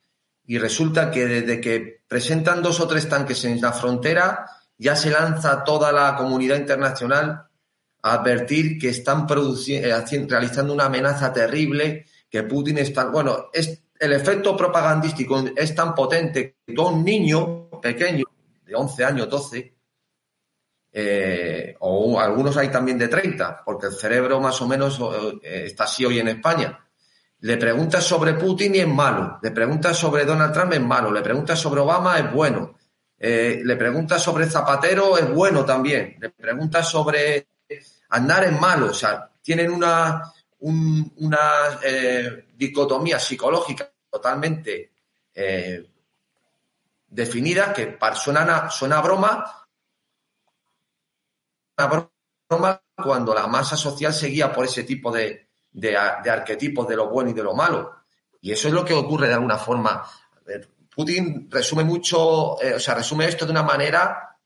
Y 0.45 0.57
resulta 0.57 1.09
que 1.09 1.25
desde 1.25 1.61
que 1.61 2.01
presentan 2.07 2.61
dos 2.61 2.79
o 2.79 2.87
tres 2.87 3.07
tanques 3.07 3.45
en 3.45 3.61
la 3.61 3.71
frontera, 3.71 4.45
ya 4.77 4.95
se 4.95 5.11
lanza 5.11 5.63
toda 5.63 5.91
la 5.91 6.15
comunidad 6.15 6.57
internacional 6.57 7.47
a 8.01 8.13
advertir 8.13 8.77
que 8.77 8.89
están 8.89 9.27
realizando 9.27 10.73
una 10.73 10.85
amenaza 10.85 11.31
terrible, 11.31 12.05
que 12.29 12.43
Putin 12.43 12.79
está... 12.79 13.05
Bueno, 13.05 13.49
es, 13.53 13.81
el 13.99 14.13
efecto 14.13 14.55
propagandístico 14.57 15.43
es 15.55 15.75
tan 15.75 15.93
potente 15.93 16.57
que 16.65 16.73
un 16.79 17.03
niño 17.03 17.69
pequeño, 17.81 18.25
de 18.65 18.75
11 18.75 19.05
años, 19.05 19.29
12, 19.29 19.78
eh, 20.91 21.75
o 21.79 22.19
algunos 22.19 22.57
hay 22.57 22.69
también 22.69 22.97
de 22.97 23.07
30, 23.07 23.63
porque 23.63 23.87
el 23.87 23.93
cerebro 23.93 24.39
más 24.39 24.59
o 24.61 24.67
menos 24.67 24.99
eh, 25.43 25.63
está 25.65 25.83
así 25.83 26.05
hoy 26.05 26.19
en 26.19 26.29
España. 26.29 26.79
Le 27.41 27.57
preguntas 27.57 28.03
sobre 28.03 28.33
Putin 28.33 28.75
y 28.75 28.79
es 28.79 28.87
malo, 28.87 29.39
le 29.41 29.51
preguntas 29.51 29.97
sobre 29.97 30.25
Donald 30.25 30.53
Trump 30.53 30.73
es 30.73 30.81
malo, 30.81 31.11
le 31.11 31.21
preguntas 31.21 31.59
sobre 31.59 31.81
Obama 31.81 32.17
es 32.17 32.33
bueno, 32.33 32.75
eh, 33.17 33.61
le 33.63 33.75
preguntas 33.75 34.21
sobre 34.21 34.49
Zapatero 34.49 35.17
es 35.17 35.29
bueno 35.29 35.63
también, 35.63 36.17
le 36.19 36.29
preguntas 36.31 36.89
sobre 36.89 37.47
andar 38.09 38.43
es 38.45 38.59
malo, 38.59 38.87
o 38.87 38.93
sea, 38.93 39.29
tienen 39.41 39.71
una, 39.71 40.33
una 40.59 41.39
dicotomía 42.57 43.19
psicológica 43.19 43.89
totalmente 44.09 44.91
definida 47.07 47.71
que 47.71 47.97
suena, 48.15 48.69
suena 48.69 49.01
broma, 49.01 49.59
broma 51.87 52.81
cuando 52.95 53.33
la 53.33 53.47
masa 53.47 53.77
social 53.77 54.13
seguía 54.13 54.51
por 54.51 54.65
ese 54.65 54.83
tipo 54.83 55.11
de, 55.11 55.49
arquetipos 56.29 56.87
de 56.87 56.95
lo 56.95 57.09
bueno 57.09 57.29
y 57.29 57.33
de 57.33 57.43
lo 57.43 57.53
malo. 57.53 57.95
Y 58.41 58.51
eso 58.51 58.67
es 58.67 58.73
lo 58.73 58.85
que 58.85 58.93
ocurre 58.93 59.27
de 59.27 59.33
alguna 59.33 59.57
forma. 59.57 60.05
Putin 60.95 61.49
resume 61.49 61.83
mucho, 61.83 62.61
eh, 62.61 62.75
o 62.75 62.79
sea, 62.79 62.95
resume 62.95 63.27
esto 63.27 63.45
de 63.45 63.51
una 63.51 63.63
manera 63.63 64.37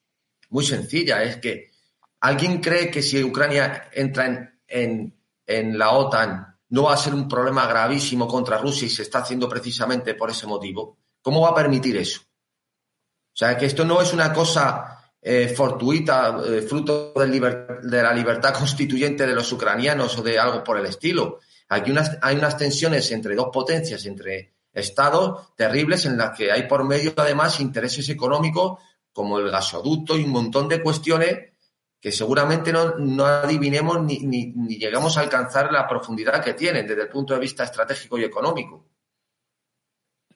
muy 0.50 0.64
sencilla. 0.66 1.24
Es 1.24 1.38
que 1.38 1.72
alguien 2.20 2.62
cree 2.62 2.92
que 2.92 3.02
si 3.02 3.24
Ucrania 3.24 3.90
entra 3.92 4.26
en, 4.68 5.18
en 5.46 5.78
la 5.78 5.92
OTAN 5.92 6.54
no 6.70 6.84
va 6.84 6.94
a 6.94 6.98
ser 6.98 7.14
un 7.14 7.28
problema 7.28 7.68
gravísimo 7.68 8.28
contra 8.28 8.58
Rusia 8.58 8.88
y 8.88 8.90
se 8.90 9.04
está 9.04 9.20
haciendo 9.20 9.48
precisamente 9.48 10.16
por 10.16 10.32
ese 10.32 10.48
motivo. 10.48 10.98
¿Cómo 11.22 11.42
va 11.42 11.50
a 11.50 11.56
permitir 11.56 11.96
eso? 11.98 12.22
O 12.22 13.36
sea, 13.36 13.58
que 13.58 13.66
esto 13.66 13.86
no 13.86 14.02
es 14.02 14.12
una 14.14 14.34
cosa 14.34 15.03
eh, 15.26 15.48
fortuita, 15.48 16.42
eh, 16.46 16.62
fruto 16.64 17.14
de 17.16 18.04
la 18.04 18.14
libertad 18.14 18.54
constituyente 18.54 19.26
de 19.26 19.34
los 19.34 19.50
ucranianos 19.54 20.18
o 20.18 20.22
de 20.22 20.38
algo 20.38 20.62
por 20.66 20.78
el 20.78 20.86
estilo. 20.86 21.40
Aquí 21.70 21.92
unas, 21.92 22.18
hay 22.22 22.36
unas 22.36 22.58
tensiones 22.58 23.10
entre 23.12 23.34
dos 23.34 23.48
potencias, 23.52 24.06
entre 24.06 24.54
estados 24.74 25.56
terribles 25.56 26.06
en 26.06 26.18
las 26.18 26.38
que 26.38 26.52
hay 26.52 26.68
por 26.68 26.84
medio 26.84 27.14
además 27.16 27.62
intereses 27.62 28.10
económicos 28.10 28.80
como 29.14 29.40
el 29.40 29.50
gasoducto 29.50 30.18
y 30.18 30.24
un 30.24 30.32
montón 30.32 30.68
de 30.68 30.82
cuestiones 30.82 31.54
que 32.02 32.12
seguramente 32.12 32.74
no, 32.74 32.96
no 32.98 33.26
adivinemos 33.26 34.02
ni, 34.02 34.20
ni, 34.20 34.48
ni 34.48 34.78
llegamos 34.78 35.16
a 35.16 35.22
alcanzar 35.22 35.72
la 35.72 35.88
profundidad 35.88 36.44
que 36.44 36.54
tienen 36.54 36.86
desde 36.86 37.04
el 37.04 37.10
punto 37.10 37.34
de 37.34 37.40
vista 37.40 37.64
estratégico 37.64 38.18
y 38.18 38.26
económico. 38.26 38.88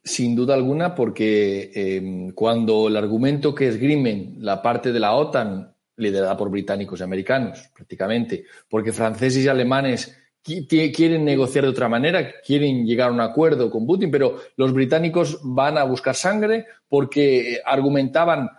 Sin 0.07 0.37
duda 0.37 0.53
alguna, 0.53 0.95
porque 0.95 1.69
em, 1.75 2.31
cuando 2.31 2.87
el 2.87 2.95
argumento 2.95 3.53
que 3.53 3.67
esgrimen 3.67 4.37
la 4.39 4.61
parte 4.61 4.93
de 4.93 5.01
la 5.01 5.13
OTAN, 5.13 5.75
liderada 5.97 6.37
por 6.37 6.49
británicos 6.49 7.01
y 7.01 7.03
americanos, 7.03 7.69
prácticamente, 7.75 8.45
porque 8.69 8.93
franceses 8.93 9.43
y 9.43 9.49
alemanes 9.49 10.17
quieren 10.41 11.25
negociar 11.25 11.65
de 11.65 11.71
otra 11.71 11.89
manera, 11.89 12.39
quieren 12.39 12.85
llegar 12.85 13.09
a 13.09 13.11
un 13.11 13.19
acuerdo 13.19 13.69
con 13.69 13.85
Putin, 13.85 14.09
pero 14.09 14.39
los 14.55 14.71
británicos 14.71 15.39
van 15.43 15.77
a 15.77 15.83
buscar 15.83 16.15
sangre 16.15 16.67
porque 16.87 17.59
argumentaban 17.65 18.49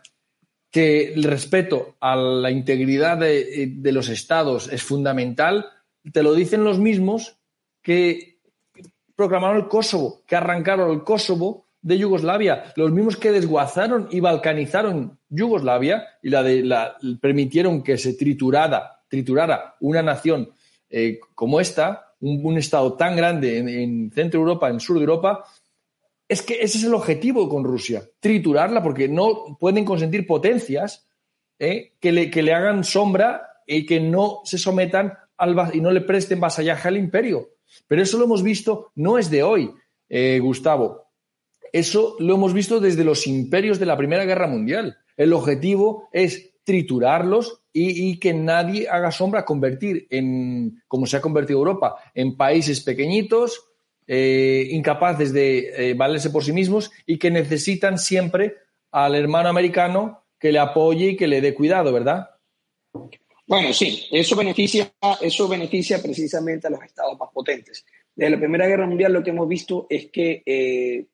que 0.70 1.14
el 1.14 1.24
respeto 1.24 1.96
a 1.98 2.14
la 2.14 2.50
integridad 2.50 3.16
de, 3.16 3.72
de 3.74 3.92
los 3.92 4.10
estados 4.10 4.70
es 4.70 4.82
fundamental, 4.82 5.64
te 6.12 6.22
lo 6.22 6.34
dicen 6.34 6.62
los 6.62 6.78
mismos 6.78 7.38
que 7.80 8.37
proclamaron 9.18 9.56
el 9.56 9.66
Kosovo, 9.66 10.22
que 10.28 10.36
arrancaron 10.36 10.92
el 10.92 11.02
Kosovo 11.02 11.66
de 11.82 11.98
Yugoslavia, 11.98 12.72
los 12.76 12.92
mismos 12.92 13.16
que 13.16 13.32
desguazaron 13.32 14.06
y 14.12 14.20
balcanizaron 14.20 15.18
Yugoslavia 15.28 16.06
y 16.22 16.30
la 16.30 16.44
de, 16.44 16.62
la, 16.62 16.96
permitieron 17.20 17.82
que 17.82 17.98
se 17.98 18.14
triturara, 18.14 19.00
triturara 19.08 19.74
una 19.80 20.02
nación 20.02 20.52
eh, 20.88 21.18
como 21.34 21.58
esta, 21.58 22.14
un, 22.20 22.56
Estado 22.58 22.92
tan 22.92 23.16
grande 23.16 23.58
en, 23.58 24.12
Centro 24.12 24.38
Europa, 24.38 24.68
en 24.68 24.78
Sur 24.78 24.98
de 24.98 25.02
Europa, 25.02 25.44
es 26.28 26.40
que 26.40 26.62
ese 26.62 26.78
es 26.78 26.84
el 26.84 26.94
objetivo 26.94 27.48
con 27.48 27.64
Rusia, 27.64 28.04
triturarla, 28.20 28.84
porque 28.84 29.08
no 29.08 29.58
pueden 29.58 29.84
consentir 29.84 30.28
potencias 30.28 31.08
eh, 31.58 31.94
que, 31.98 32.12
le, 32.12 32.30
que 32.30 32.44
le 32.44 32.54
hagan 32.54 32.84
sombra 32.84 33.62
y 33.66 33.84
que 33.84 33.98
no 33.98 34.42
se 34.44 34.58
sometan 34.58 35.18
al, 35.36 35.56
y 35.74 35.80
no 35.80 35.90
le 35.90 36.02
presten 36.02 36.38
vasallaje 36.38 36.86
al 36.86 36.96
imperio. 36.96 37.57
Pero 37.86 38.02
eso 38.02 38.18
lo 38.18 38.24
hemos 38.24 38.42
visto, 38.42 38.92
no 38.94 39.18
es 39.18 39.30
de 39.30 39.42
hoy, 39.42 39.70
eh, 40.08 40.38
Gustavo. 40.40 41.06
Eso 41.72 42.16
lo 42.18 42.34
hemos 42.34 42.52
visto 42.52 42.80
desde 42.80 43.04
los 43.04 43.26
imperios 43.26 43.78
de 43.78 43.86
la 43.86 43.96
Primera 43.96 44.24
Guerra 44.24 44.46
Mundial. 44.46 44.96
El 45.16 45.32
objetivo 45.32 46.08
es 46.12 46.54
triturarlos 46.64 47.62
y, 47.72 48.18
que 48.18 48.34
nadie 48.34 48.88
haga 48.88 49.10
sombra, 49.10 49.44
convertir 49.44 50.06
en, 50.10 50.82
como 50.88 51.06
se 51.06 51.16
ha 51.16 51.20
convertido 51.20 51.60
Europa, 51.60 51.96
en 52.12 52.36
países 52.36 52.80
pequeñitos, 52.80 53.64
eh, 54.06 54.68
incapaces 54.70 55.32
de 55.32 55.90
eh, 55.90 55.94
valerse 55.94 56.30
por 56.30 56.44
sí 56.44 56.52
mismos 56.52 56.90
y 57.06 57.18
que 57.18 57.30
necesitan 57.30 57.98
siempre 57.98 58.56
al 58.90 59.14
hermano 59.14 59.48
americano 59.48 60.24
que 60.38 60.52
le 60.52 60.58
apoye 60.58 61.10
y 61.10 61.16
que 61.16 61.28
le 61.28 61.40
dé 61.40 61.54
cuidado, 61.54 61.92
¿verdad? 61.92 62.30
Bueno, 63.48 63.72
sí, 63.72 64.06
eso 64.10 64.36
beneficia, 64.36 64.92
eso 65.22 65.48
beneficia 65.48 66.02
precisamente 66.02 66.66
a 66.66 66.70
los 66.70 66.82
estados 66.82 67.18
más 67.18 67.30
potentes. 67.32 67.82
Desde 68.14 68.30
la 68.30 68.38
Primera 68.38 68.66
Guerra 68.66 68.86
Mundial 68.86 69.10
lo 69.10 69.22
que 69.22 69.30
hemos 69.30 69.48
visto 69.48 69.86
es 69.88 70.10
que 70.10 70.42
eh, 70.44 71.06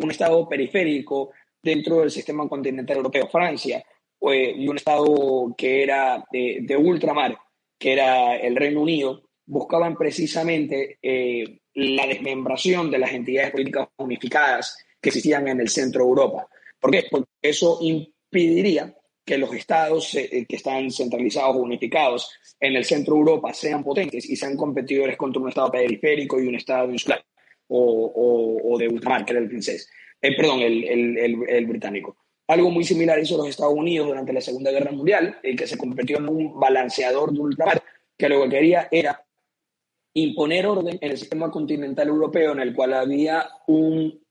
un 0.00 0.10
estado 0.10 0.48
periférico 0.48 1.32
dentro 1.62 2.00
del 2.00 2.10
sistema 2.10 2.48
continental 2.48 2.96
europeo, 2.96 3.28
Francia, 3.28 3.84
eh, 4.22 4.54
y 4.56 4.66
un 4.68 4.78
estado 4.78 5.54
que 5.54 5.82
era 5.82 6.24
de, 6.32 6.76
ultramar, 6.78 7.36
que 7.78 7.92
era 7.92 8.36
el 8.36 8.56
Reino 8.56 8.80
Unido, 8.80 9.24
buscaban 9.44 9.94
precisamente 9.94 10.98
eh, 11.02 11.60
la 11.74 12.06
desmembración 12.06 12.90
de 12.90 12.98
las 13.00 13.12
entidades 13.12 13.50
políticas 13.50 13.88
unificadas 13.98 14.78
que 14.98 15.10
existían 15.10 15.46
en 15.46 15.60
el 15.60 15.68
centro 15.68 16.04
de 16.04 16.08
Europa. 16.08 16.48
¿Por 16.80 16.90
qué? 16.90 17.04
Porque 17.10 17.28
eso 17.42 17.80
impediría 17.82 18.96
que 19.24 19.38
los 19.38 19.52
estados 19.54 20.14
eh, 20.14 20.46
que 20.48 20.56
están 20.56 20.90
centralizados 20.90 21.56
o 21.56 21.60
unificados 21.60 22.32
en 22.58 22.76
el 22.76 22.84
centro 22.84 23.14
de 23.14 23.20
Europa 23.20 23.54
sean 23.54 23.84
potentes 23.84 24.28
y 24.28 24.36
sean 24.36 24.56
competidores 24.56 25.16
contra 25.16 25.40
un 25.40 25.48
estado 25.48 25.70
periférico 25.70 26.40
y 26.40 26.48
un 26.48 26.56
estado 26.56 26.90
insular 26.90 27.24
o, 27.68 28.76
de 28.78 28.88
ultramar, 28.88 29.24
que 29.24 29.32
era 29.32 29.40
el 29.40 29.48
francés, 29.48 29.88
eh, 30.20 30.36
perdón, 30.36 30.60
el, 30.60 31.66
británico. 31.66 32.16
Algo 32.48 32.70
muy 32.70 32.84
similar 32.84 33.18
hizo 33.18 33.38
los 33.38 33.48
Estados 33.48 33.72
Unidos 33.74 34.08
durante 34.08 34.32
la 34.32 34.42
Segunda 34.42 34.70
Guerra 34.70 34.92
Mundial, 34.92 35.38
el 35.42 35.56
que 35.56 35.66
se 35.66 35.78
convirtió 35.78 36.18
en 36.18 36.28
un 36.28 36.60
balanceador 36.60 37.32
de 37.32 37.40
ultramar, 37.40 37.82
que 38.18 38.28
lo 38.28 38.42
que 38.42 38.50
quería 38.50 38.88
era 38.90 39.24
imponer 40.14 40.66
orden 40.66 40.98
en 41.00 41.10
el 41.12 41.16
sistema 41.16 41.50
continental 41.50 42.08
europeo 42.08 42.52
en 42.52 42.60
el 42.60 42.74
cual 42.74 42.92
había 42.92 43.48
un, 43.68 44.22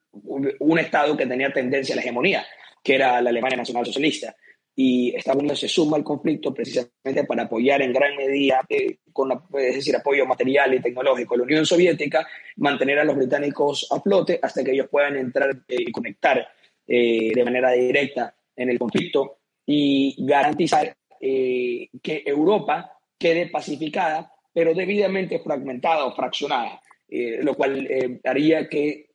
un 0.59 0.79
Estado 0.79 1.17
que 1.17 1.25
tenía 1.25 1.51
tendencia 1.51 1.93
a 1.93 1.95
la 1.95 2.03
hegemonía, 2.03 2.45
que 2.83 2.93
era 2.93 3.19
la 3.21 3.31
Alemania 3.31 3.57
Nacional 3.57 3.87
Socialista 3.87 4.35
y 4.75 5.13
Estados 5.15 5.39
Unidos 5.39 5.59
se 5.59 5.67
suma 5.67 5.97
al 5.97 6.03
conflicto 6.03 6.53
precisamente 6.53 7.25
para 7.27 7.43
apoyar 7.43 7.81
en 7.81 7.91
gran 7.91 8.15
medida, 8.15 8.61
eh, 8.69 8.99
con 9.11 9.31
es 9.31 9.75
decir, 9.75 9.95
apoyo 9.95 10.25
material 10.25 10.73
y 10.73 10.81
tecnológico 10.81 11.35
la 11.35 11.43
Unión 11.43 11.65
Soviética, 11.65 12.27
mantener 12.57 12.99
a 12.99 13.03
los 13.03 13.15
británicos 13.15 13.87
a 13.91 13.99
flote 13.99 14.39
hasta 14.41 14.63
que 14.63 14.71
ellos 14.71 14.87
puedan 14.89 15.17
entrar 15.17 15.49
eh, 15.67 15.75
y 15.79 15.91
conectar 15.91 16.47
eh, 16.87 17.31
de 17.33 17.43
manera 17.43 17.71
directa 17.71 18.33
en 18.55 18.69
el 18.69 18.79
conflicto 18.79 19.39
y 19.65 20.15
garantizar 20.25 20.95
que 21.19 22.23
Europa 22.25 22.97
quede 23.15 23.47
pacificada, 23.47 24.33
pero 24.51 24.73
debidamente 24.73 25.37
fragmentada 25.37 26.05
o 26.05 26.15
fraccionada, 26.15 26.81
lo 27.07 27.53
cual 27.53 27.87
haría 28.23 28.67
que 28.67 29.11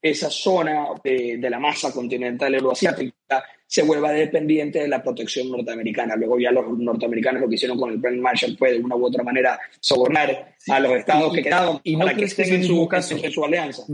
esa 0.00 0.30
zona 0.30 0.90
de, 1.02 1.38
de 1.38 1.50
la 1.50 1.58
masa 1.58 1.92
continental 1.92 2.54
euroasiática 2.54 3.42
se 3.72 3.82
vuelva 3.84 4.12
dependiente 4.12 4.80
de 4.80 4.88
la 4.88 5.02
protección 5.02 5.50
norteamericana. 5.50 6.14
Luego 6.14 6.38
ya 6.38 6.50
los 6.50 6.78
norteamericanos 6.78 7.40
lo 7.40 7.48
que 7.48 7.54
hicieron 7.54 7.78
con 7.78 7.90
el 7.90 7.98
Plan 7.98 8.20
Marshall 8.20 8.54
fue 8.58 8.72
de 8.72 8.80
una 8.80 8.96
u 8.96 9.06
otra 9.06 9.24
manera 9.24 9.58
sobornar 9.80 10.54
a 10.68 10.78
los 10.78 10.92
estados 10.92 11.32
que 11.32 11.42
quedaban 11.42 11.80
y 11.82 11.96
para 11.96 12.14
que 12.14 12.26
estén 12.26 12.52
en, 12.52 12.64
su, 12.64 12.86
en, 12.92 13.32
su 13.32 13.42
alianza. 13.42 13.84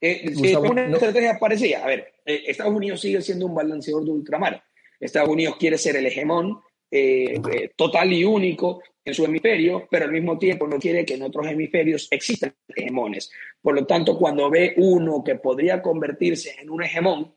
Eh, 0.00 0.32
eh 0.40 0.56
una 0.56 0.84
estrategia 0.84 1.36
parecida. 1.36 1.82
A 1.82 1.88
ver, 1.88 2.12
eh, 2.24 2.44
Estados 2.46 2.72
Unidos 2.72 3.00
sigue 3.00 3.20
siendo 3.22 3.46
un 3.46 3.56
balanceador 3.56 4.04
de 4.04 4.12
ultramar. 4.12 4.62
Estados 5.00 5.28
Unidos 5.28 5.56
quiere 5.58 5.78
ser 5.78 5.96
el 5.96 6.06
hegemón 6.06 6.60
eh, 6.88 7.40
total 7.74 8.12
y 8.12 8.22
único 8.22 8.82
en 9.04 9.14
su 9.14 9.24
hemisferio, 9.24 9.88
pero 9.90 10.04
al 10.04 10.12
mismo 10.12 10.38
tiempo 10.38 10.68
no 10.68 10.78
quiere 10.78 11.04
que 11.04 11.14
en 11.14 11.22
otros 11.22 11.48
hemisferios 11.48 12.06
existan 12.08 12.54
hegemones. 12.68 13.32
Por 13.60 13.74
lo 13.74 13.84
tanto, 13.84 14.16
cuando 14.16 14.48
ve 14.48 14.74
uno 14.76 15.24
que 15.24 15.34
podría 15.34 15.82
convertirse 15.82 16.54
en 16.62 16.70
un 16.70 16.84
hegemón, 16.84 17.34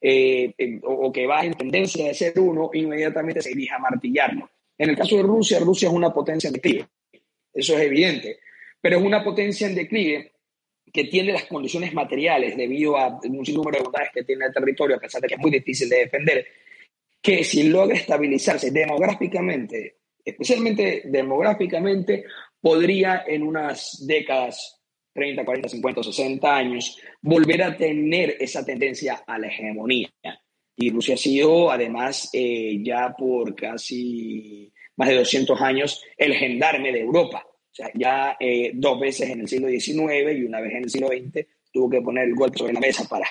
eh, 0.00 0.52
o, 0.82 1.12
que 1.12 1.26
va 1.26 1.44
en 1.44 1.54
tendencia 1.54 2.06
de 2.06 2.14
ser 2.14 2.38
uno, 2.38 2.70
inmediatamente 2.72 3.42
se 3.42 3.50
dirige 3.50 3.74
a 3.74 3.78
martillarlo. 3.78 4.50
En 4.78 4.90
el 4.90 4.96
caso 4.96 5.16
de 5.16 5.22
Rusia, 5.22 5.58
Rusia 5.58 5.88
es 5.88 5.94
una 5.94 6.12
potencia 6.12 6.48
en 6.48 6.54
declive, 6.54 6.86
eso 7.52 7.76
es 7.76 7.80
evidente, 7.80 8.38
pero 8.80 8.98
es 8.98 9.02
una 9.02 9.24
potencia 9.24 9.66
en 9.66 9.74
declive 9.74 10.32
que 10.92 11.04
tiene 11.04 11.32
las 11.32 11.44
condiciones 11.44 11.92
materiales 11.92 12.56
debido 12.56 12.96
a 12.96 13.18
un 13.22 13.44
sinnúmero 13.44 13.78
de 13.78 13.84
bondades 13.84 14.10
que 14.14 14.24
tiene 14.24 14.46
el 14.46 14.52
territorio, 14.52 14.96
a 14.96 15.00
pesar 15.00 15.20
de 15.20 15.28
que 15.28 15.34
es 15.34 15.40
muy 15.40 15.50
difícil 15.50 15.88
de 15.88 15.96
defender, 15.96 16.46
que 17.20 17.42
si 17.42 17.64
logra 17.64 17.96
estabilizarse 17.96 18.70
demográficamente, 18.70 19.96
especialmente 20.24 21.02
demográficamente, 21.06 22.24
podría 22.60 23.24
en 23.26 23.42
unas 23.42 24.04
décadas 24.06 24.75
30, 25.16 25.44
40, 25.44 25.68
50, 25.68 26.02
60 26.04 26.56
años, 26.56 26.98
volver 27.20 27.62
a 27.62 27.76
tener 27.76 28.36
esa 28.38 28.64
tendencia 28.64 29.24
a 29.26 29.38
la 29.38 29.48
hegemonía. 29.48 30.08
Y 30.76 30.90
Rusia 30.90 31.14
ha 31.14 31.18
sido, 31.18 31.70
además, 31.70 32.30
eh, 32.32 32.78
ya 32.82 33.14
por 33.18 33.56
casi 33.56 34.72
más 34.96 35.08
de 35.08 35.16
200 35.16 35.60
años, 35.60 36.04
el 36.16 36.34
gendarme 36.34 36.92
de 36.92 37.00
Europa. 37.00 37.44
O 37.46 37.74
sea, 37.74 37.90
ya 37.94 38.36
eh, 38.38 38.70
dos 38.74 39.00
veces 39.00 39.30
en 39.30 39.40
el 39.40 39.48
siglo 39.48 39.68
XIX 39.68 40.36
y 40.36 40.44
una 40.44 40.60
vez 40.60 40.72
en 40.72 40.84
el 40.84 40.90
siglo 40.90 41.08
XX 41.08 41.46
tuvo 41.72 41.90
que 41.90 42.00
poner 42.00 42.24
el 42.24 42.34
golpe 42.34 42.58
sobre 42.58 42.72
la 42.72 42.80
mesa 42.80 43.06
para, 43.08 43.26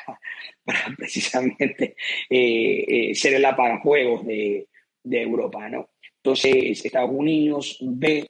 precisamente 0.97 1.95
eh, 2.29 3.11
ser 3.15 3.35
el 3.35 3.45
apagajuegos 3.45 4.25
de, 4.25 4.67
de 5.03 5.21
Europa, 5.21 5.69
¿no? 5.69 5.89
Entonces, 6.17 6.83
Estados 6.83 7.11
Unidos 7.11 7.77
ve 7.81 8.27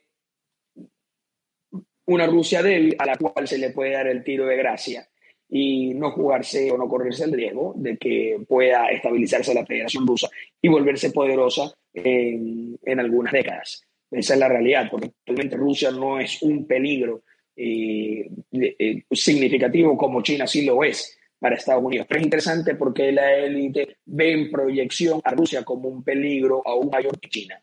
una 2.06 2.26
Rusia 2.26 2.62
débil 2.62 2.96
a 2.98 3.06
la 3.06 3.16
cual 3.16 3.46
se 3.46 3.58
le 3.58 3.70
puede 3.70 3.92
dar 3.92 4.06
el 4.06 4.24
tiro 4.24 4.46
de 4.46 4.56
gracia 4.56 5.08
y 5.48 5.94
no 5.94 6.10
jugarse 6.12 6.70
o 6.70 6.78
no 6.78 6.88
correrse 6.88 7.24
el 7.24 7.32
riesgo 7.32 7.72
de 7.76 7.96
que 7.96 8.38
pueda 8.48 8.88
estabilizarse 8.88 9.54
la 9.54 9.66
Federación 9.66 10.06
Rusa 10.06 10.28
y 10.60 10.68
volverse 10.68 11.10
poderosa 11.10 11.72
en, 11.92 12.78
en 12.82 13.00
algunas 13.00 13.32
décadas. 13.32 13.82
Esa 14.10 14.34
es 14.34 14.40
la 14.40 14.48
realidad, 14.48 14.88
porque 14.90 15.08
actualmente 15.08 15.56
Rusia 15.56 15.90
no 15.90 16.18
es 16.18 16.42
un 16.42 16.66
peligro 16.66 17.22
eh, 17.56 18.28
eh, 18.52 19.02
significativo 19.10 19.96
como 19.96 20.22
China 20.22 20.46
sí 20.46 20.64
lo 20.64 20.84
es 20.84 21.18
para 21.38 21.56
Estados 21.56 21.82
Unidos. 21.82 22.06
Pero 22.08 22.20
es 22.20 22.24
interesante 22.24 22.74
porque 22.74 23.12
la 23.12 23.34
élite 23.34 23.98
ve 24.04 24.32
en 24.32 24.50
proyección 24.50 25.20
a 25.24 25.32
Rusia 25.32 25.64
como 25.64 25.88
un 25.88 26.04
peligro 26.04 26.62
aún 26.66 26.88
mayor 26.90 27.18
que 27.18 27.28
China. 27.28 27.60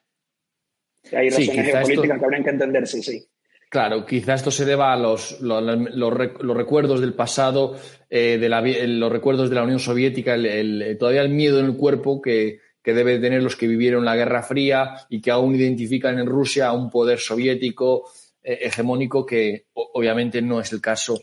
Hay 1.12 1.30
razones 1.30 1.66
geopolíticas 1.66 2.20
que 2.20 2.26
habrían 2.26 2.44
que 2.44 2.50
entenderse, 2.50 3.02
sí. 3.02 3.26
Claro, 3.74 4.06
quizá 4.06 4.36
esto 4.36 4.52
se 4.52 4.66
deba 4.66 4.94
a 4.94 4.96
los, 4.96 5.42
los, 5.42 6.14
recuerdos 6.14 7.02
del 7.02 7.16
pasado, 7.16 7.76
eh, 8.08 8.38
de 8.38 8.88
los 8.88 9.12
recuerdos 9.12 9.50
de 9.50 9.56
la 9.56 9.64
Unión 9.64 9.80
Soviética, 9.80 10.36
el, 10.36 10.96
todavía 11.00 11.24
el 11.24 11.30
miedo 11.30 11.60
en 11.60 11.66
el 11.66 11.76
cuerpo 11.76 12.22
que, 12.22 12.60
que 12.84 12.94
debe 12.94 13.18
tener 13.18 13.42
los 13.42 13.56
que 13.56 13.66
vivieron 13.66 14.06
la 14.06 14.16
Guerra 14.16 14.44
Fría 14.44 14.94
y 15.10 15.20
que 15.20 15.32
aún 15.32 15.56
identifican 15.56 16.20
en 16.20 16.28
Rusia 16.28 16.68
a 16.68 16.74
un 16.74 16.92
poder 16.92 17.18
soviético 17.18 18.12
eh, 18.44 18.60
hegemónico 18.62 19.26
que 19.26 19.66
obviamente 19.74 20.40
no 20.40 20.60
es 20.60 20.72
el 20.72 20.80
caso 20.80 21.20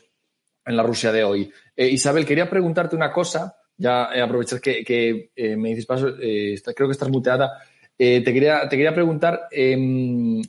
en 0.67 0.77
la 0.77 0.83
Rusia 0.83 1.13
de 1.13 1.23
hoy. 1.23 1.53
Eh, 1.77 1.87
Isabel, 1.87 2.27
quería 2.27 2.51
preguntarte 2.51 2.97
una 2.97 3.13
cosa, 3.13 3.59
ya 3.77 4.07
aprovechar 4.25 4.61
que, 4.61 4.83
que 4.83 5.57
me 5.57 5.69
dices 5.69 5.87
paso, 5.87 6.17
creo 6.17 6.89
que 6.89 6.93
estás 6.93 7.11
muteada. 7.11 7.63
te, 7.97 8.25
quería, 8.25 8.69
te 8.69 8.77
quería 8.77 8.93
preguntar 8.93 9.43
em, 9.53 10.43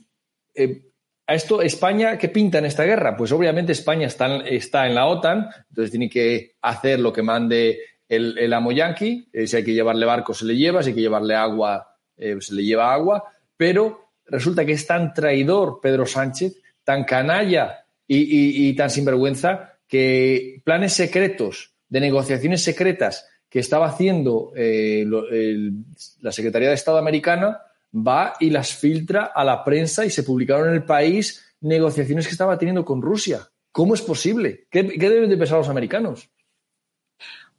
a 1.26 1.34
esto, 1.34 1.62
España, 1.62 2.18
¿qué 2.18 2.28
pinta 2.28 2.58
en 2.58 2.66
esta 2.66 2.84
guerra? 2.84 3.16
Pues 3.16 3.30
obviamente 3.32 3.72
España 3.72 4.06
está, 4.06 4.38
está 4.38 4.86
en 4.86 4.94
la 4.94 5.06
OTAN, 5.06 5.48
entonces 5.68 5.90
tiene 5.90 6.08
que 6.08 6.56
hacer 6.60 6.98
lo 7.00 7.12
que 7.12 7.22
mande 7.22 7.78
el, 8.08 8.36
el 8.38 8.52
amo 8.52 8.72
yanqui. 8.72 9.28
Eh, 9.32 9.46
si 9.46 9.56
hay 9.56 9.64
que 9.64 9.72
llevarle 9.72 10.04
barco, 10.04 10.34
se 10.34 10.44
le 10.44 10.56
lleva, 10.56 10.82
si 10.82 10.90
hay 10.90 10.94
que 10.94 11.00
llevarle 11.00 11.34
agua, 11.34 11.96
eh, 12.16 12.36
se 12.40 12.54
le 12.54 12.64
lleva 12.64 12.92
agua. 12.92 13.24
Pero 13.56 14.10
resulta 14.26 14.64
que 14.64 14.72
es 14.72 14.86
tan 14.86 15.14
traidor 15.14 15.78
Pedro 15.80 16.06
Sánchez, 16.06 16.60
tan 16.84 17.04
canalla 17.04 17.84
y, 18.06 18.74
tan 18.74 18.90
sinvergüenza, 18.90 19.78
que 19.88 20.60
planes 20.64 20.92
secretos, 20.92 21.70
de 21.88 22.00
negociaciones 22.00 22.62
secretas 22.62 23.28
que 23.48 23.60
estaba 23.60 23.86
haciendo 23.86 24.52
eh, 24.56 25.06
la 26.20 26.32
Secretaría 26.32 26.68
de 26.68 26.74
Estado 26.74 26.98
americana, 26.98 27.60
va 27.94 28.34
y 28.40 28.50
las 28.50 28.72
filtra 28.74 29.32
a 29.34 29.44
la 29.44 29.62
prensa 29.64 30.04
y 30.04 30.10
se 30.10 30.22
publicaron 30.22 30.68
en 30.68 30.74
el 30.74 30.84
país 30.84 31.44
negociaciones 31.60 32.26
que 32.26 32.32
estaba 32.32 32.58
teniendo 32.58 32.84
con 32.84 33.02
Rusia. 33.02 33.48
¿Cómo 33.70 33.94
es 33.94 34.02
posible? 34.02 34.66
¿Qué, 34.70 34.82
deben 34.82 35.30
de 35.30 35.36
pensar 35.36 35.58
los 35.58 35.68
americanos? 35.68 36.28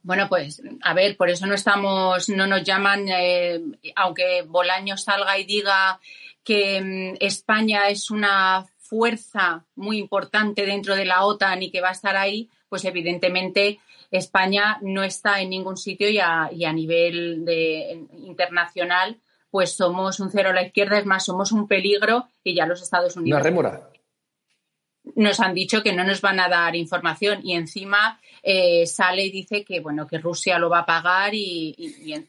Bueno, 0.02 0.28
pues 0.28 0.62
a 0.82 0.92
ver, 0.92 1.16
por 1.16 1.30
eso 1.30 1.46
no 1.46 1.54
estamos, 1.54 2.28
no 2.28 2.46
nos 2.46 2.62
llaman, 2.62 3.06
eh, 3.08 3.60
aunque 3.96 4.42
Bolaño 4.42 4.96
salga 4.96 5.38
y 5.38 5.44
diga 5.44 5.98
que 6.44 6.80
mm, 6.80 7.16
España 7.20 7.88
es 7.88 8.10
una 8.10 8.66
fuerza 8.78 9.64
muy 9.74 9.96
importante 9.96 10.66
dentro 10.66 10.94
de 10.94 11.06
la 11.06 11.24
OTAN 11.24 11.62
y 11.62 11.70
que 11.70 11.80
va 11.80 11.88
a 11.88 11.92
estar 11.92 12.16
ahí, 12.16 12.50
pues 12.68 12.84
evidentemente 12.84 13.80
España 14.10 14.78
no 14.82 15.02
está 15.02 15.40
en 15.40 15.50
ningún 15.50 15.76
sitio 15.76 16.08
y 16.08 16.18
a, 16.20 16.50
nivel 16.72 17.44
internacional 18.18 19.18
pues 19.54 19.76
somos 19.76 20.18
un 20.18 20.32
cero 20.32 20.50
a 20.50 20.52
la 20.52 20.64
izquierda, 20.64 20.98
es 20.98 21.06
más, 21.06 21.26
somos 21.26 21.52
un 21.52 21.68
peligro 21.68 22.26
y 22.42 22.56
ya 22.56 22.66
los 22.66 22.82
Estados 22.82 23.14
Unidos. 23.14 23.36
Una 23.36 23.44
rémora. 23.44 23.88
nos 25.14 25.38
han 25.38 25.54
dicho 25.54 25.80
que 25.80 25.92
no 25.92 26.02
nos 26.02 26.20
van 26.20 26.40
a 26.40 26.48
dar 26.48 26.74
información 26.74 27.38
y 27.44 27.54
encima 27.54 28.18
eh, 28.42 28.84
sale 28.84 29.26
y 29.26 29.30
dice 29.30 29.64
que 29.64 29.78
bueno 29.78 30.08
que 30.08 30.18
Rusia 30.18 30.58
lo 30.58 30.68
va 30.68 30.80
a 30.80 30.86
pagar 30.86 31.34
y, 31.34 31.72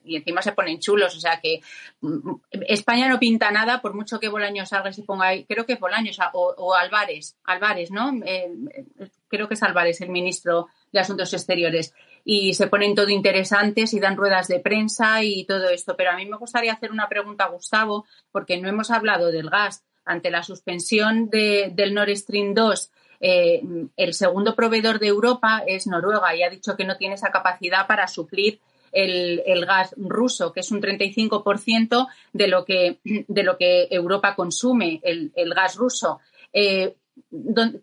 encima 0.06 0.44
se 0.44 0.52
ponen 0.52 0.80
chulos. 0.80 1.16
O 1.16 1.20
sea 1.20 1.40
que 1.42 1.62
mm, 2.02 2.36
España 2.68 3.10
no 3.10 3.18
pinta 3.18 3.50
nada 3.50 3.82
por 3.82 3.96
mucho 3.96 4.20
que 4.20 4.30
Bolaños 4.30 4.70
salga 4.70 4.92
y 4.92 4.94
se 4.94 5.02
ponga 5.02 5.26
ahí. 5.26 5.46
Creo 5.46 5.66
que 5.66 5.78
Bolaños 5.78 6.20
o, 6.34 6.54
o 6.56 6.76
Álvarez, 6.76 7.38
Álvarez, 7.46 7.90
¿no? 7.90 8.14
Eh, 8.24 8.52
creo 9.28 9.48
que 9.48 9.56
es 9.56 9.64
Álvarez 9.64 10.00
el 10.02 10.10
ministro 10.10 10.68
de 10.92 11.00
Asuntos 11.00 11.34
Exteriores 11.34 11.96
y 12.28 12.56
se 12.56 12.66
ponen 12.66 12.96
todo 12.96 13.10
interesantes 13.10 13.94
y 13.94 14.00
dan 14.00 14.18
ruedas 14.18 14.48
de 14.48 14.60
prensa 14.60 15.24
y 15.24 15.46
todo 15.46 15.70
esto. 15.70 15.96
Pero 15.96 16.10
a 16.10 16.16
mí 16.16 16.26
me 16.26 16.38
gustaría 16.38 16.74
hacer 16.74 16.92
una 16.92 17.08
pregunta 17.08 17.46
a 17.46 17.50
Gustavo, 17.50 18.06
porque 18.32 18.58
no 18.58 18.68
hemos 18.68 18.90
hablado 18.90 19.32
del 19.32 19.50
gas. 19.50 19.86
Ante 20.04 20.32
la 20.32 20.44
suspensión 20.44 21.30
del 21.30 21.94
Nord 21.94 22.16
Stream 22.16 22.54
2, 22.54 22.92
eh, 23.22 23.62
el 23.96 24.14
segundo 24.14 24.56
proveedor 24.56 25.00
de 25.00 25.08
Europa 25.08 25.64
es 25.66 25.88
Noruega 25.88 26.36
y 26.36 26.44
ha 26.44 26.50
dicho 26.50 26.76
que 26.76 26.84
no 26.84 26.98
tiene 26.98 27.16
esa 27.16 27.32
capacidad 27.32 27.88
para 27.88 28.08
suplir 28.08 28.60
el, 28.92 29.66
gas 29.66 29.94
ruso, 29.98 30.52
que 30.52 30.62
es 30.62 30.72
un 30.72 30.82
35% 30.82 32.08
de 32.34 32.48
lo 32.48 32.66
que, 32.66 33.00
de 33.04 33.44
lo 33.44 33.58
que 33.58 33.88
Europa 33.92 34.36
consume, 34.36 35.00
el, 35.04 35.32
gas 35.54 35.76
ruso. 35.76 36.20
Eh, 36.54 36.96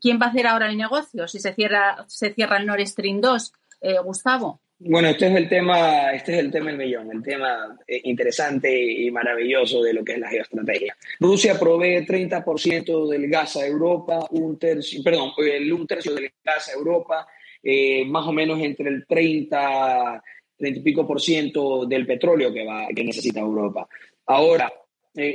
¿Quién 0.01 0.21
va 0.21 0.27
a 0.27 0.29
hacer 0.29 0.47
ahora 0.47 0.69
el 0.69 0.77
negocio 0.77 1.27
si 1.27 1.39
se 1.39 1.55
cierra, 1.55 2.05
se 2.07 2.33
cierra 2.33 2.59
el 2.59 2.67
Nord 2.67 2.87
Stream 2.87 3.21
2? 3.21 3.53
Eh, 3.83 3.99
Gustavo. 4.05 4.61
Bueno, 4.79 5.09
este 5.09 5.27
es 5.27 5.35
el 5.35 5.49
tema, 5.49 6.13
este 6.13 6.35
es 6.35 6.39
el 6.39 6.51
tema 6.53 6.71
del 6.71 6.79
millón, 6.79 7.11
el 7.11 7.23
tema 7.23 7.77
eh, 7.87 8.01
interesante 8.05 8.73
y 8.73 9.11
maravilloso 9.11 9.83
de 9.83 9.93
lo 9.93 10.05
que 10.05 10.13
es 10.13 10.19
la 10.19 10.29
geoestrategia. 10.29 10.97
Rusia 11.19 11.59
provee 11.59 12.07
30% 12.07 13.09
del 13.09 13.29
gas 13.29 13.57
a 13.57 13.67
Europa, 13.67 14.27
un 14.31 14.59
tercio, 14.59 15.03
perdón, 15.03 15.33
el 15.39 15.73
un 15.73 15.87
tercio 15.87 16.15
del 16.15 16.33
gas 16.45 16.69
a 16.69 16.73
Europa, 16.73 17.27
eh, 17.63 18.05
más 18.05 18.27
o 18.27 18.33
menos 18.33 18.61
entre 18.61 18.89
el 18.89 19.05
30, 19.07 20.23
30 20.57 20.79
y 20.79 20.83
pico 20.83 21.07
por 21.07 21.21
ciento 21.21 21.85
del 21.87 22.07
petróleo 22.07 22.53
que, 22.53 22.65
va, 22.65 22.87
que 22.95 23.05
necesita 23.05 23.41
Europa. 23.41 23.89
Ahora, 24.27 24.73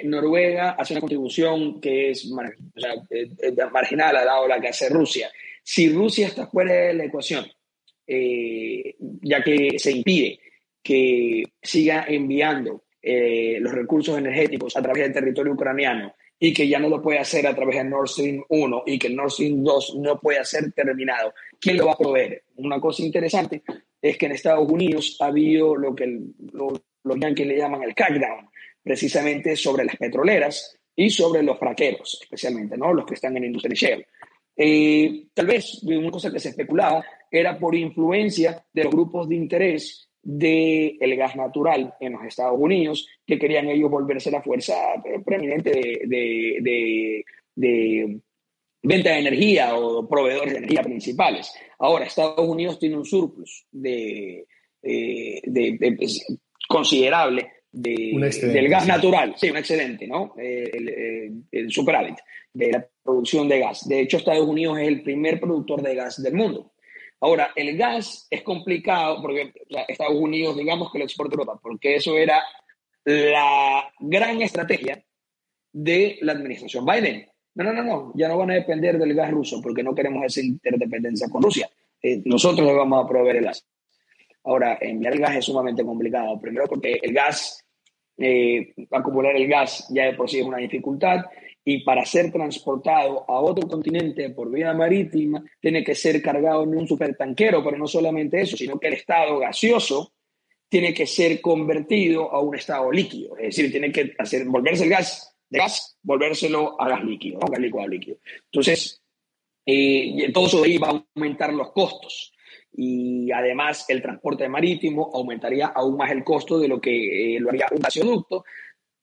Noruega 0.05 0.71
hace 0.71 0.93
una 0.93 1.01
contribución 1.01 1.79
que 1.79 2.11
es 2.11 2.29
marginal 3.71 4.15
a 4.15 4.25
la 4.25 4.39
hora 4.39 4.59
que 4.59 4.69
hace 4.69 4.89
Rusia. 4.89 5.29
Si 5.63 5.89
Rusia 5.89 6.27
está 6.27 6.47
fuera 6.47 6.73
de 6.73 6.93
la 6.93 7.05
ecuación, 7.05 7.45
eh, 8.07 8.95
ya 8.99 9.43
que 9.43 9.77
se 9.77 9.91
impide 9.91 10.39
que 10.87 11.43
siga 11.61 12.05
enviando 12.07 12.85
eh, 13.01 13.57
los 13.59 13.73
recursos 13.73 14.17
energéticos 14.17 14.77
a 14.77 14.81
través 14.81 15.03
del 15.03 15.13
territorio 15.13 15.51
ucraniano 15.51 16.15
y 16.39 16.53
que 16.53 16.65
ya 16.65 16.79
no 16.79 16.87
lo 16.87 17.01
puede 17.01 17.19
hacer 17.19 17.45
a 17.45 17.53
través 17.53 17.75
de 17.75 17.83
Nord 17.83 18.07
Stream 18.07 18.41
1 18.47 18.83
y 18.85 18.97
que 18.97 19.07
el 19.07 19.15
Nord 19.17 19.31
Stream 19.31 19.63
2 19.63 19.95
no 19.97 20.17
puede 20.17 20.45
ser 20.45 20.71
terminado, 20.71 21.33
¿quién 21.59 21.77
lo 21.77 21.87
va 21.87 21.93
a 21.93 21.97
proveer? 21.97 22.43
Una 22.55 22.79
cosa 22.79 23.03
interesante 23.03 23.63
es 24.01 24.17
que 24.17 24.27
en 24.27 24.31
Estados 24.31 24.69
Unidos 24.71 25.17
ha 25.19 25.25
habido 25.25 25.75
lo 25.75 25.93
que 25.93 26.05
los 27.03 27.19
yankees 27.19 27.47
le 27.47 27.57
llaman 27.57 27.83
el 27.83 27.93
crackdown, 27.93 28.49
precisamente 28.81 29.57
sobre 29.57 29.83
las 29.83 29.97
petroleras 29.97 30.77
y 30.95 31.09
sobre 31.09 31.43
los 31.43 31.59
fraqueros, 31.59 32.19
especialmente, 32.21 32.77
¿no? 32.77 32.93
Los 32.93 33.05
que 33.05 33.15
están 33.15 33.35
en 33.35 33.43
industria. 33.43 34.05
Eh, 34.55 35.25
tal 35.33 35.47
vez 35.47 35.83
una 35.83 36.11
cosa 36.11 36.31
que 36.31 36.39
se 36.39 36.49
especulaba 36.49 37.05
era 37.31 37.59
por 37.59 37.75
influencia 37.75 38.65
de 38.73 38.83
los 38.83 38.93
grupos 38.93 39.27
de 39.29 39.35
interés 39.35 40.07
del 40.21 40.97
el 40.99 41.15
gas 41.15 41.35
natural 41.37 41.93
en 42.01 42.13
los 42.13 42.23
Estados 42.25 42.59
Unidos, 42.59 43.07
que 43.25 43.39
querían 43.39 43.69
ellos 43.69 43.89
volverse 43.89 44.29
la 44.29 44.41
fuerza 44.41 44.75
preeminente 45.25 45.71
de, 45.71 46.57
de, 46.61 47.23
de, 47.55 48.19
venta 48.83 49.11
de 49.11 49.19
energía 49.19 49.77
o 49.77 50.07
proveedores 50.07 50.51
de 50.51 50.59
energía 50.59 50.83
principales. 50.83 51.53
Ahora, 51.79 52.05
Estados 52.05 52.45
Unidos 52.45 52.77
tiene 52.77 52.97
un 52.97 53.05
surplus 53.05 53.67
de, 53.71 54.45
pues, 55.97 56.25
considerable 56.67 57.51
del 57.71 58.69
gas 58.69 58.87
natural, 58.87 59.33
sí, 59.37 59.49
un 59.49 59.57
excedente, 59.57 60.07
¿no? 60.07 60.33
El, 60.37 61.45
el, 61.51 61.71
superávit 61.71 62.17
de 62.53 62.71
la 62.71 62.87
producción 63.03 63.47
de 63.47 63.59
gas. 63.59 63.87
De 63.87 64.01
hecho, 64.01 64.17
Estados 64.17 64.47
Unidos 64.47 64.79
es 64.79 64.87
el 64.87 65.03
primer 65.03 65.39
productor 65.39 65.81
de 65.81 65.95
gas 65.95 66.21
del 66.21 66.33
mundo. 66.33 66.73
Ahora, 67.19 67.51
el 67.55 67.75
gas 67.77 68.27
es 68.29 68.43
complicado 68.43 69.21
porque 69.21 69.53
Estados 69.87 70.15
Unidos, 70.15 70.55
digamos 70.55 70.91
que 70.91 70.99
lo 70.99 71.05
exporta 71.05 71.35
a 71.35 71.39
Europa, 71.39 71.59
porque 71.61 71.95
eso 71.95 72.15
era 72.15 72.43
la 73.05 73.91
gran 73.99 74.41
estrategia 74.41 75.03
de 75.71 76.17
la 76.21 76.33
administración 76.33 76.85
Biden. 76.85 77.27
No, 77.55 77.63
no, 77.63 77.73
no, 77.73 77.83
no, 77.83 78.11
ya 78.15 78.27
no 78.27 78.37
van 78.37 78.51
a 78.51 78.55
depender 78.55 78.99
del 78.99 79.15
gas 79.15 79.31
ruso 79.31 79.59
porque 79.61 79.81
no 79.81 79.95
queremos 79.95 80.23
esa 80.25 80.41
interdependencia 80.41 81.27
con 81.29 81.41
Rusia. 81.41 81.67
Eh, 82.01 82.21
nosotros 82.25 82.65
le 82.67 82.73
vamos 82.73 83.03
a 83.03 83.07
proveer 83.07 83.37
el 83.37 83.45
gas. 83.45 83.65
Ahora, 84.43 84.77
enviar 84.79 85.13
el 85.13 85.19
gas 85.19 85.37
es 85.37 85.45
sumamente 85.45 85.83
complicado. 85.83 86.39
Primero 86.39 86.67
porque 86.67 86.99
el 87.01 87.13
gas, 87.13 87.65
eh, 88.17 88.73
acumular 88.91 89.35
el 89.35 89.47
gas 89.47 89.87
ya 89.89 90.05
de 90.05 90.13
por 90.13 90.29
sí 90.29 90.39
es 90.39 90.45
una 90.45 90.57
dificultad 90.57 91.25
y 91.69 91.79
para 91.79 92.05
ser 92.05 92.31
transportado 92.31 93.25
a 93.29 93.41
otro 93.41 93.67
continente 93.67 94.29
por 94.29 94.49
vía 94.49 94.73
marítima 94.73 95.43
tiene 95.59 95.83
que 95.83 95.95
ser 95.95 96.21
cargado 96.21 96.63
en 96.63 96.69
un 96.69 96.87
supertanquero, 96.87 97.61
pero 97.61 97.77
no 97.77 97.87
solamente 97.87 98.39
eso, 98.39 98.55
sino 98.55 98.79
que 98.79 98.87
el 98.87 98.93
estado 98.93 99.39
gaseoso 99.39 100.13
tiene 100.69 100.93
que 100.93 101.05
ser 101.05 101.41
convertido 101.41 102.31
a 102.31 102.39
un 102.39 102.55
estado 102.55 102.89
líquido, 102.89 103.35
es 103.35 103.47
decir, 103.47 103.69
tiene 103.69 103.91
que 103.91 104.13
hacer, 104.17 104.45
volverse 104.45 104.85
el 104.85 104.91
gas 104.91 105.35
de 105.49 105.59
gas, 105.59 105.97
volvérselo 106.03 106.81
a 106.81 106.87
gas 106.87 107.03
líquido, 107.03 107.39
a 107.43 107.49
gas 107.49 107.59
líquido 107.59 107.81
a 107.81 107.87
líquido. 107.87 108.17
Entonces, 108.45 109.03
eh, 109.65 110.31
todo 110.33 110.47
eso 110.47 110.61
de 110.61 110.67
ahí 110.67 110.77
va 110.77 110.87
a 110.91 111.05
aumentar 111.15 111.53
los 111.53 111.73
costos 111.73 112.33
y 112.71 113.29
además 113.29 113.89
el 113.89 114.01
transporte 114.01 114.47
marítimo 114.47 115.11
aumentaría 115.13 115.67
aún 115.67 115.97
más 115.97 116.11
el 116.11 116.23
costo 116.23 116.59
de 116.59 116.69
lo 116.69 116.79
que 116.79 117.35
eh, 117.35 117.39
lo 117.41 117.49
haría 117.49 117.67
un 117.71 117.81
gasoducto, 117.81 118.45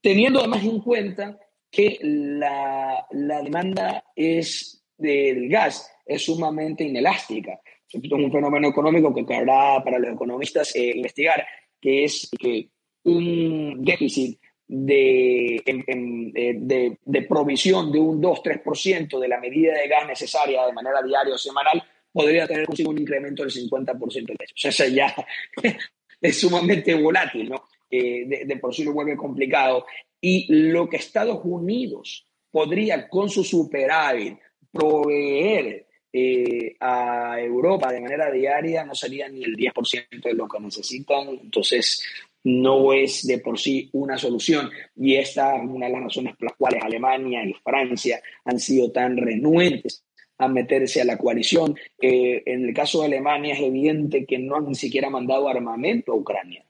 teniendo 0.01 0.39
además 0.39 0.65
en 0.65 0.81
cuenta 0.81 1.39
que 1.75 1.99
la, 2.03 3.07
la 3.11 3.43
demanda 3.43 4.05
es 4.15 4.85
del 4.97 5.49
gas 5.49 5.91
es 6.07 6.25
sumamente 6.25 6.85
inelástica. 6.85 7.61
es 7.89 8.13
un 8.13 8.31
fenómeno 8.31 8.69
económico 8.69 9.15
que 9.15 9.25
cabrá 9.25 9.83
para 9.83 9.99
los 9.99 10.15
economistas 10.15 10.75
eh, 10.77 10.93
investigar, 10.95 11.45
que 11.81 12.05
es 12.05 12.31
que 12.39 12.69
un 13.05 13.83
déficit 13.83 14.39
de, 14.67 15.57
eh, 15.57 16.55
de, 16.59 16.99
de, 17.05 17.23
provisión 17.23 17.93
de 17.93 17.99
un 17.99 18.23
2-3% 18.23 19.19
de 19.19 19.29
la 19.29 19.39
medida 19.39 19.75
de 19.75 19.89
gas 19.89 20.07
necesaria 20.07 20.67
de 20.67 20.73
manera 20.73 21.03
diaria 21.03 21.35
o 21.35 21.39
semanal 21.39 21.83
podría 22.11 22.47
tener 22.47 22.67
un 22.69 22.99
incremento 22.99 23.43
del 23.43 23.53
50% 23.53 24.27
de 24.27 24.37
eso. 24.41 24.55
O 24.55 24.59
sea, 24.59 24.71
eso 24.71 24.87
ya 24.87 25.15
es 26.21 26.41
sumamente 26.41 26.95
volátil, 26.95 27.51
¿no? 27.51 27.65
Eh, 27.91 28.25
de, 28.27 28.45
de, 28.47 28.57
por 28.57 28.75
sí 28.75 28.85
lo 28.85 28.93
vuelve 28.93 29.17
complicado. 29.17 29.85
Y 30.27 30.47
lo 30.49 30.89
que 30.89 30.97
Estados 30.97 31.41
Unidos 31.45 32.27
podría 32.51 33.11
con 33.11 33.29
su 33.29 33.45
superávit 33.45 34.39
proveer 34.73 35.87
eh, 36.11 36.77
a 36.81 37.39
Europa 37.39 37.93
de 37.93 38.01
manera 38.01 38.31
diaria 38.31 38.87
no 38.87 38.95
sería 38.95 39.29
ni 39.29 39.45
el 39.45 39.55
10% 39.55 40.23
de 40.23 40.33
lo 40.33 40.49
que 40.49 40.61
necesitan. 40.61 41.29
Entonces, 41.29 42.03
no 42.43 42.95
es 42.95 43.27
de 43.27 43.37
por 43.37 43.59
sí 43.59 43.91
una 43.93 44.17
solución. 44.17 44.71
Y 44.97 45.17
esta 45.17 45.57
es 45.57 45.63
una 45.69 45.89
de 45.89 45.93
las 45.93 46.05
razones 46.05 46.37
por 46.37 46.49
las 46.49 46.57
cuales 46.57 46.83
Alemania 46.83 47.45
y 47.45 47.53
Francia 47.63 48.23
han 48.47 48.59
sido 48.59 48.91
tan 48.93 49.19
renuentes 49.19 50.07
a 50.39 50.49
meterse 50.49 51.03
a 51.03 51.05
la 51.05 51.19
coalición. 51.19 51.77
Eh, 52.01 52.45
en 52.47 52.65
el 52.65 52.73
caso 52.73 53.01
de 53.01 53.09
Alemania 53.09 53.53
es 53.53 53.61
evidente 53.61 54.25
que 54.25 54.39
no 54.39 54.57
han 54.57 54.69
ni 54.69 54.75
siquiera 54.75 55.11
mandado 55.11 55.51
armamento 55.51 56.13
a 56.13 56.17
Ucrania, 56.17 56.65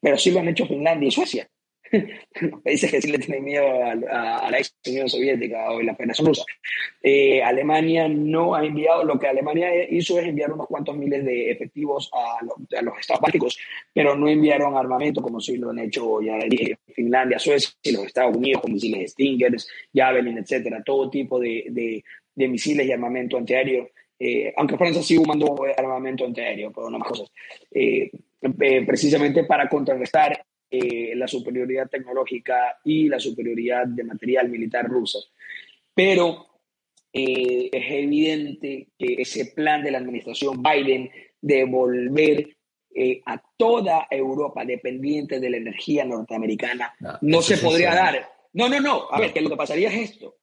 pero 0.00 0.18
sí 0.18 0.32
lo 0.32 0.40
han 0.40 0.48
hecho 0.48 0.66
Finlandia 0.66 1.06
y 1.06 1.12
Suecia. 1.12 1.48
países 2.64 2.90
que 2.90 3.00
sí 3.00 3.10
le 3.10 3.18
tienen 3.18 3.44
miedo 3.44 3.66
a, 3.84 4.50
la 4.50 4.58
ex 4.58 4.74
Unión 4.86 5.08
Soviética 5.08 5.70
o 5.70 5.82
la 5.82 5.94
Federación 5.94 6.28
Rusa. 6.28 6.44
Eh, 7.02 7.42
Alemania 7.42 8.08
no 8.08 8.54
ha 8.54 8.64
enviado, 8.64 9.04
lo 9.04 9.18
que 9.18 9.26
Alemania 9.26 9.68
hizo 9.90 10.18
es 10.18 10.26
enviar 10.26 10.52
unos 10.52 10.66
cuantos 10.66 10.96
miles 10.96 11.24
de 11.24 11.50
efectivos 11.50 12.10
a, 12.12 12.44
los 12.44 12.98
estados 12.98 13.20
bálticos, 13.20 13.58
pero 13.92 14.16
no 14.16 14.28
enviaron 14.28 14.76
armamento 14.76 15.22
como 15.22 15.40
si 15.40 15.56
lo 15.56 15.70
han 15.70 15.78
hecho 15.80 16.20
ya 16.20 16.38
Finlandia, 16.94 17.38
Suecia 17.38 17.70
y 17.82 17.92
los 17.92 18.06
Estados 18.06 18.36
Unidos 18.36 18.62
con 18.62 18.72
misiles 18.72 19.12
Stingers, 19.12 19.68
Javelin, 19.94 20.38
etcétera, 20.38 20.82
todo 20.84 21.10
tipo 21.10 21.38
de, 21.38 21.64
de, 22.34 22.48
misiles 22.48 22.86
y 22.86 22.92
armamento 22.92 23.36
antiaéreo. 23.36 23.90
Eh, 24.20 24.52
aunque 24.56 24.76
Francia 24.76 25.02
sí 25.02 25.18
mandó 25.20 25.56
armamento 25.76 26.24
antiaéreo, 26.24 26.72
pero 26.72 26.90
no 26.90 26.98
más 26.98 27.08
cosas, 27.08 27.30
eh, 27.70 28.10
precisamente 28.84 29.44
para 29.44 29.68
contrarrestar 29.68 30.44
eh, 30.70 31.14
la 31.14 31.26
superioridad 31.26 31.88
tecnológica 31.88 32.78
y 32.84 33.08
la 33.08 33.18
superioridad 33.18 33.86
de 33.86 34.04
material 34.04 34.48
militar 34.48 34.86
rusa. 34.86 35.18
Pero 35.94 36.46
eh, 37.12 37.70
es 37.72 37.90
evidente 37.90 38.88
que 38.98 39.14
ese 39.18 39.46
plan 39.46 39.82
de 39.82 39.90
la 39.90 39.98
administración 39.98 40.62
Biden 40.62 41.10
de 41.40 41.64
volver 41.64 42.56
eh, 42.94 43.22
a 43.26 43.42
toda 43.56 44.08
Europa 44.10 44.64
dependiente 44.64 45.40
de 45.40 45.50
la 45.50 45.56
energía 45.56 46.04
norteamericana 46.04 46.94
no, 47.20 47.40
se 47.42 47.58
podría 47.58 47.94
dar. 47.94 48.30
No, 48.52 48.68
no, 48.68 48.80
no. 48.80 49.08
A 49.10 49.20
ver, 49.20 49.32
que 49.32 49.40
lo 49.40 49.50
que 49.50 49.56
pasaría 49.56 49.88
es 49.88 50.10
esto. 50.10 50.36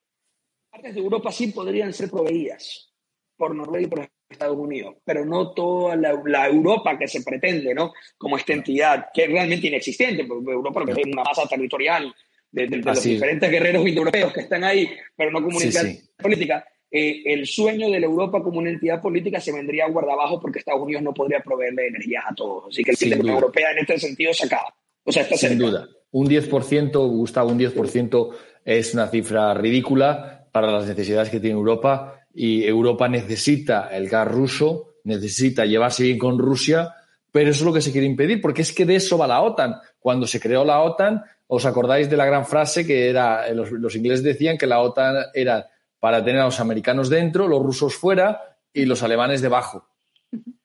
partes 0.69 0.95
de 0.95 1.01
Europa 1.01 1.31
sí 1.31 1.47
podrían 1.47 1.93
ser 1.93 2.09
proveídas 2.09 2.93
por 3.37 3.53
Noruega 3.53 3.85
y 3.85 3.89
por 3.89 3.99
Estados 4.35 4.57
Unidos, 4.57 4.95
pero 5.03 5.25
no 5.25 5.51
toda 5.51 5.95
la, 5.95 6.47
Europa 6.47 6.97
que 6.97 7.07
se 7.07 7.21
pretende, 7.21 7.73
¿no? 7.73 7.93
Como 8.17 8.37
esta 8.37 8.53
entidad 8.53 9.07
que 9.13 9.23
es 9.23 9.29
realmente 9.29 9.67
inexistente, 9.67 10.25
porque 10.25 10.51
Europa 10.51 10.83
es 10.87 11.05
una 11.05 11.23
masa 11.23 11.47
territorial 11.47 12.13
de, 12.51 12.67
los 12.67 13.03
diferentes 13.03 13.49
guerreros 13.49 13.87
indoeuropeos 13.87 14.33
que 14.33 14.41
están 14.41 14.63
ahí, 14.63 14.89
pero 15.15 15.31
no 15.31 15.41
como 15.43 15.57
una 15.57 15.65
entidad 15.65 15.85
política. 16.17 16.67
Eh, 16.91 17.23
el 17.25 17.45
sueño 17.45 17.89
de 17.89 17.99
la 17.99 18.05
Europa 18.05 18.41
como 18.41 18.59
una 18.59 18.69
entidad 18.69 19.01
política 19.01 19.41
se 19.41 19.51
vendría 19.51 19.85
a 19.85 19.89
guardabajo 19.89 20.39
porque 20.39 20.59
Estados 20.59 20.81
Unidos 20.81 21.03
no 21.03 21.13
podría 21.13 21.41
proveerle 21.41 21.87
energía 21.87 22.23
a 22.29 22.33
todos. 22.33 22.65
Así 22.69 22.83
que 22.83 22.91
el 22.91 22.97
sistema 22.97 23.33
europeo 23.33 23.67
en 23.71 23.79
este 23.79 23.99
sentido 23.99 24.33
se 24.33 24.45
acaba. 24.45 24.73
O 25.03 25.11
sea, 25.11 25.23
está 25.23 25.35
Sin 25.35 25.57
duda. 25.57 25.87
Un 26.11 26.27
10%, 26.29 26.91
Gustavo, 27.09 27.49
un 27.49 27.59
10% 27.59 28.29
es 28.63 28.93
una 28.93 29.07
cifra 29.07 29.53
ridícula 29.53 30.47
para 30.51 30.71
las 30.71 30.87
necesidades 30.87 31.29
que 31.29 31.41
tiene 31.41 31.57
Europa 31.57 32.24
y 32.35 32.65
Europa 32.65 33.07
necesita 33.07 33.87
el 33.95 34.09
gas 34.09 34.27
ruso, 34.27 34.95
necesita 35.05 35.65
llevarse 35.65 36.03
bien 36.03 36.19
con 36.19 36.37
Rusia, 36.37 36.93
pero 37.31 37.49
eso 37.49 37.61
es 37.61 37.65
lo 37.65 37.73
que 37.73 37.81
se 37.81 37.91
quiere 37.91 38.05
impedir, 38.05 38.41
porque 38.41 38.61
es 38.61 38.73
que 38.73 38.85
de 38.85 38.95
eso 38.95 39.17
va 39.17 39.25
la 39.25 39.41
OTAN. 39.41 39.75
Cuando 39.99 40.27
se 40.27 40.39
creó 40.39 40.65
la 40.65 40.81
OTAN, 40.81 41.23
¿os 41.47 41.65
acordáis 41.65 42.09
de 42.09 42.17
la 42.17 42.25
gran 42.25 42.45
frase 42.45 42.85
que 42.85 43.09
era, 43.09 43.51
los, 43.53 43.71
los 43.71 43.95
ingleses 43.95 44.23
decían 44.23 44.57
que 44.57 44.67
la 44.67 44.81
OTAN 44.81 45.15
era 45.33 45.69
para 45.99 46.23
tener 46.23 46.41
a 46.41 46.45
los 46.45 46.59
americanos 46.59 47.09
dentro, 47.09 47.47
los 47.47 47.63
rusos 47.63 47.95
fuera 47.95 48.57
y 48.73 48.85
los 48.85 49.01
alemanes 49.01 49.41
debajo? 49.41 49.87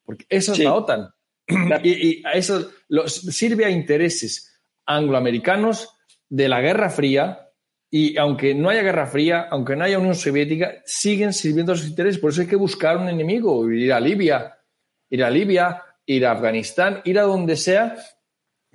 Porque 0.05 0.27
esa 0.29 0.53
es 0.53 0.59
la 0.59 0.75
OTAN. 0.75 1.14
Y, 1.83 2.23
eso 2.35 2.71
sirve 3.07 3.64
a 3.64 3.71
intereses 3.71 4.61
angloamericanos 4.87 5.89
de 6.29 6.49
la 6.49 6.61
Guerra 6.61 6.91
Fría 6.91 7.49
y 7.91 8.16
aunque 8.18 8.55
no 8.55 8.68
haya 8.68 8.82
Guerra 8.82 9.07
Fría, 9.07 9.49
aunque 9.51 9.74
no 9.74 9.84
haya 9.84 9.99
Unión 9.99 10.14
Soviética, 10.14 10.80
siguen 10.84 11.32
sirviendo 11.32 11.72
a 11.72 11.76
sus 11.76 11.88
intereses. 11.88 12.20
Por 12.20 12.30
eso 12.30 12.43
hay 12.43 12.47
que 12.47 12.57
buscar 12.57 12.97
un 12.97 13.09
enemigo, 13.09 13.68
ir 13.70 13.93
a 13.93 13.99
Libia, 13.99 14.57
ir 15.11 15.24
a 15.24 15.30
Libia, 15.30 15.82
ir 16.07 16.24
a 16.24 16.32
Afganistán, 16.32 17.01
ir 17.05 17.18
a 17.18 17.22
donde 17.22 17.57
sea, 17.57 17.97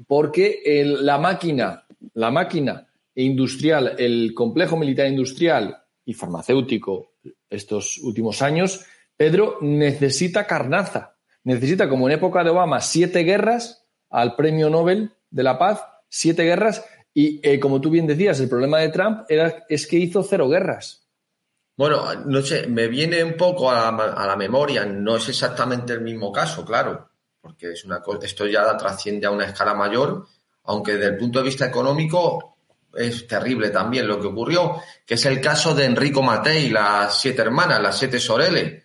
porque 0.06 0.62
la 0.86 1.18
máquina, 1.18 1.86
la 2.14 2.30
máquina 2.30 2.88
industrial, 3.16 3.96
el 3.98 4.34
complejo 4.34 4.76
militar 4.76 5.08
industrial 5.08 5.78
y 6.04 6.14
farmacéutico 6.14 7.14
estos 7.50 7.98
últimos 8.00 8.42
años, 8.42 8.86
Pedro 9.16 9.60
necesita 9.62 10.46
carnaza. 10.46 11.16
Necesita, 11.44 11.88
como 11.88 12.10
en 12.10 12.16
época 12.16 12.44
de 12.44 12.50
Obama, 12.50 12.82
siete 12.82 13.24
guerras 13.24 13.86
al 14.10 14.36
premio 14.36 14.70
Nobel 14.70 15.12
de 15.30 15.44
la 15.44 15.58
Paz, 15.58 15.82
siete 16.10 16.44
guerras 16.44 16.84
y 17.18 17.40
eh, 17.42 17.62
como 17.62 17.80
tú 17.80 17.90
bien 17.90 18.06
decías, 18.06 18.42
el 18.42 18.50
problema 18.50 18.80
de 18.80 18.90
Trump 18.90 19.22
era, 19.30 19.66
es 19.70 19.88
que 19.88 19.96
hizo 19.96 20.22
cero 20.22 20.50
guerras. 20.50 21.08
Bueno, 21.78 22.14
no 22.26 22.42
sé, 22.42 22.68
me 22.68 22.90
viene 22.90 23.24
un 23.24 23.38
poco 23.38 23.72
a, 23.72 23.90
la 23.92 24.36
memoria, 24.36 24.86
no 24.86 25.16
es 25.16 25.30
exactamente 25.30 25.94
el 25.94 26.02
mismo 26.02 26.32
caso, 26.32 26.66
claro, 26.66 27.10
porque 27.40 27.72
es 27.72 27.86
una, 27.86 28.02
esto 28.22 28.46
ya 28.46 28.76
trasciende 28.76 29.28
a 29.28 29.32
una 29.32 29.46
escala 29.46 29.74
mayor, 29.74 30.28
aunque 30.66 30.94
desde 30.94 31.08
el 31.08 31.18
punto 31.18 31.40
de 31.40 31.46
vista 31.46 31.66
económico 31.66 32.58
es 32.94 33.28
terrible 33.28 33.70
también 33.70 34.08
lo 34.08 34.20
que 34.20 34.28
ocurrió, 34.28 34.82
que 35.06 35.14
es 35.14 35.26
el 35.26 35.40
caso 35.40 35.74
de 35.74 35.86
Enrico 35.86 36.22
Matei, 36.22 36.70
las 36.70 37.20
siete 37.20 37.42
hermanas, 37.42 37.82
las 37.82 37.98
siete 37.98 38.20
Soreles, 38.20 38.84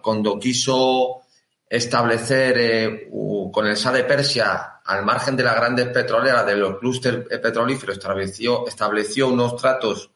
cuando 0.00 0.38
quiso 0.38 1.22
establecer 1.68 2.58
eh, 2.58 3.10
con 3.52 3.66
el 3.66 3.76
SA 3.76 3.92
de 3.92 4.04
Persia 4.04 4.80
al 4.84 5.04
margen 5.04 5.36
de 5.36 5.42
las 5.42 5.56
grandes 5.56 5.88
petroleras, 5.88 6.46
de 6.46 6.56
los 6.56 6.78
clústeres 6.78 7.26
petrolíferos, 7.40 7.96
estableció, 7.96 8.66
estableció 8.68 9.28
unos 9.28 9.56
tratos 9.56 10.10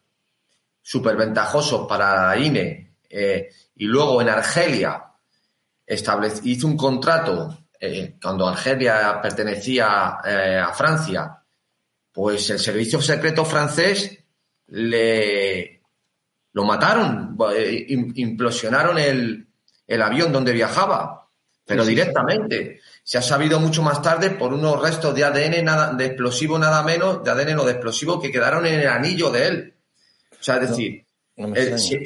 súper 0.80 1.16
ventajosos 1.16 1.86
para 1.88 2.36
INE 2.38 2.96
eh, 3.08 3.50
y 3.74 3.84
luego 3.86 4.22
en 4.22 4.28
Argelia 4.28 5.04
hizo 6.44 6.66
un 6.66 6.76
contrato 6.76 7.58
eh, 7.80 8.16
cuando 8.22 8.46
Argelia 8.46 9.20
pertenecía 9.20 10.18
eh, 10.24 10.62
a 10.62 10.72
Francia, 10.72 11.42
pues 12.12 12.50
el 12.50 12.58
servicio 12.58 13.00
secreto 13.00 13.44
francés 13.44 14.22
le 14.68 15.80
lo 16.52 16.64
mataron, 16.64 17.38
implosionaron 18.16 18.98
el, 18.98 19.48
el 19.86 20.02
avión 20.02 20.32
donde 20.32 20.52
viajaba, 20.52 21.19
pero 21.70 21.84
directamente 21.84 22.80
se 23.04 23.18
ha 23.18 23.22
sabido 23.22 23.60
mucho 23.60 23.80
más 23.80 24.02
tarde 24.02 24.30
por 24.30 24.52
unos 24.52 24.82
restos 24.82 25.14
de 25.14 25.22
ADN 25.22 25.64
nada, 25.64 25.92
de 25.92 26.06
explosivo 26.06 26.58
nada 26.58 26.82
menos, 26.82 27.22
de 27.22 27.30
ADN 27.30 27.54
no 27.54 27.64
de 27.64 27.70
explosivo 27.70 28.20
que 28.20 28.32
quedaron 28.32 28.66
en 28.66 28.80
el 28.80 28.88
anillo 28.88 29.30
de 29.30 29.46
él. 29.46 29.74
O 30.32 30.42
sea, 30.42 30.56
es 30.56 30.70
decir, 30.70 31.04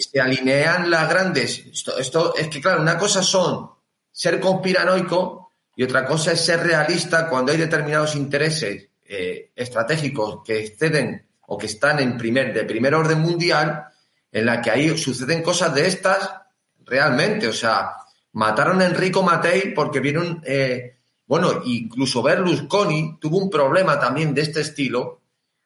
se, 0.03 0.21
alinean 0.21 0.91
las 0.91 1.09
grandes. 1.09 1.65
Esto, 1.99 2.35
es 2.37 2.49
que, 2.49 2.61
claro, 2.61 2.83
una 2.83 2.99
cosa 2.99 3.23
son 3.23 3.71
ser 4.13 4.39
conspiranoico 4.39 5.51
y 5.75 5.83
otra 5.83 6.05
cosa 6.05 6.33
es 6.33 6.43
ser 6.43 6.61
realista 6.61 7.27
cuando 7.27 7.51
hay 7.51 7.57
determinados 7.57 8.15
intereses 8.17 8.91
eh, 9.07 9.51
estratégicos 9.57 10.41
que 10.45 10.59
exceden 10.61 11.27
o 11.47 11.57
que 11.57 11.67
están 11.67 12.01
en 12.01 12.19
primer, 12.19 12.53
de 12.53 12.65
primer 12.65 12.95
orden 12.95 13.21
mundial, 13.21 13.87
en 14.31 14.45
la 14.45 14.61
que 14.61 14.71
ahí 14.71 14.99
suceden 14.99 15.43
cosas 15.43 15.75
de 15.75 15.87
estas 15.87 16.31
realmente. 16.85 17.49
O 17.49 17.53
sea, 17.55 17.95
mataron 18.35 18.81
a 18.81 18.87
Enrico 18.87 19.23
Matei 19.23 19.75
porque 19.75 20.01
vieron 20.01 20.43
eh, 20.45 20.95
bueno, 21.27 21.63
incluso 21.65 22.23
Berlusconi 22.23 23.19
tuvo 23.19 23.39
un 23.39 23.49
problema 23.49 23.99
también 23.99 24.35
de 24.35 24.43
este 24.43 24.61
estilo 24.61 25.23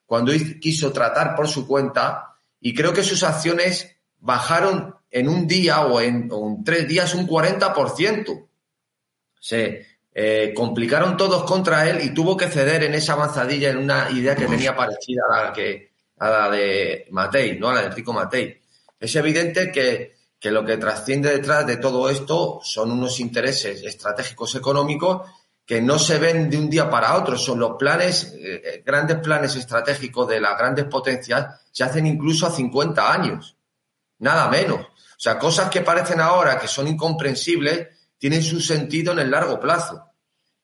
cuando 0.06 0.32
quiso 0.60 0.92
tratar 0.92 1.34
por 1.34 1.48
su 1.48 1.66
cuenta 1.66 2.36
y 2.60 2.74
creo 2.74 2.92
que 2.92 3.02
sus 3.02 3.22
acciones 3.24 3.96
bajaron 4.18 4.94
en 5.10 5.28
un 5.28 5.46
día 5.46 5.84
o 5.86 6.00
en, 6.00 6.30
tres 6.64 6.86
días 6.88 7.14
un 7.14 7.26
40%. 7.26 8.46
Se 9.40 9.86
eh, 10.14 10.52
complicaron 10.54 11.16
todos 11.16 11.44
contra 11.44 11.88
él 11.88 12.00
y 12.02 12.10
tuvo 12.10 12.36
que 12.36 12.48
ceder 12.48 12.84
en 12.84 12.94
esa 12.94 13.14
avanzadilla 13.14 13.70
en 13.70 13.78
una 13.78 14.10
idea 14.10 14.36
que 14.36 14.46
tenía 14.46 14.76
parecida 14.76 15.22
a 15.30 15.44
la, 15.44 15.52
que, 15.52 15.92
a 16.18 16.30
la 16.30 16.50
de 16.50 17.06
Matei, 17.10 17.58
¿no? 17.58 17.68
A 17.68 17.74
la 17.74 17.80
de 17.80 17.86
Enrico 17.88 18.12
Matei. 18.12 18.60
Es 18.98 19.14
evidente 19.16 19.70
que, 19.70 20.17
que 20.38 20.50
lo 20.50 20.64
que 20.64 20.76
trasciende 20.76 21.30
detrás 21.30 21.66
de 21.66 21.78
todo 21.78 22.08
esto 22.08 22.60
son 22.62 22.92
unos 22.92 23.18
intereses 23.20 23.82
estratégicos 23.82 24.54
económicos 24.54 25.22
que 25.66 25.82
no 25.82 25.98
se 25.98 26.18
ven 26.18 26.48
de 26.48 26.56
un 26.56 26.70
día 26.70 26.88
para 26.88 27.16
otro. 27.16 27.36
Son 27.36 27.58
los 27.58 27.76
planes, 27.76 28.34
eh, 28.38 28.82
grandes 28.86 29.18
planes 29.18 29.54
estratégicos 29.56 30.26
de 30.28 30.40
las 30.40 30.56
grandes 30.56 30.86
potencias, 30.86 31.60
se 31.70 31.84
hacen 31.84 32.06
incluso 32.06 32.46
a 32.46 32.50
50 32.50 33.12
años, 33.12 33.56
nada 34.20 34.48
menos. 34.48 34.80
O 34.80 35.20
sea, 35.20 35.38
cosas 35.38 35.68
que 35.68 35.82
parecen 35.82 36.20
ahora 36.20 36.58
que 36.58 36.68
son 36.68 36.88
incomprensibles, 36.88 37.88
tienen 38.16 38.42
su 38.42 38.60
sentido 38.60 39.12
en 39.12 39.18
el 39.18 39.30
largo 39.30 39.60
plazo. 39.60 40.04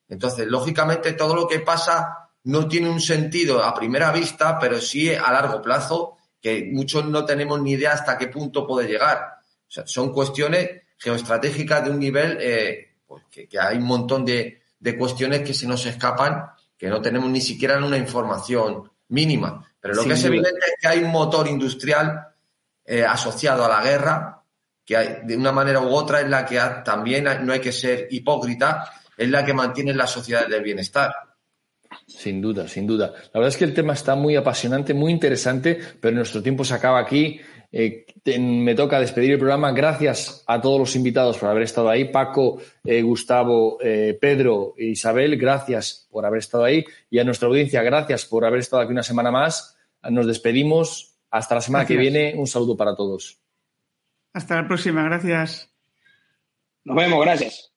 Entonces, 0.09 0.47
lógicamente, 0.47 1.13
todo 1.13 1.35
lo 1.35 1.49
que 1.49 1.61
pasa 1.61 2.31
no 2.45 2.69
tiene 2.69 2.89
un 2.89 3.01
sentido 3.01 3.63
a 3.63 3.75
primera 3.75 4.13
vista, 4.13 4.59
pero 4.59 4.81
sí 4.81 5.13
a 5.13 5.33
largo 5.33 5.61
plazo, 5.61 6.17
que 6.41 6.71
muchos 6.73 7.05
no 7.07 7.25
tenemos 7.25 7.61
ni 7.61 7.73
idea 7.73 7.93
hasta 7.93 8.17
qué 8.17 8.29
punto 8.29 8.67
puede 8.67 8.89
llegar. 8.89 9.34
Sea, 9.75 9.87
son 9.87 10.13
cuestiones 10.13 10.83
geoestratégicas 10.97 11.85
de 11.85 11.91
un 11.91 11.99
nivel 11.99 12.39
eh, 12.41 12.95
pues 13.07 13.25
que 13.29 13.49
hay 13.59 13.77
un 13.77 13.85
montón 13.85 14.25
de, 14.25 14.63
de 14.79 14.97
cuestiones 14.97 15.41
que 15.41 15.53
se 15.53 15.67
nos 15.67 15.85
escapan, 15.87 16.45
que 16.79 16.89
no 16.89 17.03
tenemos 17.03 17.29
ni 17.29 17.41
siquiera 17.41 17.85
una 17.85 17.99
información 17.99 18.89
mínima. 19.09 19.67
Pero 19.81 19.95
lo 19.95 20.05
que 20.05 20.13
es 20.13 20.25
evidente 20.25 20.61
es 20.65 20.75
que 20.81 20.89
hay 20.89 21.03
un 21.03 21.11
motor 21.11 21.49
industrial 21.49 22.29
eh, 22.85 23.03
asociado 23.03 23.65
a 23.65 23.69
la 23.69 23.83
guerra, 23.83 24.43
que 24.85 24.97
hay, 24.97 25.19
de 25.25 25.37
una 25.37 25.51
manera 25.51 25.81
u 25.81 25.89
otra 25.89 26.21
es 26.21 26.29
la 26.29 26.47
que 26.47 26.61
también 26.85 27.25
no 27.25 27.53
hay 27.53 27.61
que 27.61 27.73
ser 27.73 28.07
hipócrita, 28.11 28.93
es 29.17 29.29
la 29.29 29.45
que 29.45 29.55
mantiene 29.55 29.93
la 29.93 30.07
sociedad 30.07 30.47
del 30.47 30.63
bienestar. 30.63 31.13
Sin 32.07 32.41
duda, 32.41 32.69
sin 32.69 32.87
duda. 32.87 33.13
La 33.33 33.41
verdad 33.41 33.49
es 33.49 33.57
que 33.57 33.65
el 33.65 33.75
tema 33.75 33.95
está 33.95 34.15
muy 34.15 34.37
apasionante, 34.37 34.95
muy 34.95 35.11
interesante, 35.11 35.79
pero 36.01 36.15
nuestro 36.15 36.43
tiempo 36.43 36.65
se 36.65 36.75
acaba 36.75 36.99
aquí. 37.01 37.41
Eh, 37.77 38.07
me 38.39 38.77
toca 38.77 39.01
despedir 39.01 39.33
el 39.33 39.39
programa. 39.39 39.73
Gracias 39.73 40.45
a 40.47 40.61
todos 40.61 40.79
los 40.79 40.95
invitados 40.95 41.39
por 41.39 41.49
haber 41.49 41.65
estado 41.65 41.91
ahí. 41.91 42.05
Paco, 42.05 42.61
eh, 42.85 43.03
Gustavo, 43.03 43.79
eh, 43.83 44.17
Pedro 44.21 44.75
e 44.79 44.87
Isabel, 44.87 45.37
gracias 45.37 46.07
por 46.09 46.25
haber 46.25 46.39
estado 46.39 46.63
ahí. 46.63 46.85
Y 47.11 47.19
a 47.19 47.25
nuestra 47.25 47.49
audiencia, 47.49 47.83
gracias 47.83 48.27
por 48.27 48.45
haber 48.45 48.61
estado 48.61 48.83
aquí 48.83 48.93
una 48.93 49.03
semana 49.03 49.33
más. 49.33 49.77
Nos 50.09 50.27
despedimos. 50.29 51.17
Hasta 51.33 51.57
la 51.57 51.61
semana 51.61 51.85
que 51.85 51.97
viene. 51.97 52.35
Un 52.37 52.47
saludo 52.47 52.77
para 52.77 52.95
todos. 52.95 53.41
Hasta 54.33 54.55
la 54.55 54.69
próxima. 54.69 55.03
Gracias. 55.03 55.69
Nos 56.85 56.97
vemos. 56.97 57.25
Gracias. 57.25 57.73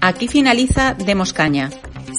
Aquí 0.00 0.28
finaliza 0.28 0.94
Demos 0.94 1.32
Caña 1.32 1.70